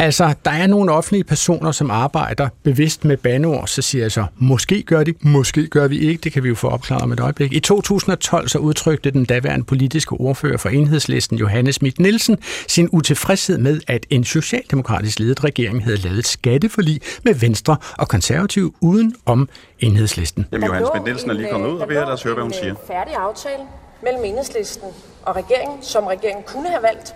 Altså, 0.00 0.34
der 0.44 0.50
er 0.50 0.66
nogle 0.66 0.92
offentlige 0.92 1.24
personer, 1.24 1.72
som 1.72 1.90
arbejder 1.90 2.48
bevidst 2.62 3.04
med 3.04 3.16
bandeord, 3.16 3.66
så 3.66 3.82
siger 3.82 4.04
jeg 4.04 4.12
så, 4.12 4.24
måske 4.36 4.82
gør 4.82 5.04
de, 5.04 5.14
måske 5.20 5.66
gør 5.66 5.88
vi 5.88 5.98
ikke, 5.98 6.20
det 6.20 6.32
kan 6.32 6.42
vi 6.42 6.48
jo 6.48 6.54
få 6.54 6.68
opklaret 6.68 7.02
om 7.02 7.12
et 7.12 7.20
øjeblik. 7.20 7.52
I 7.52 7.60
2012 7.60 8.48
så 8.48 8.58
udtrykte 8.58 9.10
den 9.10 9.24
daværende 9.24 9.64
politiske 9.64 10.12
ordfører 10.12 10.56
for 10.56 10.68
enhedslisten, 10.68 11.38
Johannes 11.38 11.74
Schmidt 11.74 12.00
Nielsen, 12.00 12.38
sin 12.68 12.88
utilfredshed 12.92 13.58
med, 13.58 13.80
at 13.88 14.06
en 14.10 14.24
socialdemokratisk 14.24 15.18
ledet 15.18 15.44
regering 15.44 15.84
havde 15.84 15.96
lavet 15.96 16.26
skatteforlig 16.26 17.00
med 17.24 17.34
Venstre 17.34 17.76
og 17.98 18.08
Konservativ 18.08 18.74
uden 18.80 19.14
om 19.26 19.48
enhedslisten. 19.78 20.46
Jamen, 20.52 20.66
Johannes 20.66 20.88
Schmidt 20.88 21.04
Nielsen 21.04 21.30
er 21.30 21.34
lige 21.34 21.48
kommet 21.52 21.68
ud, 21.68 21.78
og 21.78 21.88
vi 21.88 21.94
har 21.94 22.06
lad 22.06 22.24
høre, 22.24 22.34
hvad 22.34 22.42
hun 22.42 22.52
siger. 22.52 22.74
færdig 22.86 23.14
aftale 23.14 23.62
mellem 24.02 24.24
enhedslisten 24.24 24.88
og 25.22 25.36
regeringen, 25.36 25.82
som 25.82 26.04
regeringen 26.04 26.44
kunne 26.46 26.68
have 26.68 26.82
valgt. 26.82 27.14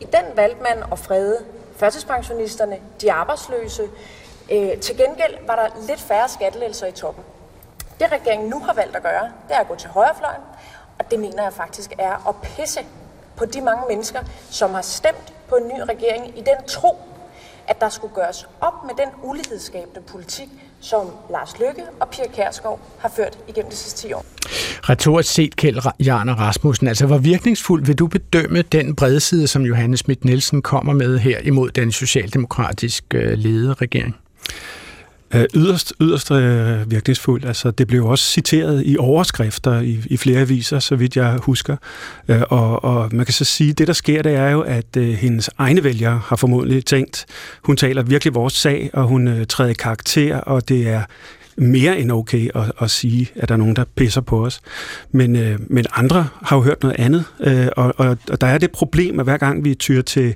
I 0.00 0.04
den 0.04 0.36
valgte 0.36 0.62
man 0.62 0.84
at 0.92 0.98
frede 0.98 1.36
førtidspensionisterne, 1.80 2.78
de 3.00 3.12
arbejdsløse. 3.12 3.82
Øh, 4.52 4.78
til 4.78 4.96
gengæld 4.96 5.46
var 5.46 5.56
der 5.56 5.86
lidt 5.86 6.00
færre 6.00 6.28
skattelettelser 6.28 6.86
i 6.86 6.92
toppen. 6.92 7.24
Det 8.00 8.12
regeringen 8.12 8.48
nu 8.48 8.58
har 8.58 8.72
valgt 8.72 8.96
at 8.96 9.02
gøre, 9.02 9.32
det 9.48 9.56
er 9.56 9.60
at 9.60 9.68
gå 9.68 9.74
til 9.74 9.90
højrefløjen, 9.90 10.42
og 10.98 11.10
det 11.10 11.20
mener 11.20 11.42
jeg 11.42 11.52
faktisk 11.52 11.92
er 11.98 12.28
at 12.28 12.34
pisse 12.42 12.86
på 13.36 13.44
de 13.44 13.60
mange 13.60 13.82
mennesker, 13.88 14.20
som 14.50 14.74
har 14.74 14.82
stemt 14.82 15.34
på 15.48 15.56
en 15.56 15.68
ny 15.68 15.80
regering 15.80 16.38
i 16.38 16.40
den 16.40 16.66
tro, 16.66 16.96
at 17.68 17.80
der 17.80 17.88
skulle 17.88 18.14
gøres 18.14 18.48
op 18.60 18.84
med 18.84 18.94
den 18.94 19.08
ulighedsskabende 19.22 20.00
politik, 20.00 20.48
som 20.80 21.06
Lars 21.30 21.58
Lykke 21.58 21.82
og 22.00 22.08
Pia 22.08 22.24
Kærskov 22.36 22.80
har 22.98 23.12
ført 23.16 23.38
igennem 23.48 23.70
de 23.70 23.76
sidste 23.76 24.08
10 24.08 24.12
år. 24.12 24.24
Retorisk 24.90 25.32
set, 25.32 25.56
Kjeld 25.56 25.78
Jarner 26.00 26.34
Rasmussen, 26.34 26.88
altså 26.88 27.06
hvor 27.06 27.18
virkningsfuld 27.18 27.84
vil 27.84 27.98
du 27.98 28.06
bedømme 28.06 28.62
den 28.62 28.96
bredside, 28.96 29.46
som 29.46 29.62
Johannes 29.62 30.00
Schmidt 30.00 30.24
Nielsen 30.24 30.62
kommer 30.62 30.92
med 30.92 31.18
her 31.18 31.38
imod 31.38 31.70
den 31.70 31.92
socialdemokratisk 31.92 33.04
øh, 33.14 33.32
ledede 33.38 33.74
regering? 33.74 34.16
Øh, 35.34 35.44
yderst, 35.54 35.92
yderst 36.00 36.30
øh, 36.30 36.90
virkningsfuldt. 36.90 37.44
Altså, 37.44 37.70
det 37.70 37.86
blev 37.86 38.06
også 38.06 38.24
citeret 38.24 38.82
i 38.86 38.96
overskrifter 38.98 39.80
i, 39.80 39.98
i 40.06 40.16
flere 40.16 40.40
aviser, 40.40 40.78
så 40.78 40.96
vidt 40.96 41.16
jeg 41.16 41.38
husker. 41.42 41.76
Øh, 42.28 42.42
og, 42.48 42.84
og 42.84 43.08
man 43.12 43.26
kan 43.26 43.32
så 43.32 43.44
sige, 43.44 43.70
at 43.70 43.78
det 43.78 43.86
der 43.86 43.92
sker, 43.92 44.22
det 44.22 44.34
er 44.34 44.50
jo, 44.50 44.60
at 44.60 44.96
øh, 44.96 45.08
hendes 45.08 45.50
egne 45.58 45.84
vælgere 45.84 46.20
har 46.24 46.36
formodentlig 46.36 46.84
tænkt, 46.84 47.26
hun 47.64 47.76
taler 47.76 48.02
virkelig 48.02 48.34
vores 48.34 48.52
sag, 48.52 48.90
og 48.92 49.04
hun 49.04 49.28
øh, 49.28 49.46
træder 49.46 49.70
i 49.70 49.74
karakter, 49.74 50.36
og 50.36 50.68
det 50.68 50.88
er 50.88 51.02
mere 51.56 51.98
end 51.98 52.12
okay 52.12 52.48
at, 52.54 52.72
at 52.80 52.90
sige, 52.90 53.30
at 53.36 53.48
der 53.48 53.54
er 53.54 53.58
nogen, 53.58 53.76
der 53.76 53.84
pisser 53.96 54.20
på 54.20 54.44
os. 54.44 54.60
Men, 55.12 55.36
øh, 55.36 55.58
men 55.68 55.84
andre 55.94 56.28
har 56.42 56.56
jo 56.56 56.62
hørt 56.62 56.82
noget 56.82 56.96
andet, 56.98 57.24
øh, 57.40 57.68
og, 57.76 57.94
og, 57.96 58.18
og 58.30 58.40
der 58.40 58.46
er 58.46 58.58
det 58.58 58.70
problem, 58.70 59.20
at 59.20 59.26
hver 59.26 59.36
gang 59.36 59.64
vi 59.64 59.74
tyrer 59.74 60.02
til 60.02 60.34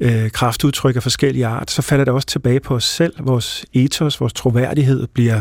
øh, 0.00 0.30
kraftudtryk 0.30 0.96
af 0.96 1.02
forskellige 1.02 1.46
art, 1.46 1.70
så 1.70 1.82
falder 1.82 2.04
det 2.04 2.14
også 2.14 2.26
tilbage 2.26 2.60
på 2.60 2.74
os 2.74 2.84
selv. 2.84 3.14
Vores 3.20 3.64
ethos, 3.74 4.20
vores 4.20 4.32
troværdighed 4.32 5.06
bliver 5.06 5.40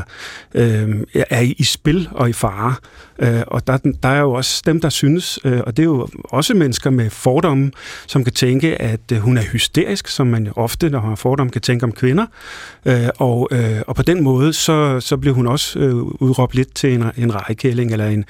øh, 0.53 0.89
er 1.29 1.41
i, 1.41 1.55
i 1.57 1.63
spil 1.63 2.09
og 2.11 2.29
i 2.29 2.33
fare. 2.33 2.75
Øh, 3.19 3.41
og 3.47 3.67
der, 3.67 3.77
der 4.03 4.09
er 4.09 4.19
jo 4.19 4.31
også 4.31 4.61
dem, 4.65 4.81
der 4.81 4.89
synes, 4.89 5.39
øh, 5.43 5.61
og 5.65 5.77
det 5.77 5.83
er 5.83 5.87
jo 5.87 6.07
også 6.23 6.53
mennesker 6.53 6.89
med 6.89 7.09
fordomme, 7.09 7.71
som 8.07 8.23
kan 8.23 8.33
tænke, 8.33 8.81
at 8.81 8.99
øh, 9.11 9.17
hun 9.17 9.37
er 9.37 9.41
hysterisk, 9.41 10.07
som 10.07 10.27
man 10.27 10.49
ofte, 10.55 10.89
når 10.89 10.99
man 10.99 11.09
har 11.09 11.15
fordomme, 11.15 11.51
kan 11.51 11.61
tænke 11.61 11.83
om 11.83 11.91
kvinder. 11.91 12.25
Øh, 12.85 13.09
og, 13.17 13.49
øh, 13.51 13.81
og 13.87 13.95
på 13.95 14.01
den 14.01 14.23
måde, 14.23 14.53
så, 14.53 14.99
så 14.99 15.17
bliver 15.17 15.35
hun 15.35 15.47
også 15.47 15.79
øh, 15.79 15.95
udråbt 15.95 16.55
lidt 16.55 16.75
til 16.75 16.93
en, 16.93 17.03
en 17.17 17.35
rejkælling, 17.35 17.91
eller 17.91 18.07
en, 18.07 18.25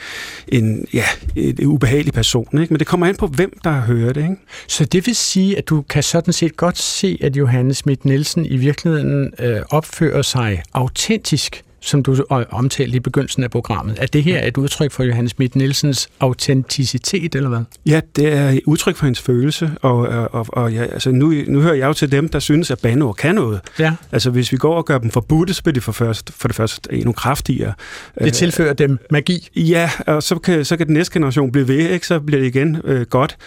en 0.48 0.88
ja, 0.94 1.06
en 1.36 1.66
ubehagelig 1.66 2.14
person. 2.14 2.62
Ikke? 2.62 2.74
Men 2.74 2.80
det 2.80 2.88
kommer 2.88 3.08
an 3.08 3.16
på, 3.16 3.28
hvem 3.28 3.60
der 3.64 3.72
hører 3.72 4.14
det. 4.14 4.22
Ikke? 4.22 4.36
Så 4.68 4.86
det 4.86 5.08
vil 5.08 5.16
sige, 5.16 5.58
at 5.58 5.70
du 5.70 5.82
kan 5.82 6.04
sådan 6.14 6.34
set 6.34 6.58
godt 6.58 6.78
se, 6.78 7.18
at 7.22 7.38
Johannes 7.38 7.78
Schmidt 7.78 8.06
Nielsen 8.06 8.46
i 8.46 8.58
virkeligheden 8.58 9.34
øh, 9.40 9.62
opfører 9.70 10.22
sig 10.22 10.64
autentisk 10.74 11.64
som 11.84 12.04
du 12.04 12.24
omtalte 12.52 12.96
i 12.96 13.00
begyndelsen 13.00 13.44
af 13.44 13.52
programmet. 13.52 13.98
Er 14.02 14.06
det 14.06 14.24
her 14.24 14.48
et 14.48 14.58
udtryk 14.58 14.92
for 14.92 15.04
Johannes 15.04 15.32
Schmidt 15.32 15.56
Nielsens 15.56 16.10
autenticitet, 16.20 17.36
eller 17.36 17.50
hvad? 17.50 17.60
Ja, 17.86 18.02
det 18.16 18.34
er 18.34 18.50
et 18.50 18.62
udtryk 18.66 18.96
for 18.96 19.06
hendes 19.06 19.22
følelse, 19.22 19.72
og, 19.82 19.98
og, 20.32 20.46
og 20.50 20.74
ja, 20.74 20.84
altså 20.84 21.12
nu, 21.12 21.34
nu 21.48 21.62
hører 21.62 21.74
jeg 21.74 21.88
jo 21.88 21.94
til 21.94 22.12
dem, 22.12 22.30
der 22.30 22.40
synes, 22.40 22.72
at 22.72 22.80
bandeord 22.80 23.16
kan 23.16 23.36
noget. 23.36 23.62
Ja. 23.80 23.94
Altså 24.12 24.30
hvis 24.30 24.52
vi 24.52 24.58
går 24.58 24.76
og 24.76 24.86
gør 24.86 24.98
dem 24.98 25.12
forbudte, 25.12 25.54
så 25.54 25.64
bliver 25.64 25.74
de 25.74 25.82
for, 25.82 25.92
først, 25.92 26.32
for 26.34 26.48
det 26.48 26.56
første 26.56 26.94
endnu 26.94 27.12
kraftigere. 27.12 27.74
Det 28.20 28.34
tilfører 28.34 28.74
dem 28.74 29.00
magi. 29.12 29.50
Ja, 29.56 29.90
og 30.08 30.24
så 30.24 30.36
kan, 30.36 30.66
så 30.66 30.78
kan 30.78 30.88
den 30.88 30.94
næste 30.94 31.14
generation 31.14 31.52
blive 31.52 31.68
ved, 31.68 31.90
ikke? 31.90 32.08
så 32.08 32.20
bliver 32.20 32.40
det 32.40 32.48
igen 32.48 32.82
øh, 32.84 33.02
godt. 33.02 33.38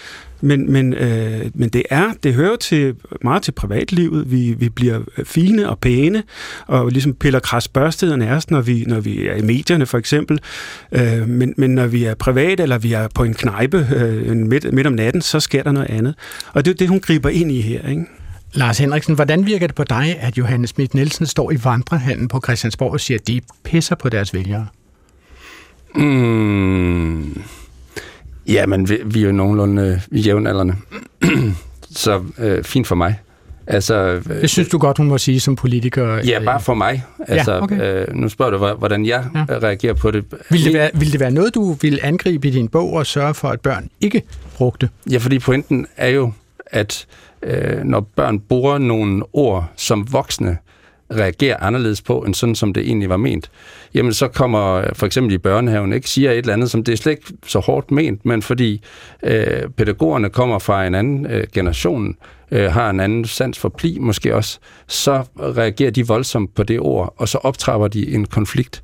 Men, 0.41 0.73
men, 0.73 0.95
øh, 0.95 1.51
men 1.55 1.69
det 1.69 1.83
er, 1.91 2.13
det 2.23 2.35
hører 2.35 2.57
til, 2.57 2.95
meget 3.23 3.43
til 3.43 3.53
privatlivet. 3.53 4.31
Vi, 4.31 4.55
vi 4.59 4.69
bliver 4.69 5.01
fine 5.25 5.69
og 5.69 5.79
pæne, 5.79 6.23
og 6.67 6.89
ligesom 6.91 7.15
piller 7.15 7.41
kras 7.41 7.69
børstederne 7.69 8.29
af 8.29 8.35
os, 8.35 8.51
når 8.51 8.61
vi, 8.61 8.85
når 8.87 9.01
vi 9.01 9.27
er 9.27 9.35
i 9.35 9.43
medierne 9.43 9.87
for 9.87 9.99
eksempel. 9.99 10.41
Øh, 10.93 11.29
men, 11.29 11.55
men 11.57 11.71
når 11.71 11.87
vi 11.87 12.05
er 12.05 12.15
privat, 12.15 12.61
eller 12.61 12.79
vi 12.79 12.93
er 12.93 13.09
på 13.15 13.25
en 13.25 13.35
knejpe 13.35 13.89
øh, 13.97 14.37
midt, 14.37 14.73
midt 14.73 14.87
om 14.87 14.93
natten, 14.93 15.23
så 15.23 15.41
sker 15.41 15.63
der 15.63 15.73
noget 15.73 15.91
andet. 15.91 16.15
Og 16.53 16.65
det 16.65 16.71
er 16.71 16.75
det, 16.75 16.89
hun 16.89 17.01
griber 17.01 17.29
ind 17.29 17.53
i 17.53 17.61
her, 17.61 17.89
ikke? 17.89 18.05
Lars 18.53 18.79
Henriksen, 18.79 19.15
hvordan 19.15 19.47
virker 19.47 19.67
det 19.67 19.77
på 19.77 19.85
dig, 19.85 20.17
at 20.21 20.39
Johannes 20.39 20.71
Schmidt 20.71 20.95
Nielsen 20.95 21.27
står 21.27 21.51
i 21.51 21.59
vandrehallen 21.65 22.29
på 22.29 22.41
Christiansborg 22.45 22.93
og 22.93 23.01
siger, 23.01 23.19
at 23.19 23.27
de 23.27 23.41
pisser 23.65 23.95
på 23.95 24.09
deres 24.09 24.35
vælgere? 24.35 24.67
Mm. 25.95 27.43
Ja, 28.49 28.67
men 28.67 28.89
vi, 28.89 28.99
vi 29.05 29.23
er 29.23 29.27
jo 29.27 29.33
nogenlunde 29.33 30.01
øh, 30.13 30.27
jævnaldrende. 30.27 30.75
så 31.91 32.23
øh, 32.39 32.65
fint 32.65 32.87
for 32.87 32.95
mig. 32.95 33.21
Altså, 33.67 33.95
øh, 33.95 34.25
det 34.25 34.51
synes 34.51 34.69
du 34.69 34.79
godt, 34.79 34.99
hun 34.99 35.09
må 35.09 35.19
sige 35.19 35.41
som 35.41 35.57
politiker? 35.57 36.17
Ja, 36.27 36.45
bare 36.45 36.61
for 36.61 36.75
mig. 36.75 37.05
Altså, 37.29 37.53
ja, 37.53 37.63
okay. 37.63 38.07
øh, 38.09 38.15
nu 38.15 38.29
spørger 38.29 38.51
du, 38.51 38.79
hvordan 38.79 39.07
jeg 39.07 39.25
ja. 39.35 39.45
reagerer 39.49 39.95
på 39.95 40.11
det. 40.11 40.25
Vil 40.51 40.65
det, 40.65 40.75
være, 40.75 40.91
vil 40.95 41.13
det 41.13 41.21
være 41.21 41.31
noget, 41.31 41.55
du 41.55 41.73
vil 41.73 42.01
angribe 42.03 42.49
i 42.49 42.51
din 42.51 42.69
bog 42.69 42.93
og 42.93 43.07
sørge 43.07 43.35
for, 43.35 43.49
at 43.49 43.61
børn 43.61 43.89
ikke 44.01 44.23
brugte? 44.57 44.89
Ja, 45.11 45.19
fordi 45.19 45.39
pointen 45.39 45.87
er 45.97 46.09
jo, 46.09 46.33
at 46.67 47.07
øh, 47.43 47.85
når 47.85 48.01
børn 48.17 48.41
bruger 48.41 48.79
nogle 48.79 49.23
ord, 49.33 49.71
som 49.77 50.13
voksne 50.13 50.59
reagerer 51.11 51.57
anderledes 51.61 52.03
på, 52.03 52.21
end 52.21 52.35
sådan, 52.35 52.55
som 52.55 52.73
det 52.73 52.87
egentlig 52.87 53.09
var 53.09 53.17
ment, 53.17 53.51
jamen 53.95 54.13
så 54.13 54.29
kommer 54.29 54.75
øh, 54.75 54.87
for 54.95 55.07
eksempel 55.07 55.35
i 55.35 55.39
børnehaven, 55.39 55.93
ikke, 55.93 56.11
siger 56.11 56.31
et 56.31 56.39
eller 56.39 56.53
andet, 56.53 56.71
som 56.71 56.85
det 56.85 56.93
er 56.93 56.97
slet 56.97 57.13
ikke 57.13 57.33
så 57.47 57.59
hårdt 57.59 57.91
ment, 57.91 58.27
men 58.27 58.43
fordi 58.43 58.83
øh, 59.23 59.69
pædagogerne 59.77 60.31
kommer 60.31 60.59
fra 60.59 60.87
en 60.87 60.95
anden 60.95 61.27
øh, 61.27 61.47
generation, 61.53 62.17
øh, 62.51 62.73
har 62.73 62.91
en 62.91 63.01
anden 63.01 63.25
sans 63.25 63.59
for 63.59 63.69
pli 63.69 63.99
måske 64.01 64.35
også, 64.35 64.59
så 64.87 65.25
reagerer 65.39 65.91
de 65.91 66.07
voldsomt 66.07 66.55
på 66.55 66.63
det 66.63 66.81
ord, 66.81 67.15
og 67.17 67.29
så 67.29 67.39
optrapper 67.39 67.89
de 67.89 68.15
en 68.15 68.27
konflikt 68.27 68.83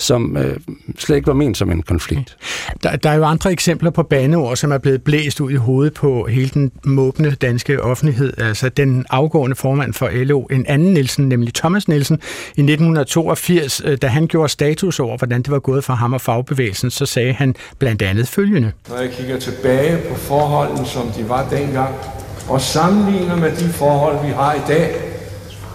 som 0.00 0.36
øh, 0.36 0.56
slet 0.98 1.16
ikke 1.16 1.26
var 1.26 1.34
ment 1.34 1.56
som 1.56 1.70
en 1.70 1.82
konflikt. 1.82 2.36
Der, 2.82 2.96
der 2.96 3.10
er 3.10 3.14
jo 3.14 3.24
andre 3.24 3.52
eksempler 3.52 3.90
på 3.90 4.02
baneord, 4.02 4.56
som 4.56 4.72
er 4.72 4.78
blevet 4.78 5.02
blæst 5.02 5.40
ud 5.40 5.50
i 5.50 5.54
hovedet 5.54 5.94
på 5.94 6.26
hele 6.26 6.50
den 6.54 6.72
måbne 6.84 7.30
danske 7.30 7.82
offentlighed. 7.82 8.32
Altså 8.40 8.68
den 8.68 9.06
afgående 9.10 9.56
formand 9.56 9.94
for 9.94 10.10
LO, 10.12 10.40
en 10.40 10.66
anden 10.66 10.92
Nielsen, 10.92 11.28
nemlig 11.28 11.54
Thomas 11.54 11.88
Nielsen, 11.88 12.16
i 12.56 12.60
1982, 12.60 13.82
øh, 13.84 13.98
da 14.02 14.06
han 14.06 14.26
gjorde 14.26 14.48
status 14.48 15.00
over, 15.00 15.16
hvordan 15.16 15.42
det 15.42 15.50
var 15.50 15.58
gået 15.58 15.84
for 15.84 15.92
ham 15.92 16.12
og 16.12 16.20
fagbevægelsen, 16.20 16.90
så 16.90 17.06
sagde 17.06 17.32
han 17.32 17.54
blandt 17.78 18.02
andet 18.02 18.28
følgende. 18.28 18.72
Når 18.88 18.96
jeg 18.98 19.10
kigger 19.10 19.38
tilbage 19.38 19.98
på 20.08 20.14
forholdene, 20.14 20.86
som 20.86 21.08
de 21.16 21.28
var 21.28 21.48
dengang, 21.48 21.94
og 22.48 22.60
sammenligner 22.60 23.36
med 23.36 23.50
de 23.56 23.68
forhold, 23.68 24.26
vi 24.26 24.32
har 24.32 24.54
i 24.54 24.60
dag, 24.68 24.94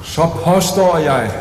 så 0.03 0.29
påstår 0.45 0.97
jeg, 0.97 1.31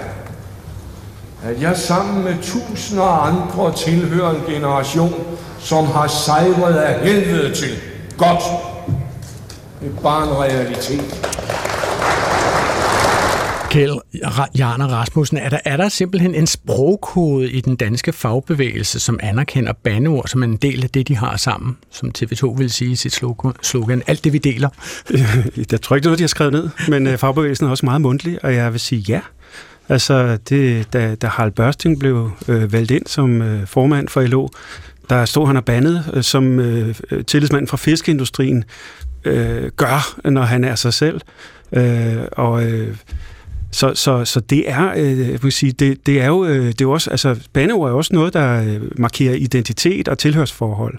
at 1.44 1.62
jeg 1.62 1.76
sammen 1.76 2.24
med 2.24 2.34
tusinder 2.42 3.04
andre 3.04 3.76
tilhører 3.76 4.34
en 4.34 4.52
generation, 4.54 5.12
som 5.58 5.86
har 5.86 6.06
sejret 6.06 6.76
af 6.76 7.06
helvede 7.06 7.54
til. 7.54 7.70
Godt. 8.18 8.42
Det 9.80 9.92
er 9.96 10.02
bare 10.02 10.22
en 10.22 10.38
realitet. 10.38 11.30
Kjell 13.70 14.00
Jarner 14.58 14.86
Rasmussen, 14.86 15.36
er 15.36 15.48
der, 15.48 15.58
er 15.64 15.76
der 15.76 15.88
simpelthen 15.88 16.34
en 16.34 16.46
sprogkode 16.46 17.50
i 17.50 17.60
den 17.60 17.76
danske 17.76 18.12
fagbevægelse, 18.12 19.00
som 19.00 19.20
anerkender 19.22 19.72
bandeord 19.72 20.26
som 20.26 20.42
en 20.42 20.56
del 20.56 20.82
af 20.84 20.90
det, 20.90 21.08
de 21.08 21.16
har 21.16 21.36
sammen, 21.36 21.76
som 21.90 22.12
TV2 22.18 22.58
vil 22.58 22.70
sige 22.70 22.90
i 22.90 22.94
sit 22.94 23.20
slogan, 23.62 24.02
alt 24.06 24.24
det 24.24 24.32
vi 24.32 24.38
deler? 24.38 24.68
Jeg 25.72 25.80
tror 25.82 25.96
ikke, 25.96 26.02
det 26.02 26.06
er 26.06 26.10
noget, 26.10 26.18
de 26.18 26.22
har 26.22 26.28
skrevet 26.28 26.52
ned, 26.52 26.68
men 26.88 27.06
øh, 27.06 27.18
fagbevægelsen 27.18 27.66
er 27.66 27.70
også 27.70 27.86
meget 27.86 28.00
mundtlig, 28.00 28.44
og 28.44 28.54
jeg 28.54 28.72
vil 28.72 28.80
sige 28.80 29.00
ja. 29.08 29.20
Altså, 29.88 30.38
det, 30.48 30.92
da, 30.92 31.14
da 31.14 31.26
Harald 31.26 31.52
Børsting 31.52 31.98
blev 31.98 32.30
øh, 32.48 32.72
valgt 32.72 32.90
ind 32.90 33.06
som 33.06 33.42
øh, 33.42 33.66
formand 33.66 34.08
for 34.08 34.22
LO, 34.22 34.48
der 35.10 35.24
stod 35.24 35.46
han 35.46 35.56
og 35.56 35.64
bandet 35.64 36.10
øh, 36.14 36.22
som 36.22 36.60
øh, 36.60 36.94
tillidsmand 37.26 37.68
fra 37.68 37.76
fiskeindustrien 37.76 38.64
øh, 39.24 39.70
gør, 39.76 40.30
når 40.30 40.42
han 40.42 40.64
er 40.64 40.74
sig 40.74 40.94
selv. 40.94 41.20
Øh, 41.72 42.16
og 42.32 42.64
øh, 42.64 42.96
så, 43.74 43.94
så, 43.94 44.24
så 44.24 44.40
det 44.40 44.70
er, 44.70 44.92
øh, 44.96 45.30
jeg 45.30 45.42
vil 45.42 45.52
sige, 45.52 45.72
det, 45.72 46.06
det 46.06 46.20
er 46.20 46.26
jo, 46.26 46.44
øh, 46.44 46.66
det 46.66 46.80
er 46.80 46.84
jo 46.84 46.92
også, 46.92 47.10
altså 47.10 47.36
bandeord 47.52 47.90
er 47.90 47.94
også 47.94 48.14
noget, 48.14 48.34
der 48.34 48.62
øh, 48.62 48.80
markerer 48.98 49.34
identitet 49.34 50.08
og 50.08 50.18
tilhørsforhold. 50.18 50.98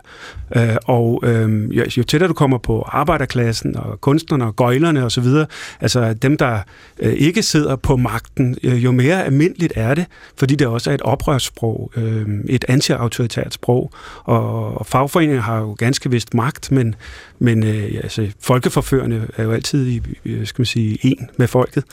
Øh, 0.55 0.75
og 0.85 1.23
øh, 1.23 1.77
jo, 1.77 1.83
jo 1.97 2.03
tættere 2.03 2.27
du 2.27 2.33
kommer 2.33 2.57
på 2.57 2.81
arbejderklassen 2.87 3.77
og 3.77 4.01
kunstnerne 4.01 4.45
og 4.45 4.55
gøjlerne 4.55 5.03
og 5.03 5.11
så 5.11 5.21
videre, 5.21 5.45
altså 5.81 6.13
dem, 6.13 6.37
der 6.37 6.59
øh, 6.99 7.13
ikke 7.13 7.43
sidder 7.43 7.75
på 7.75 7.97
magten, 7.97 8.57
øh, 8.63 8.83
jo 8.83 8.91
mere 8.91 9.25
almindeligt 9.25 9.73
er 9.75 9.93
det, 9.93 10.05
fordi 10.37 10.55
det 10.55 10.67
også 10.67 10.89
er 10.89 10.93
et 10.93 11.01
oprørssprog, 11.01 11.91
øh, 11.97 12.25
et 12.49 12.65
anti-autoritært 12.67 13.53
sprog, 13.53 13.91
og, 14.23 14.77
og 14.77 14.85
fagforeninger 14.85 15.41
har 15.41 15.59
jo 15.59 15.75
ganske 15.77 16.11
vist 16.11 16.33
magt, 16.33 16.71
men, 16.71 16.95
men 17.39 17.63
øh, 17.63 17.99
altså, 18.03 18.31
folkeforførende 18.39 19.27
er 19.37 19.43
jo 19.43 19.51
altid 19.51 19.87
i, 19.87 20.01
øh, 20.25 20.47
skal 20.47 20.61
man 20.61 20.65
sige, 20.65 20.97
en 21.01 21.29
med 21.37 21.47
folket. 21.47 21.83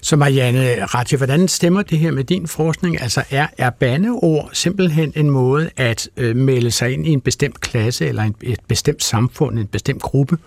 Så 0.00 0.16
Marianne 0.16 0.84
Ratje, 0.84 1.16
hvordan 1.16 1.48
stemmer 1.48 1.82
det 1.82 1.98
her 1.98 2.10
med 2.10 2.24
din 2.24 2.46
forskning? 2.46 3.02
Altså 3.02 3.24
er, 3.30 3.46
er 3.58 3.70
bandeord 3.70 4.50
simpelthen 4.52 5.12
en 5.16 5.30
måde 5.30 5.70
at 5.76 6.08
øh, 6.16 6.36
melde 6.36 6.70
sig 6.70 6.92
ind 6.92 7.06
i 7.06 7.10
en 7.10 7.20
bestemt 7.20 7.60
klasse 7.60 8.06
eller 8.06 8.22
en, 8.22 8.34
et 8.42 8.60
bestemt 8.68 9.04
samfund, 9.04 9.58
en 9.58 9.66
bestemt 9.66 10.02
gruppe? 10.02 10.38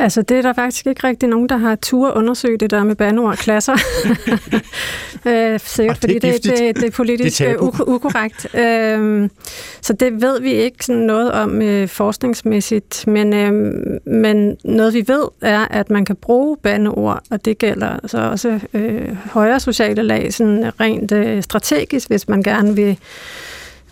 Altså, 0.00 0.22
det 0.22 0.38
er 0.38 0.42
der 0.42 0.52
faktisk 0.52 0.86
ikke 0.86 1.06
rigtig 1.06 1.28
nogen, 1.28 1.48
der 1.48 1.56
har 1.56 1.74
tur 1.74 2.12
undersøge 2.12 2.58
det 2.58 2.70
der 2.70 2.84
med 2.84 2.96
bandeord 2.96 3.36
klasser. 3.36 3.72
øh, 5.28 5.60
sikkert, 5.60 5.96
det 5.96 6.00
fordi 6.00 6.14
det, 6.14 6.44
det, 6.44 6.76
det 6.76 6.84
er 6.84 6.90
politisk 6.90 7.38
det 7.38 7.50
er 7.50 7.56
ukorrekt. 7.88 8.54
Øh, 8.54 9.28
så 9.80 9.92
det 9.92 10.22
ved 10.22 10.40
vi 10.40 10.52
ikke 10.52 10.84
sådan 10.84 11.02
noget 11.02 11.32
om 11.32 11.62
øh, 11.62 11.88
forskningsmæssigt, 11.88 13.06
men, 13.06 13.32
øh, 13.34 13.52
men 14.06 14.56
noget 14.64 14.94
vi 14.94 15.04
ved 15.06 15.24
er, 15.40 15.66
at 15.70 15.90
man 15.90 16.04
kan 16.04 16.16
bruge 16.16 16.56
bandeord, 16.62 17.22
og 17.30 17.44
det 17.44 17.58
gælder 17.58 17.98
så 18.06 18.18
også 18.18 18.60
øh, 18.74 19.16
højere 19.30 19.60
sociale 19.60 20.02
lag, 20.02 20.32
sådan 20.32 20.80
rent 20.80 21.12
øh, 21.12 21.42
strategisk, 21.42 22.08
hvis 22.08 22.28
man 22.28 22.42
gerne 22.42 22.76
vil 22.76 22.98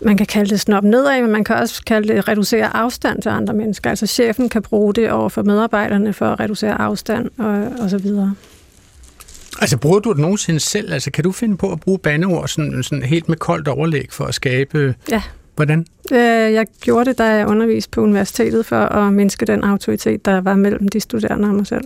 man 0.01 0.17
kan 0.17 0.25
kalde 0.25 0.49
det 0.49 0.59
snop 0.59 0.83
nedad, 0.83 1.21
men 1.21 1.31
man 1.31 1.43
kan 1.43 1.55
også 1.55 1.83
kalde 1.83 2.13
det 2.13 2.27
reducere 2.27 2.75
afstand 2.77 3.21
til 3.21 3.29
andre 3.29 3.53
mennesker. 3.53 3.89
Altså 3.89 4.07
chefen 4.07 4.49
kan 4.49 4.61
bruge 4.61 4.93
det 4.93 5.11
over 5.11 5.29
for 5.29 5.43
medarbejderne 5.43 6.13
for 6.13 6.25
at 6.25 6.39
reducere 6.39 6.81
afstand 6.81 7.29
og, 7.37 7.83
og 7.83 7.89
så 7.89 7.97
videre. 7.97 8.35
Altså 9.61 9.77
bruger 9.77 9.99
du 9.99 10.11
det 10.11 10.19
nogensinde 10.19 10.59
selv? 10.59 10.93
Altså 10.93 11.11
kan 11.11 11.23
du 11.23 11.31
finde 11.31 11.57
på 11.57 11.71
at 11.71 11.79
bruge 11.79 11.99
bandeord 11.99 12.47
sådan, 12.47 12.83
sådan 12.83 13.03
helt 13.03 13.29
med 13.29 13.37
koldt 13.37 13.67
overlæg 13.67 14.07
for 14.11 14.25
at 14.25 14.35
skabe... 14.35 14.95
Ja. 15.11 15.21
Hvordan? 15.55 15.85
Øh, 16.11 16.17
jeg 16.53 16.67
gjorde 16.81 17.09
det, 17.09 17.17
da 17.17 17.23
jeg 17.23 17.47
underviste 17.47 17.89
på 17.89 18.01
universitetet 18.01 18.65
for 18.65 18.75
at 18.75 19.13
mindske 19.13 19.45
den 19.45 19.63
autoritet, 19.63 20.25
der 20.25 20.41
var 20.41 20.55
mellem 20.55 20.87
de 20.87 20.99
studerende 20.99 21.47
og 21.47 21.55
mig 21.55 21.67
selv. 21.67 21.83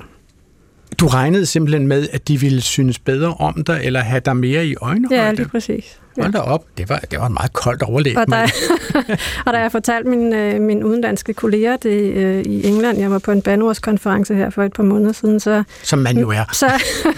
Du 1.00 1.08
regnede 1.08 1.46
simpelthen 1.46 1.88
med, 1.88 2.08
at 2.12 2.28
de 2.28 2.40
ville 2.40 2.62
synes 2.62 3.00
bedre 3.00 3.34
om 3.34 3.64
dig, 3.68 3.82
eller 3.84 4.00
have 4.00 4.20
dig 4.20 4.38
mere 4.38 4.66
i 4.66 4.76
øjnene? 4.76 5.08
Ja, 5.12 5.32
lige 5.32 5.48
præcis. 5.48 6.00
Hold 6.22 6.34
da 6.34 6.40
op, 6.40 6.66
det 6.78 6.90
var, 6.90 7.00
det 7.12 7.20
var 7.20 7.28
en 7.28 7.34
meget 7.34 7.54
koldt 7.54 7.82
overlæg. 7.82 8.18
Og 8.18 8.32
da, 8.32 8.48
og 9.46 9.54
da 9.54 9.58
jeg 9.58 9.72
fortalte 9.72 10.10
min, 10.10 10.34
øh, 10.34 10.62
min 10.62 10.84
udenlandske 10.84 11.34
kolleger 11.34 11.78
det 11.78 12.14
øh, 12.14 12.42
i 12.46 12.68
England, 12.68 13.00
jeg 13.00 13.12
var 13.12 13.20
på 13.20 13.32
en 13.32 13.42
bandordskonference 13.42 14.36
her 14.36 14.50
for 14.50 14.64
et 14.64 14.74
par 14.74 14.84
måneder 14.84 15.12
siden, 15.12 15.40
så... 15.40 15.64
Som 15.84 16.00
man 16.00 16.18
jo 16.18 16.30
er. 16.30 16.44
Så, 16.54 16.72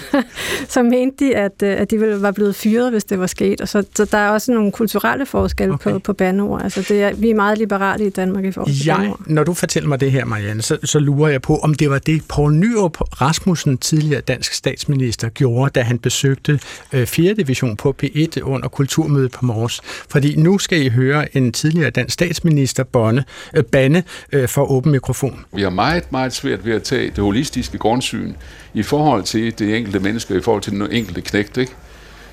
så 0.74 0.84
mente 0.84 1.26
de, 1.26 1.36
at, 1.36 1.64
øh, 1.64 1.82
at 1.82 1.92
de 1.92 2.00
ville, 2.00 2.22
var 2.22 2.32
blevet 2.32 2.56
fyret, 2.56 2.92
hvis 2.92 3.04
det 3.04 3.20
var 3.20 3.28
sket. 3.28 3.62
Og 3.62 3.68
så, 3.68 3.84
så 3.96 4.06
der 4.06 4.18
er 4.18 4.30
også 4.30 4.52
nogle 4.52 4.72
kulturelle 4.72 5.26
forskelle 5.26 5.74
okay. 5.74 5.92
på, 5.92 6.00
på 6.00 6.14
bandord. 6.14 6.62
Altså 6.64 6.86
det 6.90 7.04
er, 7.04 7.14
vi 7.14 7.30
er 7.30 7.36
meget 7.36 7.58
liberale 7.58 8.06
i 8.06 8.10
Danmark 8.10 8.46
i 8.46 8.52
forhold 8.52 8.74
til 8.74 8.86
jeg, 8.86 9.14
Når 9.26 9.44
du 9.44 9.54
fortæller 9.54 9.90
mig 9.90 10.00
det 10.00 10.12
her, 10.12 10.26
Marianne, 10.26 10.62
så, 10.62 10.78
så 10.84 11.00
lurer 11.00 11.30
jeg 11.30 11.42
på, 11.42 11.58
om 11.58 11.74
det 11.74 11.90
var 11.90 12.00
det, 12.00 12.22
Poul 12.28 12.54
Nyrup 12.54 13.02
Rasmussen, 13.22 13.78
tidligere 13.78 14.22
dansk 14.22 14.54
statsminister, 14.54 15.30
gjorde, 15.30 15.72
da 15.76 15.82
han 15.82 16.00
besøgte 16.00 16.60
øh, 16.94 17.08
4. 17.08 17.34
division 17.34 17.78
på 17.78 17.96
P1 18.04 18.42
under 18.42 18.68
kulturmødet 18.86 19.32
på 19.32 19.46
morges. 19.46 19.82
Fordi 20.10 20.36
nu 20.36 20.58
skal 20.58 20.86
I 20.86 20.90
høre 20.90 21.38
en 21.38 21.52
tidligere 21.52 21.90
dansk 21.90 22.14
statsminister 22.14 22.84
bonde, 22.84 23.24
øh, 23.54 23.64
bande 23.64 24.04
øh, 24.32 24.48
for 24.48 24.72
åben 24.72 24.92
mikrofon. 24.92 25.46
Vi 25.54 25.62
har 25.62 25.70
meget, 25.70 26.12
meget 26.12 26.34
svært 26.34 26.66
ved 26.66 26.74
at 26.74 26.84
tage 26.84 27.10
det 27.10 27.18
holistiske 27.18 27.78
grundsyn 27.78 28.34
i 28.74 28.84
forhold 28.84 29.24
til 29.24 29.60
det 29.60 29.78
enkelte 29.78 30.00
menneske, 30.00 30.38
i 30.38 30.42
forhold 30.42 30.62
til 30.62 30.72
den 30.72 30.92
enkelte 30.92 31.22
knægt, 31.22 31.58
ikke? 31.58 31.72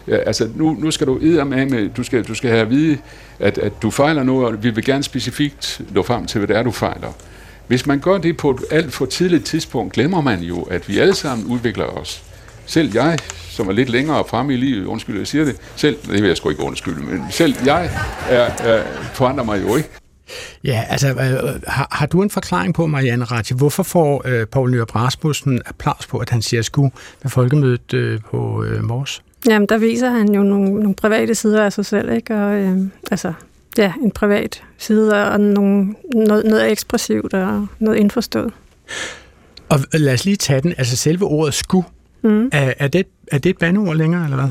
Ja, 0.09 0.17
altså 0.17 0.49
nu, 0.57 0.77
nu 0.81 0.91
skal 0.91 1.07
du 1.07 1.19
med, 1.45 1.89
du 1.97 2.03
skal, 2.03 2.23
du 2.25 2.35
skal 2.35 2.51
have 2.51 2.63
at 2.63 2.71
vide, 2.71 2.99
at, 3.39 3.59
at 3.59 3.73
du 3.83 3.91
fejler 3.91 4.23
noget, 4.23 4.47
og 4.47 4.65
vi 4.65 4.71
vil 4.71 4.85
gerne 4.85 5.03
specifikt 5.03 5.81
nå 5.91 6.03
frem 6.03 6.27
til, 6.27 6.39
hvad 6.39 6.49
det 6.49 6.57
er, 6.57 6.63
du 6.63 6.71
fejler. 6.71 7.13
Hvis 7.67 7.87
man 7.87 8.01
gør 8.01 8.19
det 8.19 8.37
på 8.37 8.51
et 8.51 8.61
alt 8.71 8.93
for 8.93 9.07
tidligt 9.07 9.45
tidspunkt, 9.45 9.93
glemmer 9.93 10.21
man 10.21 10.41
jo, 10.41 10.63
at 10.63 10.89
vi 10.89 10.99
alle 10.99 11.15
sammen 11.15 11.47
udvikler 11.47 11.85
os. 11.85 12.23
Selv 12.67 12.91
jeg, 12.95 13.19
som 13.51 13.69
er 13.69 13.73
lidt 13.73 13.89
længere 13.89 14.25
fremme 14.29 14.55
i 14.55 14.57
livet, 14.57 14.87
undskyld, 14.87 15.19
jeg 15.19 15.27
siger 15.27 15.45
det, 15.45 15.57
selv, 15.77 15.97
det 16.03 16.23
vil 16.23 16.29
jeg 16.29 16.37
sgu 16.37 16.51
ikke 16.51 16.63
undskylde, 16.63 17.03
men 17.03 17.25
selv 17.31 17.55
jeg 17.65 17.91
er, 18.29 18.51
er, 18.59 18.83
forandrer 19.15 19.45
mig 19.45 19.63
jo 19.63 19.77
ikke. 19.77 19.89
Ja, 20.65 20.85
altså 20.89 21.09
øh, 21.09 21.61
har, 21.67 21.89
har 21.91 22.07
du 22.07 22.23
en 22.23 22.31
forklaring 22.31 22.75
på, 22.75 22.87
Marianne 22.87 23.25
Ratje, 23.25 23.57
hvorfor 23.57 23.83
får 23.83 24.23
øh, 24.25 24.47
Poul 24.47 24.71
Nyrup 24.71 24.95
Rasmussen 24.95 25.61
applaus 25.67 26.07
på, 26.07 26.19
at 26.19 26.31
han 26.31 26.43
siger 26.43 26.63
sku 26.63 26.83
ved 27.23 27.31
folkemødet 27.31 27.95
øh, 27.95 28.21
på 28.31 28.65
øh, 28.65 28.85
Mors? 28.85 29.23
Jamen, 29.47 29.69
der 29.69 29.79
viser 29.79 30.11
han 30.11 30.35
jo 30.35 30.43
nogle, 30.43 30.71
nogle 30.71 30.95
private 30.95 31.35
sider 31.35 31.65
af 31.65 31.73
sig 31.73 31.87
selv, 31.87 32.13
ikke? 32.13 32.35
Og, 32.35 32.55
øh, 32.55 32.79
altså, 33.11 33.33
ja, 33.79 33.93
en 34.03 34.11
privat 34.11 34.63
side 34.79 35.27
og 35.27 35.41
nogle, 35.41 35.95
noget, 36.15 36.45
noget 36.45 36.71
ekspressivt 36.73 37.35
og 37.35 37.67
noget 37.79 37.99
indforstået. 37.99 38.53
Og 39.69 39.79
lad 39.93 40.15
os 40.15 40.25
lige 40.25 40.37
tage 40.37 40.61
den. 40.61 40.75
Altså 40.79 40.97
selve 40.97 41.25
ordet 41.25 41.55
sku, 41.55 41.83
mm. 42.23 42.49
er, 42.53 42.75
er, 42.79 42.89
det, 42.89 43.07
er 43.33 43.39
det 43.39 43.51
et 43.51 43.59
bandeord 43.59 43.97
længere, 43.97 44.25
eller 44.25 44.37
hvad? 44.37 44.49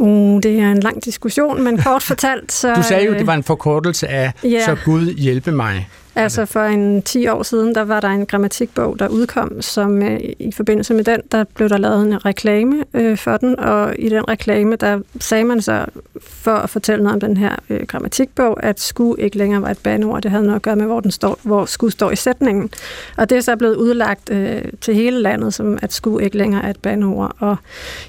Uh, 0.00 0.40
det 0.42 0.60
er 0.60 0.70
en 0.70 0.80
lang 0.80 1.04
diskussion, 1.04 1.62
men 1.62 1.78
kort 1.86 2.02
fortalt... 2.02 2.52
Så, 2.52 2.74
du 2.74 2.82
sagde 2.82 3.06
jo, 3.06 3.14
det 3.14 3.26
var 3.26 3.34
en 3.34 3.42
forkortelse 3.42 4.08
af, 4.08 4.32
ja. 4.44 4.64
så 4.64 4.76
Gud 4.84 5.14
hjælpe 5.14 5.52
mig. 5.52 5.88
Altså 6.14 6.46
for 6.46 6.60
en 6.60 7.02
10 7.02 7.28
år 7.28 7.42
siden, 7.42 7.74
der 7.74 7.82
var 7.82 8.00
der 8.00 8.08
en 8.08 8.26
grammatikbog, 8.26 8.98
der 8.98 9.08
udkom, 9.08 9.62
som 9.62 10.02
øh, 10.02 10.20
i 10.38 10.52
forbindelse 10.52 10.94
med 10.94 11.04
den, 11.04 11.20
der 11.32 11.44
blev 11.44 11.68
der 11.68 11.78
lavet 11.78 12.06
en 12.06 12.24
reklame 12.24 12.84
øh, 12.94 13.16
for 13.18 13.36
den, 13.36 13.60
og 13.60 13.94
i 13.98 14.08
den 14.08 14.28
reklame, 14.28 14.76
der 14.76 15.00
sagde 15.20 15.44
man 15.44 15.62
så, 15.62 15.86
for 16.22 16.54
at 16.54 16.70
fortælle 16.70 17.04
noget 17.04 17.14
om 17.14 17.20
den 17.20 17.36
her 17.36 17.56
øh, 17.70 17.86
grammatikbog, 17.86 18.64
at 18.64 18.80
sku 18.80 19.14
ikke 19.14 19.38
længere 19.38 19.62
var 19.62 19.70
et 19.70 19.78
banord, 19.78 20.22
det 20.22 20.30
havde 20.30 20.44
noget 20.44 20.56
at 20.56 20.62
gøre 20.62 20.76
med, 20.76 20.86
hvor, 20.86 21.00
den 21.00 21.10
står, 21.10 21.38
hvor 21.42 21.64
sku 21.64 21.90
står 21.90 22.10
i 22.10 22.16
sætningen. 22.16 22.70
Og 23.16 23.30
det 23.30 23.38
er 23.38 23.42
så 23.42 23.56
blevet 23.56 23.76
udlagt 23.76 24.30
øh, 24.30 24.62
til 24.80 24.94
hele 24.94 25.22
landet, 25.22 25.54
som 25.54 25.78
at 25.82 25.92
sku 25.92 26.18
ikke 26.18 26.36
længere 26.36 26.64
er 26.64 26.70
et 26.70 26.80
banord. 26.82 27.36
Og 27.38 27.56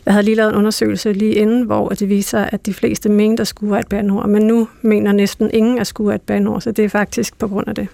jeg 0.06 0.14
havde 0.14 0.26
lige 0.26 0.36
lavet 0.36 0.50
en 0.50 0.58
undersøgelse 0.58 1.14
lige 1.14 1.34
inden, 1.34 1.62
hvor 1.62 1.81
det 1.90 2.10
viser, 2.10 2.40
at 2.40 2.66
de 2.66 2.74
fleste 2.74 3.10
mente, 3.10 3.42
at 3.42 3.48
skue 3.48 3.80
et 3.80 3.88
banord, 3.88 4.30
men 4.30 4.42
nu 4.42 4.68
mener 4.82 5.12
næsten 5.12 5.50
ingen, 5.54 5.80
at 5.80 5.88
skue 5.88 6.12
er 6.12 6.16
et 6.16 6.22
banord, 6.22 6.62
så 6.62 6.72
det 6.72 6.86
er 6.86 6.90
faktisk 6.90 7.38
på 7.38 7.48
grund 7.48 7.68
af 7.68 7.76
det. 7.76 7.88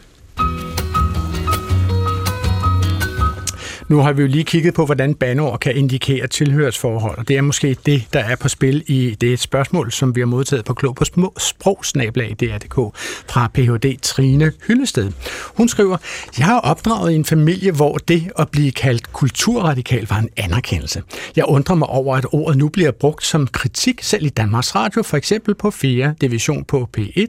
Nu 3.88 3.98
har 3.98 4.14
vi 4.14 4.22
jo 4.22 4.28
lige 4.28 4.44
kigget 4.44 4.74
på, 4.74 4.86
hvordan 4.86 5.14
banord 5.14 5.60
kan 5.60 5.76
indikere 5.76 6.28
tilhørsforhold, 6.28 7.18
og 7.18 7.28
det 7.28 7.38
er 7.38 7.42
måske 7.42 7.78
det, 7.86 8.04
der 8.14 8.20
er 8.20 8.36
på 8.36 8.50
spil 8.50 8.84
i 8.88 9.16
det 9.22 9.40
spørgsmål, 9.40 9.92
som 9.92 10.16
vi 10.16 10.22
har 10.22 10.26
modtaget 10.26 10.66
på 10.66 10.74
Klog 10.74 10.96
på 10.96 11.06
Sprogsnablag.dk 11.38 12.76
fra 13.30 13.48
Ph.D. 13.54 13.98
Trine 14.02 14.52
Hyllested. 14.68 15.12
Hun 15.58 15.68
skriver, 15.68 15.98
jeg 16.38 16.46
har 16.46 16.60
opdraget 16.60 17.12
i 17.12 17.16
en 17.16 17.26
familie, 17.26 17.72
hvor 17.72 17.98
det 17.98 18.32
at 18.40 18.50
blive 18.50 18.72
kaldt 18.72 19.14
kulturradikal 19.14 20.08
var 20.10 20.20
en 20.20 20.30
anerkendelse. 20.38 21.04
Jeg 21.36 21.46
undrer 21.46 21.76
mig 21.76 21.88
over, 21.88 22.16
at 22.16 22.26
ordet 22.32 22.58
nu 22.58 22.70
bliver 22.70 22.92
brugt 22.92 23.26
som 23.26 23.48
kritik, 23.48 24.04
selv 24.04 24.26
i 24.26 24.30
Danmarks 24.30 24.76
Radio, 24.76 25.04
for 25.04 25.18
eksempel 25.18 25.56
på 25.56 25.72
4. 25.72 26.14
division 26.22 26.64
på 26.64 26.90
P1. 26.98 27.26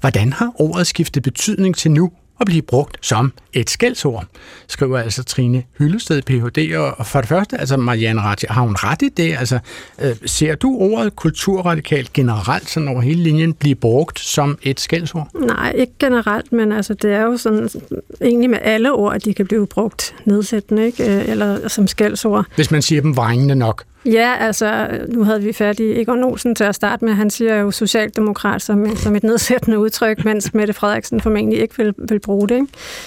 Hvordan 0.00 0.32
har 0.32 0.52
ordet 0.54 0.86
skiftet 0.86 1.22
betydning 1.22 1.76
til 1.76 1.90
nu 1.90 2.12
at 2.42 2.46
blive 2.46 2.62
brugt 2.62 2.96
som 3.00 3.32
et 3.52 3.70
skældsord, 3.70 4.24
skriver 4.68 4.98
altså 4.98 5.24
Trine 5.24 5.62
Hyllested, 5.78 6.22
Ph.D. 6.22 6.76
Og 6.98 7.06
for 7.06 7.20
det 7.20 7.28
første, 7.28 7.58
altså 7.58 7.76
Marianne 7.76 8.20
Ratje, 8.20 8.48
har 8.50 8.62
hun 8.62 8.74
ret 8.78 9.02
i 9.02 9.08
det? 9.08 9.36
Altså, 9.38 9.58
øh, 10.02 10.16
ser 10.26 10.54
du 10.54 10.76
ordet 10.80 11.16
kulturradikalt 11.16 12.12
generelt 12.12 12.70
sådan 12.70 12.88
over 12.88 13.00
hele 13.00 13.22
linjen 13.22 13.54
blive 13.54 13.74
brugt 13.74 14.18
som 14.18 14.58
et 14.62 14.80
skældsord? 14.80 15.28
Nej, 15.34 15.72
ikke 15.76 15.92
generelt, 15.98 16.52
men 16.52 16.72
altså, 16.72 16.94
det 16.94 17.12
er 17.12 17.22
jo 17.22 17.36
sådan 17.36 17.68
egentlig 18.20 18.50
med 18.50 18.58
alle 18.62 18.92
ord, 18.92 19.14
at 19.14 19.24
de 19.24 19.34
kan 19.34 19.46
blive 19.46 19.66
brugt 19.66 20.14
nedsættende, 20.24 20.86
ikke? 20.86 21.16
Øh, 21.16 21.28
eller 21.28 21.68
som 21.68 21.86
skældsord. 21.86 22.46
Hvis 22.56 22.70
man 22.70 22.82
siger 22.82 23.02
dem 23.02 23.16
vrængende 23.16 23.54
nok. 23.54 23.84
Ja, 24.04 24.34
altså, 24.40 24.88
nu 25.08 25.24
havde 25.24 25.42
vi 25.42 25.52
fat 25.52 25.80
i 25.80 26.00
Egon 26.00 26.24
Olsen 26.24 26.54
til 26.54 26.64
at 26.64 26.74
starte 26.74 27.04
med. 27.04 27.12
Han 27.12 27.30
siger 27.30 27.56
jo 27.56 27.70
socialdemokrat 27.70 28.62
som, 28.62 28.96
som 28.96 29.16
et 29.16 29.22
nedsættende 29.22 29.78
udtryk, 29.78 30.24
mens 30.24 30.54
Mette 30.54 30.72
Frederiksen 30.72 31.20
formentlig 31.20 31.60
ikke 31.60 31.76
vil, 31.76 31.94
vil 31.98 32.20
bruge 32.20 32.48
det. 32.48 32.54
Ikke? 32.54 32.66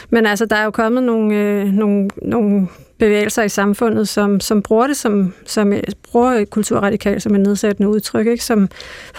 Men 0.09 0.25
altså, 0.25 0.45
der 0.45 0.55
er 0.55 0.63
jo 0.63 0.71
kommet 0.71 1.03
nogle, 1.03 1.35
øh, 1.35 1.73
nogle, 1.73 2.09
nogle 2.21 2.67
bevægelser 2.97 3.43
i 3.43 3.49
samfundet, 3.49 4.07
som, 4.07 4.39
som 4.39 4.61
bruger 4.61 4.87
det 4.87 4.97
som, 4.97 5.33
som 5.45 5.73
bruger 6.11 6.45
kulturradikal 6.45 7.21
som 7.21 7.35
et 7.35 7.41
nedsættende 7.41 7.89
udtryk, 7.89 8.27
ikke? 8.27 8.43
Som, 8.43 8.69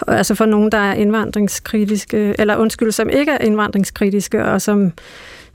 altså 0.07 0.35
for 0.35 0.45
nogen, 0.45 0.71
der 0.71 0.77
er 0.77 0.93
indvandringskritiske, 0.93 2.35
eller 2.39 2.57
undskyld, 2.57 2.91
som 2.91 3.09
ikke 3.09 3.31
er 3.31 3.37
indvandringskritiske, 3.37 4.45
og 4.45 4.61
som 4.61 4.91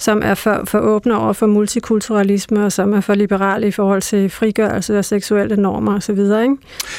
som 0.03 0.23
er 0.25 0.35
for, 0.35 0.63
for 0.65 0.79
åbne 0.79 1.17
over 1.17 1.33
for 1.33 1.47
multikulturalisme, 1.47 2.65
og 2.65 2.73
som 2.73 2.93
er 2.93 3.01
for 3.01 3.15
liberale 3.15 3.69
i 3.69 3.71
forhold 3.71 4.03
til 4.03 4.31
frigørelse 4.31 4.99
og 4.99 5.05
seksuelle 5.05 5.57
normer 5.57 5.97
osv. 5.97 6.19
Ikke? 6.19 6.57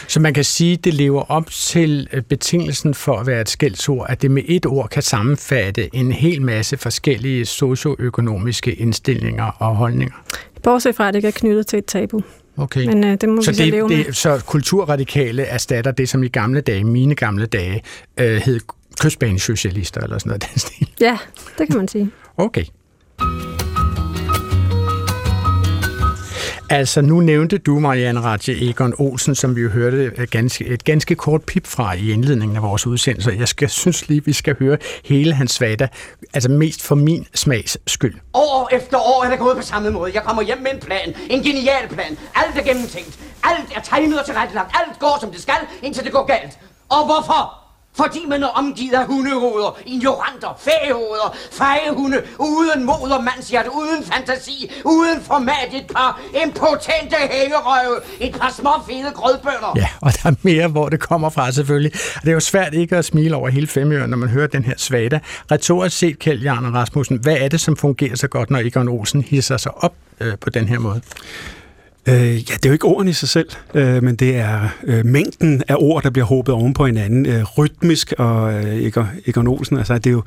Så 0.07 0.19
man 0.19 0.33
kan 0.33 0.43
sige, 0.43 0.73
at 0.73 0.83
det 0.83 0.93
lever 0.93 1.31
op 1.31 1.49
til 1.49 2.07
øh, 2.13 2.21
betingelsen 2.21 2.93
for 2.93 3.19
at 3.19 3.27
være 3.27 3.41
et 3.41 3.49
skældsord, 3.49 4.05
at 4.09 4.21
det 4.21 4.31
med 4.31 4.43
et 4.45 4.65
ord 4.65 4.89
kan 4.89 5.03
sammenfatte 5.03 5.95
en 5.95 6.11
hel 6.11 6.41
masse 6.41 6.77
forskellige 6.77 7.45
socioøkonomiske 7.45 8.73
indstillinger 8.73 9.45
og 9.45 9.75
holdninger. 9.75 10.15
Bortset 10.63 10.95
fra, 10.95 11.07
at 11.07 11.13
det 11.13 11.17
ikke 11.17 11.27
er 11.27 11.31
knyttet 11.31 11.67
til 11.67 11.79
et 11.79 11.85
tabu. 11.85 12.21
Okay. 12.57 12.85
Men 12.85 13.03
øh, 13.03 13.17
det 13.21 13.29
må 13.29 13.41
så 13.41 13.51
vi 13.51 13.55
så 13.55 13.63
det, 13.63 13.71
leve 13.71 13.87
med. 13.87 14.03
det, 14.03 14.15
Så 14.15 14.41
kulturradikale 14.47 15.43
erstatter 15.43 15.91
det, 15.91 16.09
som 16.09 16.23
i 16.23 16.27
gamle 16.27 16.61
dage, 16.61 16.83
mine 16.83 17.15
gamle 17.15 17.45
dage, 17.45 17.83
øh, 18.19 18.35
hed 18.35 18.59
kystbanesocialister 19.01 20.01
eller 20.01 20.17
sådan 20.17 20.29
noget 20.29 20.43
af 20.43 20.49
den 20.49 20.59
stil. 20.59 20.89
Ja, 20.99 21.17
det 21.57 21.67
kan 21.67 21.77
man 21.77 21.87
sige. 21.87 22.11
Okay. 22.37 22.63
Altså, 26.69 27.01
nu 27.01 27.19
nævnte 27.19 27.57
du, 27.57 27.79
Marianne 27.79 28.21
Ratje 28.21 28.69
Egon 28.69 28.93
Olsen, 28.97 29.35
som 29.35 29.55
vi 29.55 29.61
jo 29.61 29.69
hørte 29.69 30.11
et 30.17 30.31
ganske, 30.31 30.65
et 30.65 30.83
ganske 30.83 31.15
kort 31.15 31.43
pip 31.43 31.67
fra 31.67 31.93
i 31.93 32.11
indledningen 32.11 32.57
af 32.57 32.63
vores 32.63 32.87
udsendelse. 32.87 33.35
Jeg 33.39 33.47
skal, 33.47 33.69
synes 33.69 34.07
lige, 34.09 34.25
vi 34.25 34.33
skal 34.33 34.55
høre 34.59 34.77
hele 35.05 35.33
hans 35.33 35.51
svada, 35.51 35.87
altså 36.33 36.49
mest 36.49 36.81
for 36.81 36.95
min 36.95 37.27
smags 37.33 37.77
skyld. 37.87 38.15
År 38.33 38.69
efter 38.71 38.97
år 38.97 39.23
er 39.25 39.29
det 39.29 39.39
gået 39.39 39.57
på 39.57 39.61
samme 39.61 39.89
måde. 39.91 40.11
Jeg 40.13 40.23
kommer 40.23 40.41
hjem 40.43 40.57
med 40.57 40.71
en 40.73 40.79
plan. 40.79 41.15
En 41.29 41.43
genial 41.43 41.87
plan. 41.89 42.17
Alt 42.35 42.57
er 42.57 42.63
gennemtænkt. 42.63 43.19
Alt 43.43 43.67
er 43.75 43.81
tegnet 43.81 44.19
og 44.19 44.25
tilrettelagt. 44.25 44.71
Alt 44.73 44.99
går, 44.99 45.17
som 45.21 45.31
det 45.31 45.41
skal, 45.41 45.59
indtil 45.83 46.03
det 46.03 46.11
går 46.11 46.25
galt. 46.25 46.59
Og 46.89 47.05
hvorfor? 47.05 47.62
Fordi 47.95 48.19
man 48.27 48.43
er 48.43 48.47
omgivet 48.47 48.93
af 48.93 49.05
hundehoveder, 49.05 49.79
ignoranter, 49.85 50.59
fæhoveder, 50.59 51.35
fejehunde, 51.51 52.21
uden 52.39 52.83
mod 52.83 53.09
og 53.17 53.23
mandshjerte, 53.23 53.69
uden 53.73 54.03
fantasi, 54.03 54.71
uden 54.85 55.21
format, 55.21 55.69
et 55.73 55.87
par 55.95 56.21
impotente 56.45 57.15
hængerøve, 57.31 57.97
et 58.19 58.35
par 58.41 58.53
små 58.59 58.71
fede 58.89 59.11
grødbønder. 59.13 59.73
Ja, 59.75 59.87
og 60.01 60.11
der 60.13 60.29
er 60.29 60.35
mere, 60.41 60.67
hvor 60.67 60.89
det 60.89 60.99
kommer 60.99 61.29
fra 61.29 61.51
selvfølgelig. 61.51 61.91
Og 62.15 62.21
det 62.21 62.29
er 62.29 62.33
jo 62.33 62.39
svært 62.39 62.73
ikke 62.73 62.97
at 62.97 63.05
smile 63.05 63.35
over 63.35 63.49
hele 63.49 63.67
femøren, 63.67 64.09
når 64.09 64.17
man 64.17 64.29
hører 64.29 64.47
den 64.47 64.63
her 64.63 64.73
svada. 64.77 65.19
Retorisk 65.51 65.97
set, 65.97 66.19
Kjeld 66.19 66.41
Jarne 66.41 66.77
Rasmussen, 66.77 67.17
hvad 67.17 67.37
er 67.37 67.47
det, 67.47 67.61
som 67.61 67.75
fungerer 67.77 68.15
så 68.15 68.27
godt, 68.27 68.49
når 68.49 68.59
Egon 68.59 68.87
Olsen 68.87 69.21
hisser 69.21 69.57
sig 69.57 69.83
op 69.83 69.93
øh, 70.19 70.37
på 70.41 70.49
den 70.49 70.67
her 70.67 70.79
måde? 70.79 71.01
Øh, 72.07 72.15
ja, 72.15 72.53
det 72.55 72.65
er 72.65 72.69
jo 72.69 72.73
ikke 72.73 72.85
ordene 72.85 73.09
i 73.09 73.13
sig 73.13 73.29
selv, 73.29 73.49
øh, 73.73 74.03
men 74.03 74.15
det 74.15 74.35
er 74.35 74.69
øh, 74.83 75.05
mængden 75.05 75.63
af 75.67 75.75
ord, 75.79 76.03
der 76.03 76.09
bliver 76.09 76.25
håbet 76.25 76.55
oven 76.55 76.73
på 76.73 76.85
hinanden, 76.85 77.25
øh, 77.25 77.43
rytmisk, 77.57 78.13
og 78.17 78.53
øh, 78.53 78.75
Egon, 78.75 79.07
Egon 79.27 79.47
Olsen, 79.47 79.77
altså 79.77 79.93
det 79.93 80.07
er, 80.07 80.11
jo, 80.11 80.23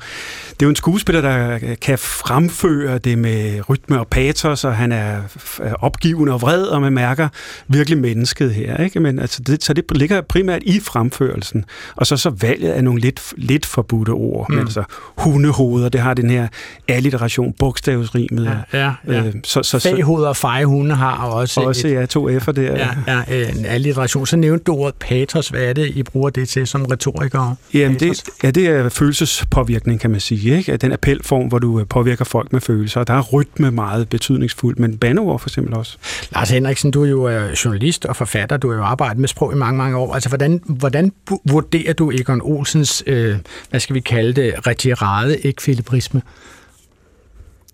det 0.49 0.61
er 0.61 0.65
jo 0.65 0.69
en 0.69 0.75
skuespiller, 0.75 1.21
der 1.21 1.59
kan 1.81 1.97
fremføre 1.97 2.97
det 2.97 3.17
med 3.17 3.69
rytme 3.69 3.99
og 3.99 4.07
patos, 4.07 4.63
og 4.63 4.75
han 4.75 4.91
er 4.91 5.21
opgivende 5.79 6.33
og 6.33 6.41
vred, 6.41 6.63
og 6.63 6.81
man 6.81 6.93
mærker 6.93 7.27
virkelig 7.67 7.97
mennesket 7.97 8.53
her, 8.53 8.77
ikke? 8.77 8.99
Men 8.99 9.19
altså, 9.19 9.43
det, 9.43 9.63
så 9.63 9.73
det 9.73 9.83
ligger 9.95 10.21
primært 10.21 10.63
i 10.63 10.79
fremførelsen, 10.79 11.65
og 11.95 12.07
så 12.07 12.17
så 12.17 12.29
valget 12.29 12.71
af 12.71 12.83
nogle 12.83 13.01
lidt, 13.01 13.33
lidt 13.37 13.65
forbudte 13.65 14.09
ord, 14.09 14.45
mm. 14.49 14.55
men 14.55 14.63
altså 14.63 14.83
hundehoveder, 15.17 15.89
det 15.89 16.01
har 16.01 16.13
den 16.13 16.29
her 16.29 16.47
alliteration, 16.87 17.53
bogstavsrimet. 17.59 18.45
Ja, 18.73 18.79
ja, 18.79 18.93
ja. 19.07 19.23
Øh, 19.23 19.33
så, 19.43 19.63
så, 19.63 19.79
Faghoveder 19.79 20.29
og 20.29 20.37
fejehunde 20.37 20.95
har 20.95 21.17
også 21.27 21.66
også, 21.67 21.87
ja, 21.87 22.05
to 22.05 22.29
F'er 22.29 22.51
der. 22.51 22.61
Ja, 23.07 23.23
ja 23.27 23.49
en 23.49 23.65
alliteration. 23.65 24.27
Så 24.27 24.37
nævnte 24.37 24.63
du 24.63 24.73
ordet 24.73 24.95
patos. 24.95 25.47
Hvad 25.49 25.61
er 25.61 25.73
det, 25.73 25.85
I 25.95 26.03
bruger 26.03 26.29
det 26.29 26.49
til 26.49 26.67
som 26.67 26.85
retorikere? 26.85 27.55
Jamen, 27.73 27.99
det, 27.99 28.23
ja, 28.43 28.51
det 28.51 28.67
er 28.67 28.89
følelsespåvirkning, 28.89 29.99
kan 29.99 30.11
man 30.11 30.19
sige. 30.19 30.57
Ikke? 30.57 30.77
Den 30.77 30.91
appelform, 30.91 31.47
hvor 31.47 31.59
du 31.59 31.79
øh, 31.79 31.87
påvirker 31.87 32.25
folk 32.25 32.53
med 32.53 32.61
følelser. 32.61 33.03
Der 33.03 33.13
er 33.13 33.21
rytme 33.21 33.71
meget 33.71 34.09
betydningsfuldt, 34.09 34.79
men 34.79 34.97
bandeord 34.97 35.39
for 35.39 35.49
eksempel 35.49 35.73
også. 35.73 35.97
Lars 36.33 36.49
Henriksen, 36.49 36.91
du 36.91 37.03
er 37.03 37.09
jo 37.09 37.29
øh, 37.29 37.53
journalist 37.53 38.05
og 38.05 38.15
forfatter. 38.15 38.57
Du 38.57 38.69
har 38.69 38.77
jo 38.77 38.83
arbejdet 38.83 39.17
med 39.17 39.27
sprog 39.27 39.53
i 39.53 39.55
mange, 39.55 39.77
mange 39.77 39.97
år. 39.97 40.13
Altså, 40.13 40.29
hvordan, 40.29 40.61
hvordan 40.65 41.11
vurderer 41.45 41.93
du 41.93 42.11
Egon 42.11 42.41
Olsens, 42.43 43.03
øh, 43.07 43.35
hvad 43.69 43.79
skal 43.79 43.93
vi 43.93 43.99
kalde 43.99 44.41
det, 44.41 44.67
retirade 44.67 45.45
ekvilibrisme? 45.45 46.21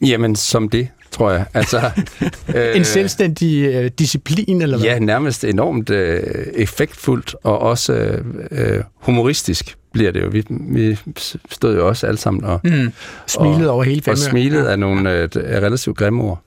Jamen, 0.04 0.36
som 0.36 0.70
det, 0.70 0.88
tror 1.12 1.32
jeg. 1.32 1.46
Altså, 1.54 1.78
øh, 2.56 2.78
en 2.78 2.86
selvstændig 2.86 3.64
øh, 3.64 3.92
disciplin, 4.00 4.62
eller 4.62 4.78
hvad? 4.78 4.88
Ja, 4.88 5.00
nærmest 5.00 5.44
enormt 5.44 5.90
øh, 5.90 6.24
effektfuldt, 6.56 7.36
og 7.44 7.60
også 7.60 8.20
øh, 8.52 8.84
humoristisk 8.96 9.76
bliver 9.94 10.12
det 10.12 10.22
jo. 10.22 10.28
Vi, 10.28 10.44
vi 10.50 10.98
stod 11.50 11.76
jo 11.76 11.88
også 11.88 12.08
alle 12.08 12.18
sammen 12.18 12.44
og... 12.44 12.60
Mm. 12.64 12.92
Smilede 13.28 13.70
og, 13.70 13.76
over 13.76 13.84
hele 13.84 14.12
Og 14.12 14.18
smilede 14.18 14.72
af 14.72 14.80
nogle 14.80 15.12
øh, 15.12 15.30
relativt 15.36 15.98
grimme 15.98 16.24
ord. 16.24 16.44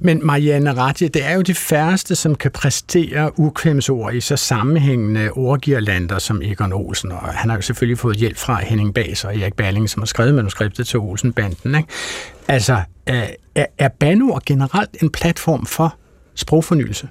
Men 0.00 0.26
Marianne 0.26 0.76
Ratje, 0.76 1.08
det 1.08 1.24
er 1.24 1.34
jo 1.34 1.42
de 1.42 1.54
færreste, 1.54 2.16
som 2.16 2.34
kan 2.34 2.50
præstere 2.50 3.38
ukvemsord 3.38 4.14
i 4.14 4.20
så 4.20 4.36
sammenhængende 4.36 5.30
ordgirlander 5.30 6.18
som 6.18 6.42
Egon 6.42 6.72
Olsen, 6.72 7.12
og 7.12 7.18
han 7.18 7.50
har 7.50 7.56
jo 7.56 7.62
selvfølgelig 7.62 7.98
fået 7.98 8.16
hjælp 8.16 8.36
fra 8.36 8.60
Henning 8.60 8.94
Bas 8.94 9.24
og 9.24 9.38
Erik 9.38 9.54
Balling, 9.54 9.90
som 9.90 10.02
har 10.02 10.06
skrevet 10.06 10.34
manuskriptet 10.34 10.86
til 10.86 10.98
Olsen-banden. 10.98 11.74
Ikke? 11.74 11.88
Altså, 12.48 12.80
er, 13.06 13.26
er 13.78 13.88
banord 13.88 14.42
generelt 14.46 14.90
en 15.02 15.10
platform 15.10 15.66
for 15.66 15.96
sprogfornyelse? 16.34 17.08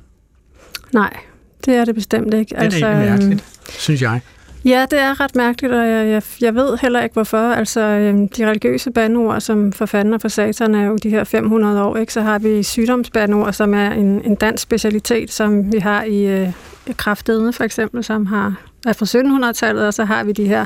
Nej, 0.93 1.17
det 1.65 1.75
er 1.75 1.85
det 1.85 1.95
bestemt 1.95 2.33
ikke. 2.33 2.49
Det 2.49 2.57
er 2.57 2.63
altså, 2.63 2.87
mærkeligt, 2.87 3.31
øhm, 3.31 3.69
synes 3.69 4.01
jeg. 4.01 4.21
Ja, 4.66 4.86
det 4.91 4.99
er 4.99 5.20
ret 5.20 5.36
mærkeligt, 5.36 5.74
og 5.74 5.88
jeg, 5.88 6.07
jeg, 6.07 6.24
jeg 6.41 6.55
ved 6.55 6.78
heller 6.82 7.03
ikke 7.03 7.14
hvorfor. 7.14 7.38
Altså, 7.38 7.82
øhm, 7.82 8.30
de 8.30 8.49
religiøse 8.49 8.91
bandord, 8.91 9.41
som 9.41 9.72
for 9.72 9.86
fanden 9.86 10.14
og 10.14 10.22
for 10.22 10.28
satan 10.28 10.76
er 10.76 10.86
jo 10.86 10.95
de 10.95 11.09
her 11.09 11.24
500 11.24 11.84
år, 11.84 11.97
ikke? 11.97 12.14
så 12.14 12.22
har 12.22 12.39
vi 12.39 12.64
sygdomsbandord, 12.64 13.53
som 13.53 13.74
er 13.74 13.91
en, 13.91 14.22
en 14.26 14.36
dansk 14.36 14.64
specialitet, 14.64 15.32
som 15.32 15.74
vi 15.74 15.78
har 15.78 16.03
i 16.03 16.26
øh, 16.26 16.49
kraftedende 16.97 17.53
for 17.53 17.64
eksempel, 17.64 18.03
som 18.03 18.26
har 18.26 18.55
er 18.88 18.93
fra 18.93 19.49
1700-tallet, 19.49 19.88
og 19.88 19.93
så 19.93 20.05
har 20.05 20.24
vi 20.24 20.32
de 20.32 20.47
her 20.47 20.66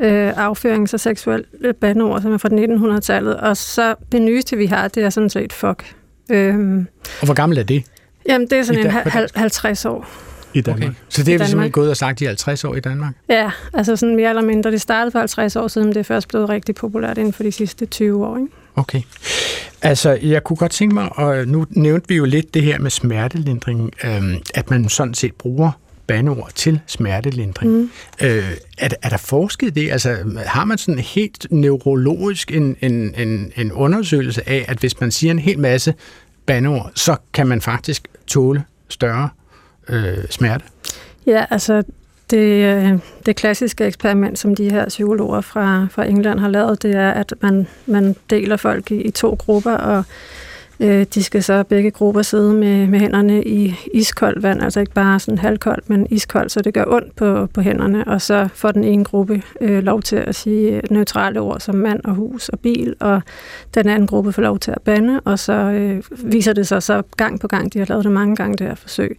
øh, 0.00 0.50
afførings- 0.50 0.94
og 0.94 1.00
seksuelle 1.00 1.72
bandord, 1.80 2.22
som 2.22 2.32
er 2.32 2.38
fra 2.38 2.48
1900-tallet, 2.48 3.36
og 3.36 3.56
så 3.56 3.94
det 4.12 4.22
nyeste, 4.22 4.56
vi 4.56 4.66
har, 4.66 4.88
det 4.88 5.02
er 5.02 5.10
sådan 5.10 5.30
set 5.30 5.52
fuck. 5.52 5.94
Øhm, 6.30 6.86
og 7.20 7.24
hvor 7.24 7.34
gammel 7.34 7.58
er 7.58 7.62
det? 7.62 7.84
Jamen, 8.28 8.46
det 8.50 8.58
er 8.58 8.62
sådan 8.62 8.86
en 8.86 9.28
50 9.34 9.84
år. 9.84 10.29
I 10.54 10.60
Danmark. 10.60 10.88
Okay. 10.88 10.94
Så 11.08 11.22
det 11.22 11.34
er 11.34 11.38
vi 11.38 11.44
simpelthen 11.44 11.72
gået 11.72 11.90
og 11.90 11.96
sagt 11.96 12.20
i 12.20 12.24
50 12.24 12.64
år 12.64 12.74
i 12.74 12.80
Danmark? 12.80 13.14
Ja, 13.28 13.50
altså 13.72 13.96
sådan 13.96 14.16
mere 14.16 14.28
eller 14.28 14.42
mindre. 14.42 14.70
Det 14.70 14.80
startede 14.80 15.10
for 15.10 15.18
50 15.18 15.56
år 15.56 15.68
siden, 15.68 15.88
det 15.88 15.96
er 15.96 16.02
først 16.02 16.28
blevet 16.28 16.48
rigtig 16.48 16.74
populært 16.74 17.18
inden 17.18 17.32
for 17.32 17.42
de 17.42 17.52
sidste 17.52 17.86
20 17.86 18.26
år. 18.26 18.36
Ikke? 18.36 18.48
Okay. 18.76 19.02
Altså, 19.82 20.18
jeg 20.22 20.44
kunne 20.44 20.56
godt 20.56 20.72
tænke 20.72 20.94
mig, 20.94 21.18
og 21.18 21.48
nu 21.48 21.66
nævnte 21.70 22.08
vi 22.08 22.14
jo 22.14 22.24
lidt 22.24 22.54
det 22.54 22.62
her 22.62 22.78
med 22.78 22.90
smertelindring, 22.90 23.90
øhm, 24.04 24.36
at 24.54 24.70
man 24.70 24.88
sådan 24.88 25.14
set 25.14 25.34
bruger 25.34 25.70
bandeord 26.06 26.50
til 26.54 26.80
smertelindring. 26.86 27.72
Mm. 27.72 27.90
Øh, 28.22 28.52
er, 28.78 28.88
er 29.02 29.08
der 29.08 29.16
forsket 29.16 29.66
i 29.66 29.70
det? 29.70 29.92
Altså, 29.92 30.16
har 30.46 30.64
man 30.64 30.78
sådan 30.78 30.98
helt 30.98 31.46
neurologisk 31.50 32.50
en, 32.50 32.76
en, 32.80 33.14
en, 33.16 33.52
en 33.56 33.72
undersøgelse 33.72 34.48
af, 34.48 34.64
at 34.68 34.78
hvis 34.78 35.00
man 35.00 35.10
siger 35.10 35.30
en 35.30 35.38
hel 35.38 35.58
masse 35.58 35.94
bandeord, 36.46 36.90
så 36.94 37.16
kan 37.32 37.46
man 37.46 37.60
faktisk 37.60 38.08
tåle 38.26 38.64
større 38.88 39.28
øh, 39.90 40.24
smerte? 40.30 40.64
Ja, 41.26 41.44
altså 41.50 41.82
det, 42.30 42.76
øh, 42.76 42.98
det 43.26 43.36
klassiske 43.36 43.84
eksperiment, 43.84 44.38
som 44.38 44.54
de 44.54 44.70
her 44.70 44.88
psykologer 44.88 45.40
fra, 45.40 45.86
fra 45.90 46.04
England 46.04 46.38
har 46.38 46.48
lavet, 46.48 46.82
det 46.82 46.94
er, 46.94 47.10
at 47.10 47.34
man, 47.40 47.66
man 47.86 48.16
deler 48.30 48.56
folk 48.56 48.90
i, 48.90 49.00
i 49.00 49.10
to 49.10 49.36
grupper, 49.38 49.72
og 49.72 50.04
øh, 50.80 51.06
de 51.14 51.22
skal 51.22 51.42
så 51.42 51.62
begge 51.62 51.90
grupper 51.90 52.22
sidde 52.22 52.52
med, 52.52 52.86
med 52.86 53.00
hænderne 53.00 53.44
i 53.44 53.74
iskoldt 53.94 54.42
vand, 54.42 54.62
altså 54.62 54.80
ikke 54.80 54.92
bare 54.92 55.20
sådan 55.20 55.38
halvkoldt, 55.38 55.90
men 55.90 56.06
iskoldt, 56.10 56.52
så 56.52 56.60
det 56.60 56.74
gør 56.74 56.84
ondt 56.86 57.16
på, 57.16 57.46
på 57.46 57.60
hænderne, 57.60 58.04
og 58.04 58.22
så 58.22 58.48
får 58.54 58.70
den 58.70 58.84
ene 58.84 59.04
gruppe 59.04 59.42
øh, 59.60 59.82
lov 59.82 60.02
til 60.02 60.16
at 60.16 60.34
sige 60.34 60.76
øh, 60.76 60.82
neutrale 60.90 61.40
ord 61.40 61.60
som 61.60 61.74
mand 61.74 62.00
og 62.04 62.14
hus 62.14 62.48
og 62.48 62.60
bil, 62.60 62.94
og 63.00 63.22
den 63.74 63.88
anden 63.88 64.06
gruppe 64.06 64.32
får 64.32 64.42
lov 64.42 64.58
til 64.58 64.70
at 64.70 64.82
bande, 64.82 65.20
og 65.20 65.38
så 65.38 65.52
øh, 65.52 66.02
viser 66.32 66.52
det 66.52 66.66
sig 66.66 66.82
så 66.82 67.02
gang 67.16 67.40
på 67.40 67.48
gang, 67.48 67.72
de 67.72 67.78
har 67.78 67.86
lavet 67.86 68.04
det 68.04 68.12
mange 68.12 68.36
gange, 68.36 68.56
det 68.56 68.66
her 68.66 68.74
forsøg, 68.74 69.18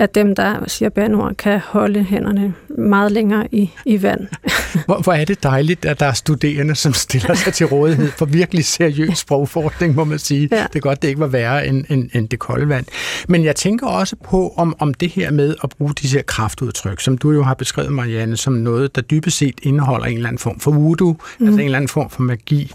at 0.00 0.14
dem, 0.14 0.34
der 0.34 0.64
siger 0.66 0.88
bandord, 0.88 1.34
kan 1.34 1.60
holde 1.60 2.02
hænderne 2.02 2.54
meget 2.78 3.12
længere 3.12 3.54
i, 3.54 3.70
i 3.84 4.02
vand. 4.02 4.20
hvor, 4.86 5.02
hvor 5.02 5.12
er 5.12 5.24
det 5.24 5.42
dejligt, 5.42 5.84
at 5.84 6.00
der 6.00 6.06
er 6.06 6.12
studerende, 6.12 6.74
som 6.74 6.92
stiller 6.92 7.34
sig 7.34 7.52
til 7.52 7.66
rådighed 7.66 8.08
for 8.08 8.26
virkelig 8.26 8.64
seriøs 8.64 9.18
sprogforskning, 9.18 9.94
må 9.94 10.04
man 10.04 10.18
sige. 10.18 10.48
Ja. 10.52 10.62
Det 10.62 10.76
er 10.76 10.80
godt, 10.80 11.02
det 11.02 11.08
ikke 11.08 11.20
var 11.20 11.26
værre 11.26 11.66
end, 11.66 11.84
end, 11.88 12.10
end 12.14 12.28
det 12.28 12.38
kolde 12.38 12.68
vand. 12.68 12.86
Men 13.28 13.44
jeg 13.44 13.56
tænker 13.56 13.86
også 13.86 14.16
på, 14.24 14.54
om, 14.56 14.76
om 14.78 14.94
det 14.94 15.08
her 15.08 15.30
med 15.30 15.54
at 15.64 15.70
bruge 15.70 15.92
disse 15.94 16.16
her 16.16 16.22
kraftudtryk, 16.22 17.00
som 17.00 17.18
du 17.18 17.30
jo 17.30 17.42
har 17.42 17.54
beskrevet, 17.54 17.92
Marianne, 17.92 18.36
som 18.36 18.52
noget, 18.52 18.96
der 18.96 19.02
dybest 19.02 19.36
set 19.36 19.54
indeholder 19.62 20.06
en 20.06 20.16
eller 20.16 20.28
anden 20.28 20.38
form 20.38 20.60
for 20.60 20.70
voodoo, 20.70 21.12
mm. 21.12 21.46
altså 21.46 21.60
en 21.60 21.64
eller 21.64 21.78
anden 21.78 21.88
form 21.88 22.10
for 22.10 22.22
magi. 22.22 22.72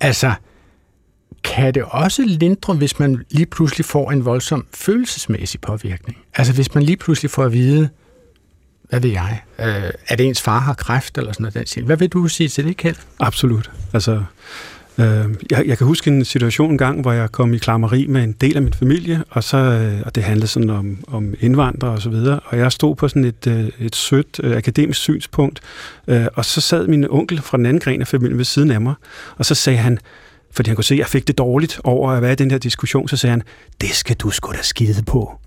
Altså, 0.00 0.32
kan 1.46 1.74
det 1.74 1.82
også 1.82 2.22
lindre, 2.26 2.74
hvis 2.74 2.98
man 2.98 3.24
lige 3.30 3.46
pludselig 3.46 3.84
får 3.84 4.10
en 4.10 4.24
voldsom 4.24 4.66
følelsesmæssig 4.74 5.60
påvirkning? 5.60 6.18
Altså 6.34 6.52
hvis 6.52 6.74
man 6.74 6.82
lige 6.84 6.96
pludselig 6.96 7.30
får 7.30 7.44
at 7.44 7.52
vide, 7.52 7.88
hvad 8.82 9.00
ved 9.00 9.10
jeg, 9.10 9.42
øh, 9.58 9.90
at 10.06 10.20
ens 10.20 10.42
far 10.42 10.58
har 10.58 10.74
kræft 10.74 11.18
eller 11.18 11.32
sådan 11.32 11.52
noget 11.54 11.74
den 11.74 11.84
Hvad 11.84 11.96
vil 11.96 12.08
du 12.08 12.28
sige 12.28 12.48
til 12.48 12.64
det, 12.64 12.76
Kjeld? 12.76 12.96
Absolut. 13.20 13.70
Altså, 13.92 14.22
Øh, 14.98 15.34
jeg, 15.50 15.66
jeg 15.66 15.78
kan 15.78 15.86
huske 15.86 16.10
en 16.10 16.24
situation 16.24 16.70
en 16.70 16.78
gang, 16.78 17.00
hvor 17.00 17.12
jeg 17.12 17.32
kom 17.32 17.54
i 17.54 17.58
klammeri 17.58 18.06
med 18.06 18.24
en 18.24 18.32
del 18.32 18.56
af 18.56 18.62
min 18.62 18.72
familie, 18.72 19.24
og, 19.30 19.44
så, 19.44 19.56
øh, 19.56 20.02
og 20.06 20.14
det 20.14 20.22
handlede 20.22 20.46
sådan 20.46 20.70
om, 20.70 20.98
om 21.06 21.34
indvandrere 21.40 21.92
og 21.92 22.02
så 22.02 22.10
videre, 22.10 22.40
og 22.44 22.58
jeg 22.58 22.72
stod 22.72 22.96
på 22.96 23.08
sådan 23.08 23.24
et, 23.24 23.46
øh, 23.46 23.68
et 23.80 23.96
sødt 23.96 24.40
øh, 24.42 24.56
akademisk 24.56 25.00
synspunkt, 25.00 25.60
øh, 26.08 26.26
og 26.34 26.44
så 26.44 26.60
sad 26.60 26.86
min 26.86 27.10
onkel 27.10 27.42
fra 27.42 27.56
den 27.56 27.66
anden 27.66 27.80
gren 27.80 28.00
af 28.00 28.06
familien 28.06 28.38
ved 28.38 28.44
siden 28.44 28.70
af 28.70 28.80
mig, 28.80 28.94
og 29.36 29.46
så 29.46 29.54
sagde 29.54 29.78
han, 29.78 29.98
fordi 30.56 30.70
han 30.70 30.76
kunne 30.76 30.84
se, 30.84 30.94
at 30.94 30.98
jeg 30.98 31.06
fik 31.06 31.26
det 31.26 31.38
dårligt 31.38 31.80
over 31.84 32.10
at 32.10 32.22
være 32.22 32.32
i 32.32 32.36
den 32.36 32.50
her 32.50 32.58
diskussion, 32.58 33.08
så 33.08 33.16
sagde 33.16 33.30
han, 33.30 33.42
det 33.80 33.90
skal 33.90 34.16
du 34.16 34.30
sgu 34.30 34.52
da 34.52 34.62
skide 34.62 35.02
på. 35.02 35.38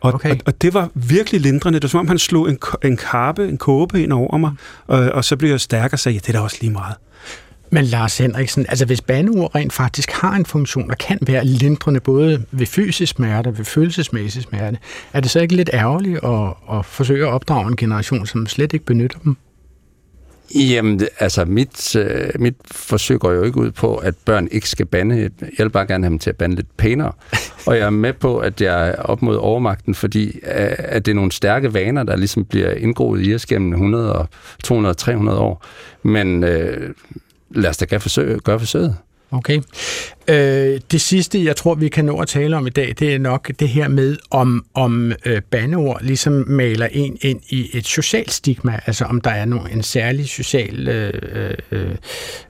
Og, 0.00 0.14
okay. 0.14 0.30
og, 0.30 0.36
og 0.46 0.62
det 0.62 0.74
var 0.74 0.90
virkelig 0.94 1.40
lindrende. 1.40 1.78
Det 1.78 1.82
var 1.82 1.88
som 1.88 2.00
om, 2.00 2.08
han 2.08 2.18
slog 2.18 2.48
en, 2.48 2.58
en 2.84 2.96
karpe, 2.96 3.48
en 3.48 3.58
kåbe 3.58 4.02
ind 4.02 4.12
over 4.12 4.36
mig, 4.36 4.52
og, 4.86 4.98
og 4.98 5.24
så 5.24 5.36
blev 5.36 5.50
jeg 5.50 5.60
stærkere 5.60 5.94
og 5.94 5.98
sagde, 5.98 6.14
ja, 6.14 6.20
det 6.20 6.28
er 6.28 6.32
da 6.32 6.40
også 6.40 6.56
lige 6.60 6.72
meget. 6.72 6.94
Men 7.70 7.84
Lars 7.84 8.18
Henriksen, 8.18 8.66
altså 8.68 8.84
hvis 8.84 9.00
bandeord 9.00 9.54
rent 9.54 9.72
faktisk 9.72 10.10
har 10.10 10.32
en 10.32 10.46
funktion, 10.46 10.88
der 10.88 10.94
kan 10.94 11.18
være 11.20 11.44
lindrende 11.44 12.00
både 12.00 12.44
ved 12.50 12.66
fysisk 12.66 13.16
smerte 13.16 13.48
og 13.48 13.58
ved 13.58 13.64
følelsesmæssig 13.64 14.42
smerte, 14.42 14.78
er 15.12 15.20
det 15.20 15.30
så 15.30 15.40
ikke 15.40 15.56
lidt 15.56 15.70
ærgerligt 15.72 16.24
at, 16.24 16.78
at 16.78 16.86
forsøge 16.86 17.26
at 17.26 17.32
opdrage 17.32 17.68
en 17.68 17.76
generation, 17.76 18.26
som 18.26 18.46
slet 18.46 18.72
ikke 18.72 18.84
benytter 18.84 19.18
dem? 19.18 19.36
Jamen, 20.54 21.00
altså, 21.18 21.44
mit, 21.44 21.96
øh, 21.96 22.30
mit 22.38 22.54
forsøg 22.70 23.18
går 23.18 23.32
jo 23.32 23.42
ikke 23.42 23.58
ud 23.58 23.70
på, 23.70 23.96
at 23.96 24.14
børn 24.24 24.48
ikke 24.50 24.68
skal 24.68 24.86
bande. 24.86 25.30
Jeg 25.40 25.64
vil 25.64 25.70
bare 25.70 25.86
gerne 25.86 26.04
have 26.04 26.10
dem 26.10 26.18
til 26.18 26.30
at 26.30 26.36
bande 26.36 26.56
lidt 26.56 26.76
pænere. 26.76 27.12
Og 27.66 27.76
jeg 27.76 27.86
er 27.86 27.90
med 27.90 28.12
på, 28.12 28.38
at 28.38 28.60
jeg 28.60 28.88
er 28.88 29.02
op 29.02 29.22
mod 29.22 29.36
overmagten, 29.36 29.94
fordi 29.94 30.26
øh, 30.26 30.72
at 30.78 31.06
det 31.06 31.12
er 31.12 31.14
nogle 31.14 31.32
stærke 31.32 31.74
vaner, 31.74 32.02
der 32.02 32.16
ligesom 32.16 32.44
bliver 32.44 32.70
indgroet 32.70 33.26
i 33.26 33.34
os 33.34 33.46
gennem 33.46 33.72
100, 33.72 34.26
200, 34.64 34.94
300 34.94 35.38
år. 35.38 35.64
Men 36.02 36.44
øh, 36.44 36.94
lad 37.50 37.70
os 37.70 37.76
da 37.76 37.84
gøre, 37.84 38.00
forsøg, 38.00 38.38
gøre 38.44 38.58
forsøget. 38.58 38.96
Okay. 39.30 39.60
Øh, 40.28 40.80
det 40.92 41.00
sidste, 41.00 41.44
jeg 41.44 41.56
tror, 41.56 41.74
vi 41.74 41.88
kan 41.88 42.04
nå 42.04 42.18
at 42.18 42.28
tale 42.28 42.56
om 42.56 42.66
i 42.66 42.70
dag, 42.70 42.94
det 42.98 43.14
er 43.14 43.18
nok 43.18 43.50
det 43.60 43.68
her 43.68 43.88
med, 43.88 44.16
om, 44.30 44.64
om 44.74 45.12
øh, 45.24 45.42
bandeord 45.50 45.98
ligesom 46.02 46.44
maler 46.46 46.88
en 46.92 47.18
ind 47.20 47.40
i 47.48 47.70
et 47.72 47.86
socialt 47.86 48.32
stigma, 48.32 48.80
altså 48.86 49.04
om 49.04 49.20
der 49.20 49.30
er 49.30 49.44
no, 49.44 49.58
en 49.72 49.82
særlig 49.82 50.28
social, 50.28 50.88
øh, 50.88 51.52
øh, 51.72 51.90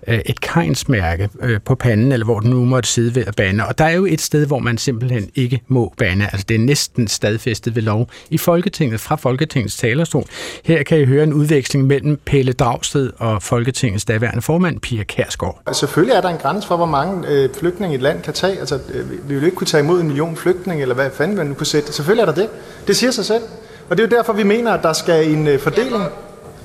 øh, 0.06 0.20
et 0.26 0.40
kejnsmærke 0.40 1.28
øh, 1.42 1.60
på 1.64 1.74
panden, 1.74 2.12
eller 2.12 2.24
hvor 2.24 2.40
den 2.40 2.50
nu 2.50 2.64
måtte 2.64 2.88
sidde 2.88 3.14
ved 3.14 3.24
at 3.26 3.36
bande. 3.36 3.66
Og 3.66 3.78
der 3.78 3.84
er 3.84 3.90
jo 3.92 4.06
et 4.06 4.20
sted, 4.20 4.46
hvor 4.46 4.58
man 4.58 4.78
simpelthen 4.78 5.30
ikke 5.34 5.60
må 5.68 5.94
bande. 5.96 6.24
Altså 6.24 6.44
det 6.48 6.54
er 6.54 6.58
næsten 6.58 7.08
stadfæstet 7.08 7.74
ved 7.74 7.82
lov 7.82 8.10
i 8.30 8.38
Folketinget, 8.38 9.00
fra 9.00 9.16
Folketingets 9.16 9.76
talerstol. 9.76 10.24
Her 10.64 10.82
kan 10.82 11.00
I 11.00 11.04
høre 11.04 11.24
en 11.24 11.32
udveksling 11.32 11.86
mellem 11.86 12.20
Pelle 12.24 12.52
Dragsted 12.52 13.10
og 13.18 13.42
Folketingets 13.42 14.04
daværende 14.04 14.42
formand, 14.42 14.80
Pia 14.80 15.02
Kærsgaard. 15.02 15.62
Selvfølgelig 15.72 16.14
er 16.14 16.20
der 16.20 16.28
en 16.28 16.38
grænse 16.38 16.68
for, 16.68 16.76
hvor 16.76 16.86
mange 16.86 17.28
øh, 17.28 17.48
flygtninge 17.68 17.94
et 17.94 18.02
land 18.02 18.22
kan 18.22 18.34
tage. 18.34 18.58
Altså, 18.58 18.78
øh, 18.94 19.28
vi 19.28 19.34
vil 19.34 19.44
ikke 19.44 19.56
kunne 19.56 19.66
tage 19.66 19.82
imod 19.82 20.00
en 20.00 20.06
million 20.06 20.36
flygtninge, 20.36 20.82
eller 20.82 20.94
hvad 20.94 21.10
fanden 21.10 21.36
man 21.36 21.46
nu 21.46 21.54
kunne 21.54 21.66
sætte. 21.66 21.92
Selvfølgelig 21.92 22.22
er 22.22 22.26
der 22.26 22.34
det. 22.34 22.48
Det 22.86 22.96
siger 22.96 23.10
sig 23.10 23.24
selv. 23.24 23.42
Og 23.90 23.96
det 23.96 24.04
er 24.04 24.08
jo 24.08 24.16
derfor, 24.16 24.32
vi 24.32 24.42
mener, 24.42 24.72
at 24.72 24.82
der 24.82 24.92
skal 24.92 25.30
en 25.30 25.46
øh, 25.46 25.60
fordeling. 25.60 26.04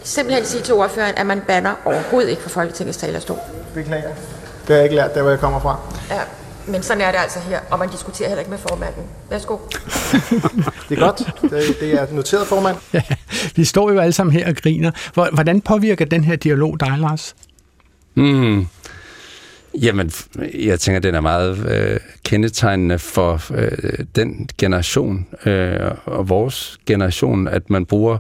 Simpelthen 0.03 0.45
sige 0.45 0.61
til 0.63 0.73
ordføreren, 0.73 1.13
at 1.17 1.25
man 1.25 1.41
banner 1.47 1.73
overhovedet 1.85 2.29
ikke 2.29 2.41
fra 2.41 2.49
Folketingets 2.49 2.97
talerstol. 2.97 3.37
Beklager. 3.73 4.01
Det 4.01 4.67
har 4.67 4.75
jeg 4.75 4.83
ikke 4.83 4.95
lært, 4.95 5.15
der 5.15 5.21
hvor 5.21 5.29
jeg 5.29 5.39
kommer 5.39 5.59
fra. 5.59 5.79
Ja, 6.09 6.19
men 6.67 6.83
sådan 6.83 7.01
er 7.01 7.11
det 7.11 7.17
altså 7.17 7.39
her, 7.39 7.59
og 7.71 7.79
man 7.79 7.89
diskuterer 7.89 8.29
heller 8.29 8.39
ikke 8.39 8.51
med 8.51 8.59
formanden. 8.59 9.03
Værsgo. 9.29 9.57
det 10.89 10.97
er 10.97 10.99
godt. 10.99 11.17
Det, 11.41 11.77
det 11.79 11.93
er 11.93 12.05
noteret, 12.11 12.47
formand. 12.47 12.77
Ja, 12.93 13.01
vi 13.55 13.65
står 13.65 13.91
jo 13.91 13.99
alle 13.99 14.13
sammen 14.13 14.33
her 14.33 14.47
og 14.47 14.55
griner. 14.55 14.91
Hvordan 15.33 15.61
påvirker 15.61 16.05
den 16.05 16.23
her 16.23 16.35
dialog 16.35 16.79
dig, 16.79 16.95
Lars? 16.97 17.35
Mm. 18.15 18.67
Jamen, 19.81 20.11
jeg 20.53 20.79
tænker, 20.79 20.99
den 20.99 21.15
er 21.15 21.21
meget 21.21 21.69
øh, 21.69 21.99
kendetegnende 22.25 22.99
for 22.99 23.41
øh, 23.55 24.05
den 24.15 24.49
generation 24.57 25.25
øh, 25.45 25.91
og 26.05 26.29
vores 26.29 26.79
generation, 26.85 27.47
at 27.47 27.69
man 27.69 27.85
bruger 27.85 28.17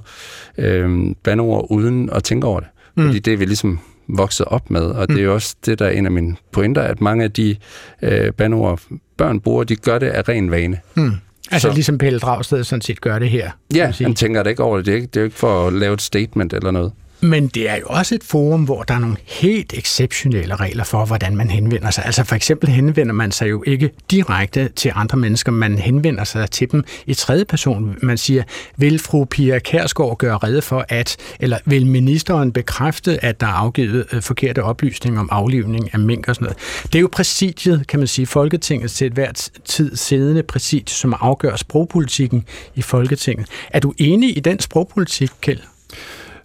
øh, 0.57 1.15
bandord 1.23 1.67
uden 1.69 2.09
at 2.09 2.23
tænke 2.23 2.47
over 2.47 2.59
det. 2.59 2.69
Mm. 2.95 3.05
Fordi 3.05 3.19
det 3.19 3.33
er 3.33 3.37
vi 3.37 3.45
ligesom 3.45 3.79
vokset 4.07 4.45
op 4.45 4.71
med, 4.71 4.81
og 4.81 5.05
mm. 5.09 5.15
det 5.15 5.21
er 5.21 5.25
jo 5.25 5.33
også 5.33 5.55
det, 5.65 5.79
der 5.79 5.85
er 5.85 5.89
en 5.89 6.05
af 6.05 6.11
mine 6.11 6.35
pointer, 6.51 6.81
at 6.81 7.01
mange 7.01 7.23
af 7.23 7.31
de 7.31 7.55
øh, 8.01 8.31
bandord, 8.31 8.81
børn 9.17 9.39
bruger, 9.39 9.63
de 9.63 9.75
gør 9.75 9.99
det 9.99 10.07
af 10.07 10.29
ren 10.29 10.51
vane. 10.51 10.79
Mm. 10.95 11.11
Altså 11.51 11.67
så. 11.67 11.73
ligesom 11.73 11.97
Pelle 11.97 12.19
Dragsted 12.19 12.63
sådan 12.63 12.81
set 12.81 13.01
gør 13.01 13.19
det 13.19 13.29
her. 13.29 13.51
Ja, 13.75 13.91
han 14.01 14.15
tænker 14.15 14.43
det 14.43 14.49
ikke 14.49 14.63
over 14.63 14.77
det. 14.77 14.85
Det 14.85 14.91
er, 14.91 14.95
ikke, 14.95 15.07
det 15.07 15.15
er 15.17 15.21
jo 15.21 15.25
ikke 15.25 15.37
for 15.37 15.67
at 15.67 15.73
lave 15.73 15.93
et 15.93 16.01
statement 16.01 16.53
eller 16.53 16.71
noget. 16.71 16.91
Men 17.23 17.47
det 17.47 17.69
er 17.69 17.75
jo 17.75 17.85
også 17.85 18.15
et 18.15 18.23
forum, 18.23 18.63
hvor 18.63 18.83
der 18.83 18.93
er 18.93 18.99
nogle 18.99 19.17
helt 19.25 19.73
exceptionelle 19.73 20.55
regler 20.55 20.83
for, 20.83 21.05
hvordan 21.05 21.35
man 21.35 21.49
henvender 21.49 21.91
sig. 21.91 22.05
Altså 22.05 22.23
for 22.23 22.35
eksempel 22.35 22.69
henvender 22.69 23.13
man 23.13 23.31
sig 23.31 23.49
jo 23.49 23.63
ikke 23.67 23.89
direkte 24.11 24.69
til 24.75 24.91
andre 24.95 25.17
mennesker, 25.17 25.51
man 25.51 25.77
henvender 25.77 26.23
sig 26.23 26.51
til 26.51 26.71
dem 26.71 26.83
i 27.05 27.13
tredje 27.13 27.45
person. 27.45 27.97
Man 28.01 28.17
siger, 28.17 28.43
vil 28.77 28.99
fru 28.99 29.25
Pia 29.25 29.59
Kærsgaard 29.59 30.17
gøre 30.17 30.37
redde 30.37 30.61
for 30.61 30.85
at, 30.89 31.17
eller 31.39 31.57
vil 31.65 31.85
ministeren 31.85 32.51
bekræfte, 32.51 33.25
at 33.25 33.41
der 33.41 33.47
er 33.47 33.51
afgivet 33.51 34.05
øh, 34.13 34.21
forkerte 34.21 34.63
oplysninger 34.63 35.19
om 35.19 35.29
aflivning 35.31 35.93
af 35.93 35.99
mink 35.99 36.27
og 36.27 36.35
sådan 36.35 36.45
noget. 36.45 36.57
Det 36.83 36.95
er 36.95 37.01
jo 37.01 37.09
præsidiet, 37.11 37.87
kan 37.87 37.99
man 37.99 38.07
sige, 38.07 38.25
Folketinget 38.25 38.91
til 38.91 39.07
et 39.07 39.13
hvert 39.13 39.49
tid 39.65 39.95
siddende 39.95 40.43
præsidiet, 40.43 40.89
som 40.89 41.15
afgør 41.19 41.55
sprogpolitikken 41.55 42.45
i 42.75 42.81
Folketinget. 42.81 43.47
Er 43.69 43.79
du 43.79 43.93
enig 43.97 44.37
i 44.37 44.39
den 44.39 44.59
sprogpolitik, 44.59 45.29
Kjeld? 45.41 45.59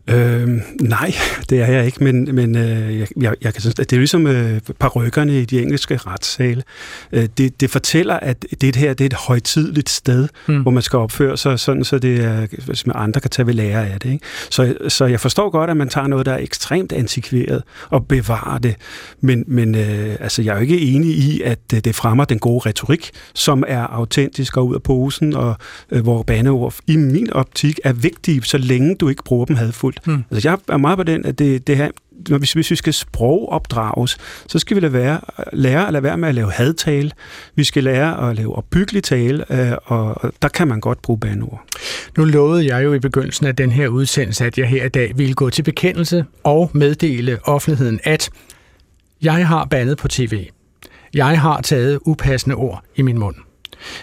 Øh, 0.09 0.49
nej, 0.81 1.13
det 1.51 1.61
er 1.61 1.67
jeg 1.67 1.87
ikke, 1.87 2.05
men, 2.05 2.35
men 2.35 2.57
øh, 2.57 2.99
jeg, 2.99 3.07
jeg, 3.17 3.55
kan 3.55 3.61
synes, 3.61 3.75
at 3.79 3.91
det 3.91 3.97
er 3.97 4.01
ligesom 4.01 4.27
øh, 4.27 4.61
parrykkerne 4.79 5.41
i 5.41 5.45
de 5.45 5.63
engelske 5.63 5.97
retssale. 5.97 6.63
Øh, 7.13 7.29
det, 7.39 7.61
det 7.61 7.71
fortæller, 7.71 8.15
at 8.15 8.47
det 8.61 8.77
her 8.77 8.95
det 8.95 9.05
er 9.05 9.07
et 9.07 9.15
højtidligt 9.15 9.91
sted, 9.91 10.29
mm. 10.47 10.63
hvor 10.63 10.71
man 10.71 10.83
skal 10.83 10.99
opføre 10.99 11.37
sig 11.37 11.61
sådan, 11.61 11.85
så 11.85 11.99
det 11.99 12.25
er, 12.25 12.47
hvis 12.67 12.87
man 12.87 12.97
andre 12.99 13.21
kan 13.21 13.31
tage 13.31 13.47
ved 13.47 13.55
lære 13.55 13.89
af 13.89 14.01
det. 14.01 14.13
Ikke? 14.13 14.25
Så, 14.51 14.75
så 14.89 15.07
jeg 15.07 15.21
forstår 15.21 15.51
godt, 15.51 15.71
at 15.71 15.77
man 15.77 15.89
tager 15.89 16.07
noget, 16.07 16.27
der 16.27 16.33
er 16.33 16.39
ekstremt 16.39 16.93
antikveret, 16.93 17.63
og 17.91 18.07
bevarer 18.07 18.59
det. 18.59 18.77
Men, 19.21 19.45
men 19.47 19.75
øh, 19.75 20.17
altså, 20.21 20.43
jeg 20.43 20.51
er 20.51 20.55
jo 20.55 20.63
ikke 20.63 20.81
enig 20.81 21.11
i, 21.11 21.43
at 21.43 21.59
øh, 21.75 21.81
det 21.81 21.95
fremmer 21.95 22.25
den 22.25 22.39
gode 22.39 22.69
retorik, 22.69 23.11
som 23.35 23.65
er 23.67 23.83
autentisk 23.83 24.57
og 24.57 24.67
ud 24.69 24.75
af 24.75 24.83
posen, 24.83 25.35
og 25.35 25.57
øh, 25.91 26.03
hvor 26.03 26.23
baneord 26.23 26.75
i 26.87 26.97
min 26.97 27.33
optik 27.33 27.81
er 27.85 27.93
vigtige, 27.93 28.43
så 28.43 28.59
længe 28.59 28.95
du 28.95 29.09
ikke 29.09 29.25
bruger 29.25 29.45
dem 29.45 29.57
hadfuldt. 29.57 29.98
Mm. 30.07 30.25
Altså, 30.31 30.49
jeg 30.49 30.59
er 30.69 30.77
meget 30.77 30.99
på 30.99 31.03
den, 31.03 31.27
at 31.27 31.39
det, 31.39 31.67
det 31.67 31.77
her, 31.77 31.91
når 32.29 32.39
hvis, 32.39 32.53
hvis 32.53 32.71
vi 32.71 32.77
skal 32.77 32.93
sprogopdrages, 32.93 34.19
så 34.49 34.59
skal 34.59 34.77
vi 34.77 34.81
lade 34.81 34.93
være, 34.93 35.21
lære 35.53 35.87
at 35.87 35.93
lade 35.93 36.03
være 36.03 36.19
med 36.19 36.29
at 36.29 36.35
lave 36.35 36.53
hadtale. 36.53 37.11
Vi 37.55 37.65
skal 37.65 37.85
lære 37.85 38.31
at 38.31 38.37
lave 38.37 38.57
opbyggelig 38.57 39.03
tale, 39.03 39.53
øh, 39.53 39.77
og 39.85 40.33
der 40.43 40.49
kan 40.49 40.69
man 40.69 40.81
godt 40.81 41.03
bruge 41.03 41.21
banord. 41.21 41.65
Nu 42.17 42.25
lovede 42.25 42.75
jeg 42.75 42.85
jo 42.85 42.93
i 42.93 42.99
begyndelsen 42.99 43.47
af 43.47 43.57
den 43.57 43.73
her 43.73 43.89
udsendelse, 43.89 44.45
at 44.45 44.59
jeg 44.59 44.69
her 44.69 44.85
i 44.85 44.89
dag 44.89 45.13
ville 45.19 45.35
gå 45.35 45.51
til 45.51 45.63
bekendelse 45.63 46.25
og 46.45 46.71
meddele 46.75 47.39
offentligheden, 47.45 48.01
at 48.05 48.31
jeg 49.23 49.49
har 49.49 49.65
bandet 49.65 49.99
på 49.99 50.09
tv. 50.09 50.47
Jeg 51.15 51.41
har 51.41 51.61
taget 51.61 51.99
upassende 52.07 52.57
ord 52.57 52.85
i 52.97 53.03
min 53.03 53.19
mund. 53.19 53.35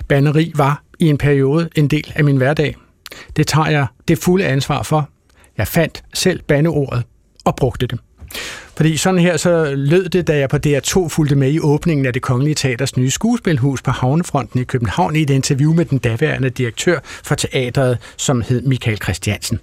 Banneri 0.07 0.51
var 0.55 0.83
i 0.99 1.09
en 1.09 1.17
periode 1.17 1.69
en 1.75 1.87
del 1.87 2.11
af 2.15 2.23
min 2.23 2.37
hverdag. 2.37 2.75
Det 3.35 3.47
tager 3.47 3.69
jeg 3.69 3.87
det 4.07 4.17
fulde 4.17 4.45
ansvar 4.45 4.83
for, 4.83 5.09
jeg 5.57 5.67
fandt 5.67 6.03
selv 6.13 6.41
bandeordet 6.41 7.03
og 7.45 7.55
brugte 7.55 7.87
det. 7.87 7.99
Fordi 8.77 8.97
sådan 8.97 9.19
her 9.19 9.37
så 9.37 9.73
lød 9.75 10.09
det, 10.09 10.27
da 10.27 10.37
jeg 10.37 10.49
på 10.49 10.57
DR2 10.67 11.07
fulgte 11.07 11.35
med 11.35 11.51
i 11.51 11.59
åbningen 11.59 12.05
af 12.05 12.13
det 12.13 12.21
Kongelige 12.21 12.55
Teaters 12.55 12.97
nye 12.97 13.11
skuespilhus 13.11 13.81
på 13.81 13.91
Havnefronten 13.91 14.59
i 14.59 14.63
København 14.63 15.15
i 15.15 15.21
et 15.21 15.29
interview 15.29 15.73
med 15.73 15.85
den 15.85 15.97
daværende 15.97 16.49
direktør 16.49 16.99
for 17.03 17.35
teatret, 17.35 17.97
som 18.17 18.41
hed 18.41 18.61
Michael 18.61 18.97
Christiansen. 18.97 19.59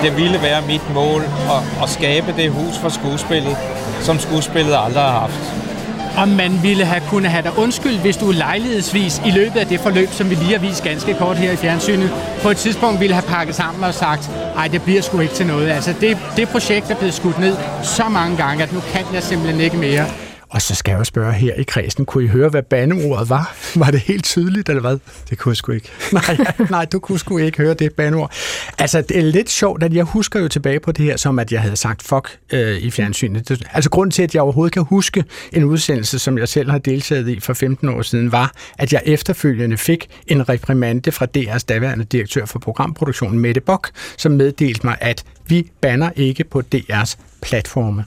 Det 0.00 0.16
ville 0.16 0.38
være 0.42 0.66
mit 0.66 0.94
mål 0.94 1.20
at, 1.22 1.82
at 1.82 1.88
skabe 1.88 2.26
det 2.36 2.50
hus 2.50 2.78
for 2.78 2.88
skuespillet, 2.88 3.56
som 4.00 4.18
skuespillet 4.18 4.74
aldrig 4.78 5.02
har 5.02 5.20
haft 5.20 5.71
om 6.16 6.28
man 6.28 6.62
ville 6.62 6.84
have 6.84 7.02
kunne 7.08 7.28
have 7.28 7.42
dig 7.42 7.58
undskyld, 7.58 7.98
hvis 7.98 8.16
du 8.16 8.30
lejlighedsvis 8.30 9.22
i 9.26 9.30
løbet 9.30 9.56
af 9.56 9.66
det 9.66 9.80
forløb, 9.80 10.08
som 10.08 10.30
vi 10.30 10.34
lige 10.34 10.52
har 10.52 10.58
vist 10.58 10.82
ganske 10.82 11.14
kort 11.14 11.36
her 11.36 11.52
i 11.52 11.56
fjernsynet, 11.56 12.10
på 12.42 12.50
et 12.50 12.56
tidspunkt 12.56 13.00
ville 13.00 13.14
have 13.14 13.26
pakket 13.28 13.54
sammen 13.54 13.84
og 13.84 13.94
sagt, 13.94 14.30
ej, 14.56 14.68
det 14.68 14.82
bliver 14.82 15.02
sgu 15.02 15.20
ikke 15.20 15.34
til 15.34 15.46
noget. 15.46 15.70
Altså, 15.70 15.94
det, 16.00 16.18
det 16.36 16.48
projekt 16.48 16.90
er 16.90 16.96
blevet 16.96 17.14
skudt 17.14 17.38
ned 17.38 17.56
så 17.82 18.08
mange 18.08 18.36
gange, 18.36 18.62
at 18.62 18.72
nu 18.72 18.80
kan 18.80 19.04
jeg 19.14 19.22
simpelthen 19.22 19.60
ikke 19.60 19.76
mere. 19.76 20.04
Og 20.52 20.62
så 20.62 20.74
skal 20.74 20.92
jeg 20.92 20.98
jo 20.98 21.04
spørge 21.04 21.32
her 21.32 21.54
i 21.54 21.62
kredsen, 21.62 22.04
kunne 22.04 22.24
I 22.24 22.26
høre, 22.26 22.48
hvad 22.48 22.62
bandeordet 22.62 23.30
var? 23.30 23.56
Var 23.74 23.90
det 23.90 24.00
helt 24.00 24.24
tydeligt, 24.24 24.68
eller 24.68 24.80
hvad? 24.80 24.98
Det 25.30 25.38
kunne 25.38 25.50
jeg 25.50 25.56
sgu 25.56 25.72
ikke. 25.72 25.88
nej, 26.12 26.36
nej, 26.70 26.84
du 26.84 26.98
kunne 26.98 27.18
sgu 27.18 27.38
ikke 27.38 27.58
høre 27.58 27.74
det 27.74 27.92
bandeord. 27.94 28.32
Altså, 28.78 29.00
det 29.00 29.18
er 29.18 29.22
lidt 29.22 29.50
sjovt, 29.50 29.82
at 29.82 29.94
jeg 29.94 30.04
husker 30.04 30.40
jo 30.40 30.48
tilbage 30.48 30.80
på 30.80 30.92
det 30.92 31.04
her, 31.04 31.16
som 31.16 31.38
at 31.38 31.52
jeg 31.52 31.60
havde 31.60 31.76
sagt 31.76 32.02
fuck 32.02 32.38
øh, 32.52 32.76
i 32.76 32.90
fjernsynet. 32.90 33.64
Altså, 33.72 33.90
grunden 33.90 34.10
til, 34.10 34.22
at 34.22 34.34
jeg 34.34 34.42
overhovedet 34.42 34.72
kan 34.72 34.82
huske 34.82 35.24
en 35.52 35.64
udsendelse, 35.64 36.18
som 36.18 36.38
jeg 36.38 36.48
selv 36.48 36.70
har 36.70 36.78
deltaget 36.78 37.28
i 37.28 37.40
for 37.40 37.52
15 37.52 37.88
år 37.88 38.02
siden, 38.02 38.32
var, 38.32 38.52
at 38.78 38.92
jeg 38.92 39.02
efterfølgende 39.06 39.76
fik 39.76 40.08
en 40.26 40.48
reprimande 40.48 41.12
fra 41.12 41.26
DR's 41.36 41.64
daværende 41.68 42.04
direktør 42.04 42.44
for 42.44 42.58
programproduktionen, 42.58 43.38
Mette 43.38 43.60
Bock, 43.60 43.90
som 44.16 44.32
meddelte 44.32 44.86
mig, 44.86 44.96
at 45.00 45.24
vi 45.46 45.70
banner 45.80 46.10
ikke 46.16 46.44
på 46.44 46.62
DR's 46.74 47.16
platforme. 47.42 48.04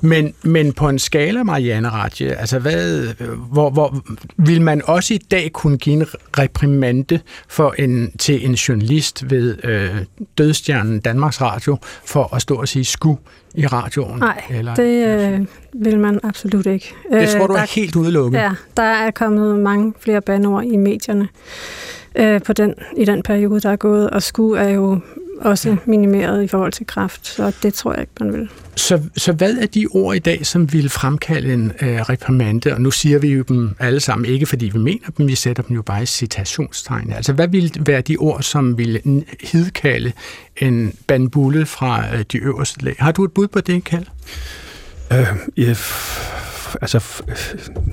Men, 0.00 0.34
men 0.42 0.72
på 0.72 0.88
en 0.88 0.98
skala, 0.98 1.42
Marianne 1.42 1.88
Ratje, 1.88 2.26
altså 2.28 2.58
hvad, 2.58 3.08
hvor, 3.52 3.70
hvor 3.70 4.02
vil 4.36 4.62
man 4.62 4.82
også 4.84 5.14
i 5.14 5.18
dag 5.18 5.50
kunne 5.52 5.78
give 5.78 5.92
en 5.96 6.06
reprimande 6.38 7.20
for 7.48 7.74
en, 7.78 8.12
til 8.18 8.44
en 8.48 8.54
journalist 8.54 9.30
ved 9.30 9.64
øh, 9.64 9.90
dødstjernen 10.38 11.00
Danmarks 11.00 11.40
Radio 11.40 11.76
for 12.04 12.34
at 12.34 12.42
stå 12.42 12.54
og 12.54 12.68
sige 12.68 12.84
sku 12.84 13.14
i 13.54 13.66
radioen? 13.66 14.18
Nej, 14.18 14.42
eller, 14.50 14.74
det 14.74 15.06
øh, 15.06 15.46
vil 15.84 15.98
man 15.98 16.20
absolut 16.22 16.66
ikke. 16.66 16.94
Det 17.12 17.28
tror 17.28 17.42
Øh, 17.42 17.48
du 17.48 17.52
er 17.52 17.58
der- 17.58 17.74
helt 17.74 17.96
udelukket? 17.96 18.38
Ja, 18.38 18.50
der 18.76 18.82
er 18.82 19.10
kommet 19.10 19.58
mange 19.58 19.94
flere 20.00 20.20
banord 20.20 20.64
i 20.64 20.76
medierne 20.76 21.28
øh, 22.14 22.42
på 22.42 22.52
den, 22.52 22.74
i 22.96 23.04
den 23.04 23.22
periode, 23.22 23.60
der 23.60 23.70
er 23.70 23.76
gået, 23.76 24.10
og 24.10 24.22
sku 24.22 24.50
er 24.52 24.68
jo 24.68 25.00
også 25.40 25.76
minimeret 25.86 26.44
i 26.44 26.48
forhold 26.48 26.72
til 26.72 26.86
kraft, 26.86 27.26
så 27.26 27.52
det 27.62 27.74
tror 27.74 27.92
jeg 27.92 28.00
ikke, 28.00 28.12
man 28.20 28.32
vil. 28.32 28.48
Så, 28.76 29.00
så 29.16 29.32
hvad 29.32 29.54
er 29.56 29.66
de 29.66 29.86
ord 29.90 30.16
i 30.16 30.18
dag, 30.18 30.46
som 30.46 30.72
vil 30.72 30.88
fremkalde 30.90 31.54
en 31.54 31.72
øh, 31.80 32.00
reprimande? 32.00 32.72
Og 32.74 32.80
nu 32.80 32.90
siger 32.90 33.18
vi 33.18 33.28
jo 33.28 33.42
dem 33.42 33.76
alle 33.78 34.00
sammen, 34.00 34.26
ikke 34.30 34.46
fordi 34.46 34.66
vi 34.66 34.78
mener 34.78 35.08
dem, 35.18 35.28
vi 35.28 35.34
sætter 35.34 35.62
dem 35.62 35.76
jo 35.76 35.82
bare 35.82 36.02
i 36.02 36.06
citationstegn. 36.06 37.12
Altså 37.12 37.32
hvad 37.32 37.48
vil 37.48 37.72
være 37.80 38.00
de 38.00 38.16
ord, 38.16 38.42
som 38.42 38.78
vil 38.78 39.22
hidkalde 39.52 40.12
en 40.56 40.94
bandbulle 41.06 41.66
fra 41.66 42.14
øh, 42.14 42.24
de 42.32 42.38
øverste 42.38 42.84
lag? 42.84 42.96
Har 42.98 43.12
du 43.12 43.24
et 43.24 43.32
bud 43.32 43.48
på 43.48 43.60
det, 43.60 43.84
Kald? 43.84 44.06
Øh, 45.12 45.26
ja, 45.56 45.72
f- 45.72 46.74
altså 46.80 47.22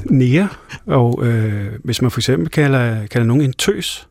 nære, 0.06 0.48
og 0.86 1.26
øh, 1.26 1.66
hvis 1.84 2.02
man 2.02 2.12
for 2.12 2.20
eksempel 2.20 2.50
kalder, 2.50 3.08
kalder 3.08 3.28
nogen 3.28 3.44
en 3.44 3.54
tøs, 3.54 4.08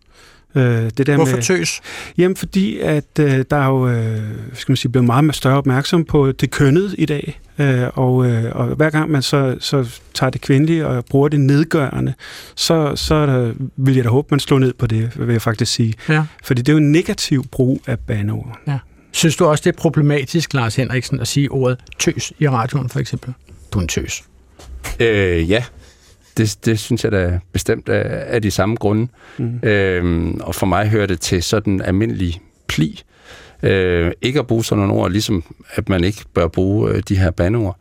øh, 0.54 0.62
det 0.98 1.06
der 1.06 1.16
Hvorfor 1.16 1.36
med, 1.36 1.42
tøs? 1.42 1.80
Jamen 2.18 2.36
fordi, 2.36 2.78
at 2.78 3.18
øh, 3.20 3.44
der 3.50 3.56
er 3.56 3.66
jo 3.66 3.88
øh, 3.88 4.20
skal 4.54 4.72
man 4.72 4.76
sige, 4.76 4.92
blevet 4.92 5.06
meget 5.06 5.34
større 5.34 5.56
opmærksom 5.56 6.04
på 6.04 6.32
det 6.32 6.50
kønnede 6.50 6.94
i 6.98 7.06
dag, 7.06 7.40
øh, 7.58 7.82
og, 7.94 8.26
øh, 8.26 8.56
og 8.56 8.66
hver 8.66 8.90
gang 8.90 9.10
man 9.10 9.22
så, 9.22 9.56
så 9.60 10.00
tager 10.14 10.30
det 10.30 10.40
kvindelige 10.40 10.86
og 10.86 11.04
bruger 11.04 11.28
det 11.28 11.40
nedgørende, 11.40 12.14
så, 12.54 12.96
så 12.96 13.14
er 13.14 13.26
der, 13.26 13.52
vil 13.76 13.94
jeg 13.94 14.04
da 14.04 14.08
håbe, 14.08 14.28
man 14.30 14.40
slår 14.40 14.58
ned 14.58 14.72
på 14.72 14.86
det, 14.86 15.12
vil 15.16 15.32
jeg 15.32 15.42
faktisk 15.42 15.72
sige. 15.72 15.94
Ja. 16.08 16.24
Fordi 16.44 16.62
det 16.62 16.68
er 16.68 16.72
jo 16.72 16.78
en 16.78 16.92
negativ 16.92 17.44
brug 17.52 17.82
af 17.86 17.98
bandeord. 17.98 18.58
Ja. 18.66 18.78
Synes 19.12 19.36
du 19.36 19.44
også, 19.44 19.62
det 19.64 19.76
er 19.76 19.80
problematisk, 19.80 20.54
Lars 20.54 20.76
Henriksen, 20.76 21.20
at 21.20 21.28
sige 21.28 21.50
ordet 21.50 21.78
tøs 21.98 22.32
i 22.38 22.48
radioen, 22.48 22.88
for 22.88 23.00
eksempel? 23.00 23.34
Du 23.72 23.78
er 23.78 23.82
en 23.82 23.88
tøs. 23.88 24.22
Øh, 25.00 25.50
ja, 25.50 25.64
det, 26.40 26.64
det 26.64 26.78
synes 26.78 27.04
jeg 27.04 27.12
da 27.12 27.38
bestemt 27.52 27.88
er 27.88 28.02
af 28.18 28.42
de 28.42 28.50
samme 28.50 28.76
grunde. 28.76 29.08
Mm. 29.38 29.60
Øhm, 29.62 30.40
og 30.40 30.54
for 30.54 30.66
mig 30.66 30.88
hører 30.88 31.06
det 31.06 31.20
til 31.20 31.42
sådan 31.42 31.82
almindelig 31.82 32.40
pli. 32.66 33.02
Øh, 33.62 34.12
ikke 34.22 34.38
at 34.38 34.46
bruge 34.46 34.64
sådan 34.64 34.84
nogle 34.86 35.02
ord, 35.02 35.10
ligesom 35.10 35.44
at 35.74 35.88
man 35.88 36.04
ikke 36.04 36.24
bør 36.34 36.48
bruge 36.48 36.90
øh, 36.90 37.02
de 37.08 37.16
her 37.16 37.30
bandeord. 37.30 37.76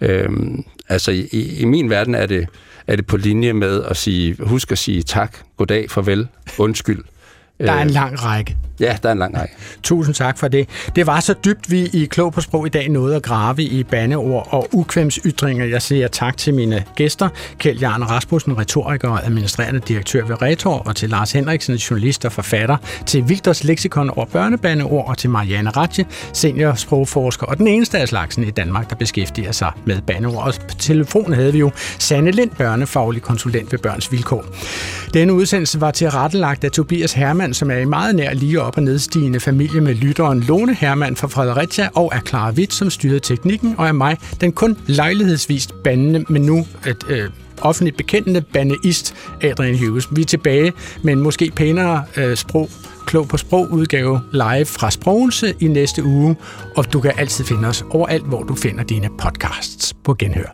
Øhm, 0.00 0.64
altså 0.88 1.10
i, 1.10 1.28
i, 1.32 1.58
i 1.60 1.64
min 1.64 1.90
verden 1.90 2.14
er 2.14 2.26
det, 2.26 2.46
er 2.86 2.96
det 2.96 3.06
på 3.06 3.16
linje 3.16 3.52
med 3.52 3.82
at 3.82 3.96
sige, 3.96 4.36
husk 4.40 4.72
at 4.72 4.78
sige 4.78 5.02
tak, 5.02 5.36
goddag, 5.56 5.90
farvel, 5.90 6.28
undskyld. 6.58 7.04
Der 7.60 7.72
er 7.72 7.82
en 7.82 7.88
Øh, 7.88 7.94
lang 7.94 8.24
række. 8.24 8.56
Ja, 8.82 8.96
der 9.02 9.08
er 9.08 9.12
en 9.12 9.18
lang 9.18 9.38
række. 9.38 9.54
Tusind 9.82 10.14
tak 10.14 10.38
for 10.38 10.48
det. 10.48 10.68
Det 10.96 11.06
var 11.06 11.20
så 11.20 11.34
dybt, 11.44 11.70
vi 11.70 11.86
i 11.92 12.04
Klog 12.04 12.32
på 12.32 12.40
Sprog 12.40 12.66
i 12.66 12.70
dag 12.70 12.88
nåede 12.88 13.16
at 13.16 13.22
grave 13.22 13.62
i 13.62 13.84
bandeord 13.84 14.48
og 14.50 14.68
ukvemsytringer. 14.72 15.64
Jeg 15.64 15.82
siger 15.82 16.08
tak 16.08 16.36
til 16.36 16.54
mine 16.54 16.84
gæster, 16.96 17.28
Kjeld 17.58 17.80
Jarne 17.80 18.04
Rasmussen, 18.04 18.58
retoriker 18.58 19.08
og 19.08 19.24
administrerende 19.24 19.80
direktør 19.80 20.24
ved 20.24 20.42
Retor, 20.42 20.78
og 20.78 20.96
til 20.96 21.10
Lars 21.10 21.32
Henriksen, 21.32 21.74
journalist 21.74 22.24
og 22.24 22.32
forfatter, 22.32 22.76
til 23.06 23.28
Victors 23.28 23.64
Lexikon 23.64 24.10
over 24.10 24.26
børnebandeord, 24.26 25.08
og 25.08 25.18
til 25.18 25.30
Marianne 25.30 25.70
Ratje, 25.70 26.04
senior 26.32 26.74
sprogforsker 26.74 27.46
og 27.46 27.58
den 27.58 27.66
eneste 27.66 27.98
af 27.98 28.08
slagsen 28.08 28.44
i 28.44 28.50
Danmark, 28.50 28.90
der 28.90 28.96
beskæftiger 28.96 29.52
sig 29.52 29.72
med 29.84 30.00
bandeord. 30.06 30.46
Og 30.46 30.54
på 30.68 30.74
telefonen 30.78 31.32
havde 31.32 31.52
vi 31.52 31.58
jo 31.58 31.70
Sanne 31.98 32.30
Lind, 32.30 32.50
børnefaglig 32.50 33.22
konsulent 33.22 33.72
ved 33.72 33.78
Børns 33.78 34.12
Vilkår. 34.12 34.44
Denne 35.14 35.32
udsendelse 35.32 35.80
var 35.80 35.90
til 35.90 36.10
rettelagt 36.10 36.64
af 36.64 36.70
Tobias 36.70 37.12
Hermann, 37.12 37.54
som 37.54 37.70
er 37.70 37.76
i 37.76 37.84
meget 37.84 38.14
nær 38.14 38.34
lige 38.34 38.62
op- 38.72 38.76
og 38.76 38.82
nedstigende 38.82 39.40
familie 39.40 39.80
med 39.80 39.94
lytteren 39.94 40.40
Lone 40.40 40.74
Hermann 40.74 41.16
fra 41.16 41.28
Fredericia, 41.28 41.88
og 41.94 42.12
er 42.14 42.20
Clara 42.20 42.50
Witt, 42.50 42.74
som 42.74 42.90
styrede 42.90 43.20
teknikken, 43.20 43.74
og 43.78 43.88
er 43.88 43.92
mig, 43.92 44.18
den 44.40 44.52
kun 44.52 44.76
lejlighedsvist 44.86 45.74
bandende, 45.84 46.24
men 46.28 46.42
nu 46.42 46.66
et, 46.86 47.04
øh, 47.08 47.30
offentligt 47.60 47.96
bekendende 47.96 48.40
bandeist 48.40 49.14
Adrian 49.42 49.78
Hughes. 49.78 50.08
Vi 50.16 50.20
er 50.20 50.24
tilbage 50.24 50.72
med 51.02 51.12
en 51.12 51.20
måske 51.20 51.50
pænere 51.56 52.04
øh, 52.16 52.36
sprog, 52.36 52.70
klog 53.06 53.28
på 53.28 53.36
sprog 53.36 53.70
udgave 53.70 54.20
live 54.32 54.66
fra 54.66 54.90
Sprogelse 54.90 55.54
i 55.60 55.68
næste 55.68 56.04
uge, 56.04 56.36
og 56.76 56.92
du 56.92 57.00
kan 57.00 57.12
altid 57.16 57.44
finde 57.44 57.68
os 57.68 57.84
overalt, 57.90 58.24
hvor 58.24 58.42
du 58.42 58.54
finder 58.54 58.84
dine 58.84 59.08
podcasts 59.18 59.94
på 60.04 60.14
genhør. 60.14 60.52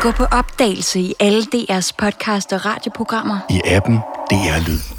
Gå 0.00 0.10
på 0.10 0.24
opdagelse 0.24 1.00
i 1.00 1.14
alle 1.20 1.42
DR's 1.42 1.90
podcast 1.98 2.52
og 2.52 2.66
radioprogrammer. 2.66 3.38
I 3.50 3.60
appen 3.64 3.96
DR 4.30 4.68
Lyd. 4.68 4.97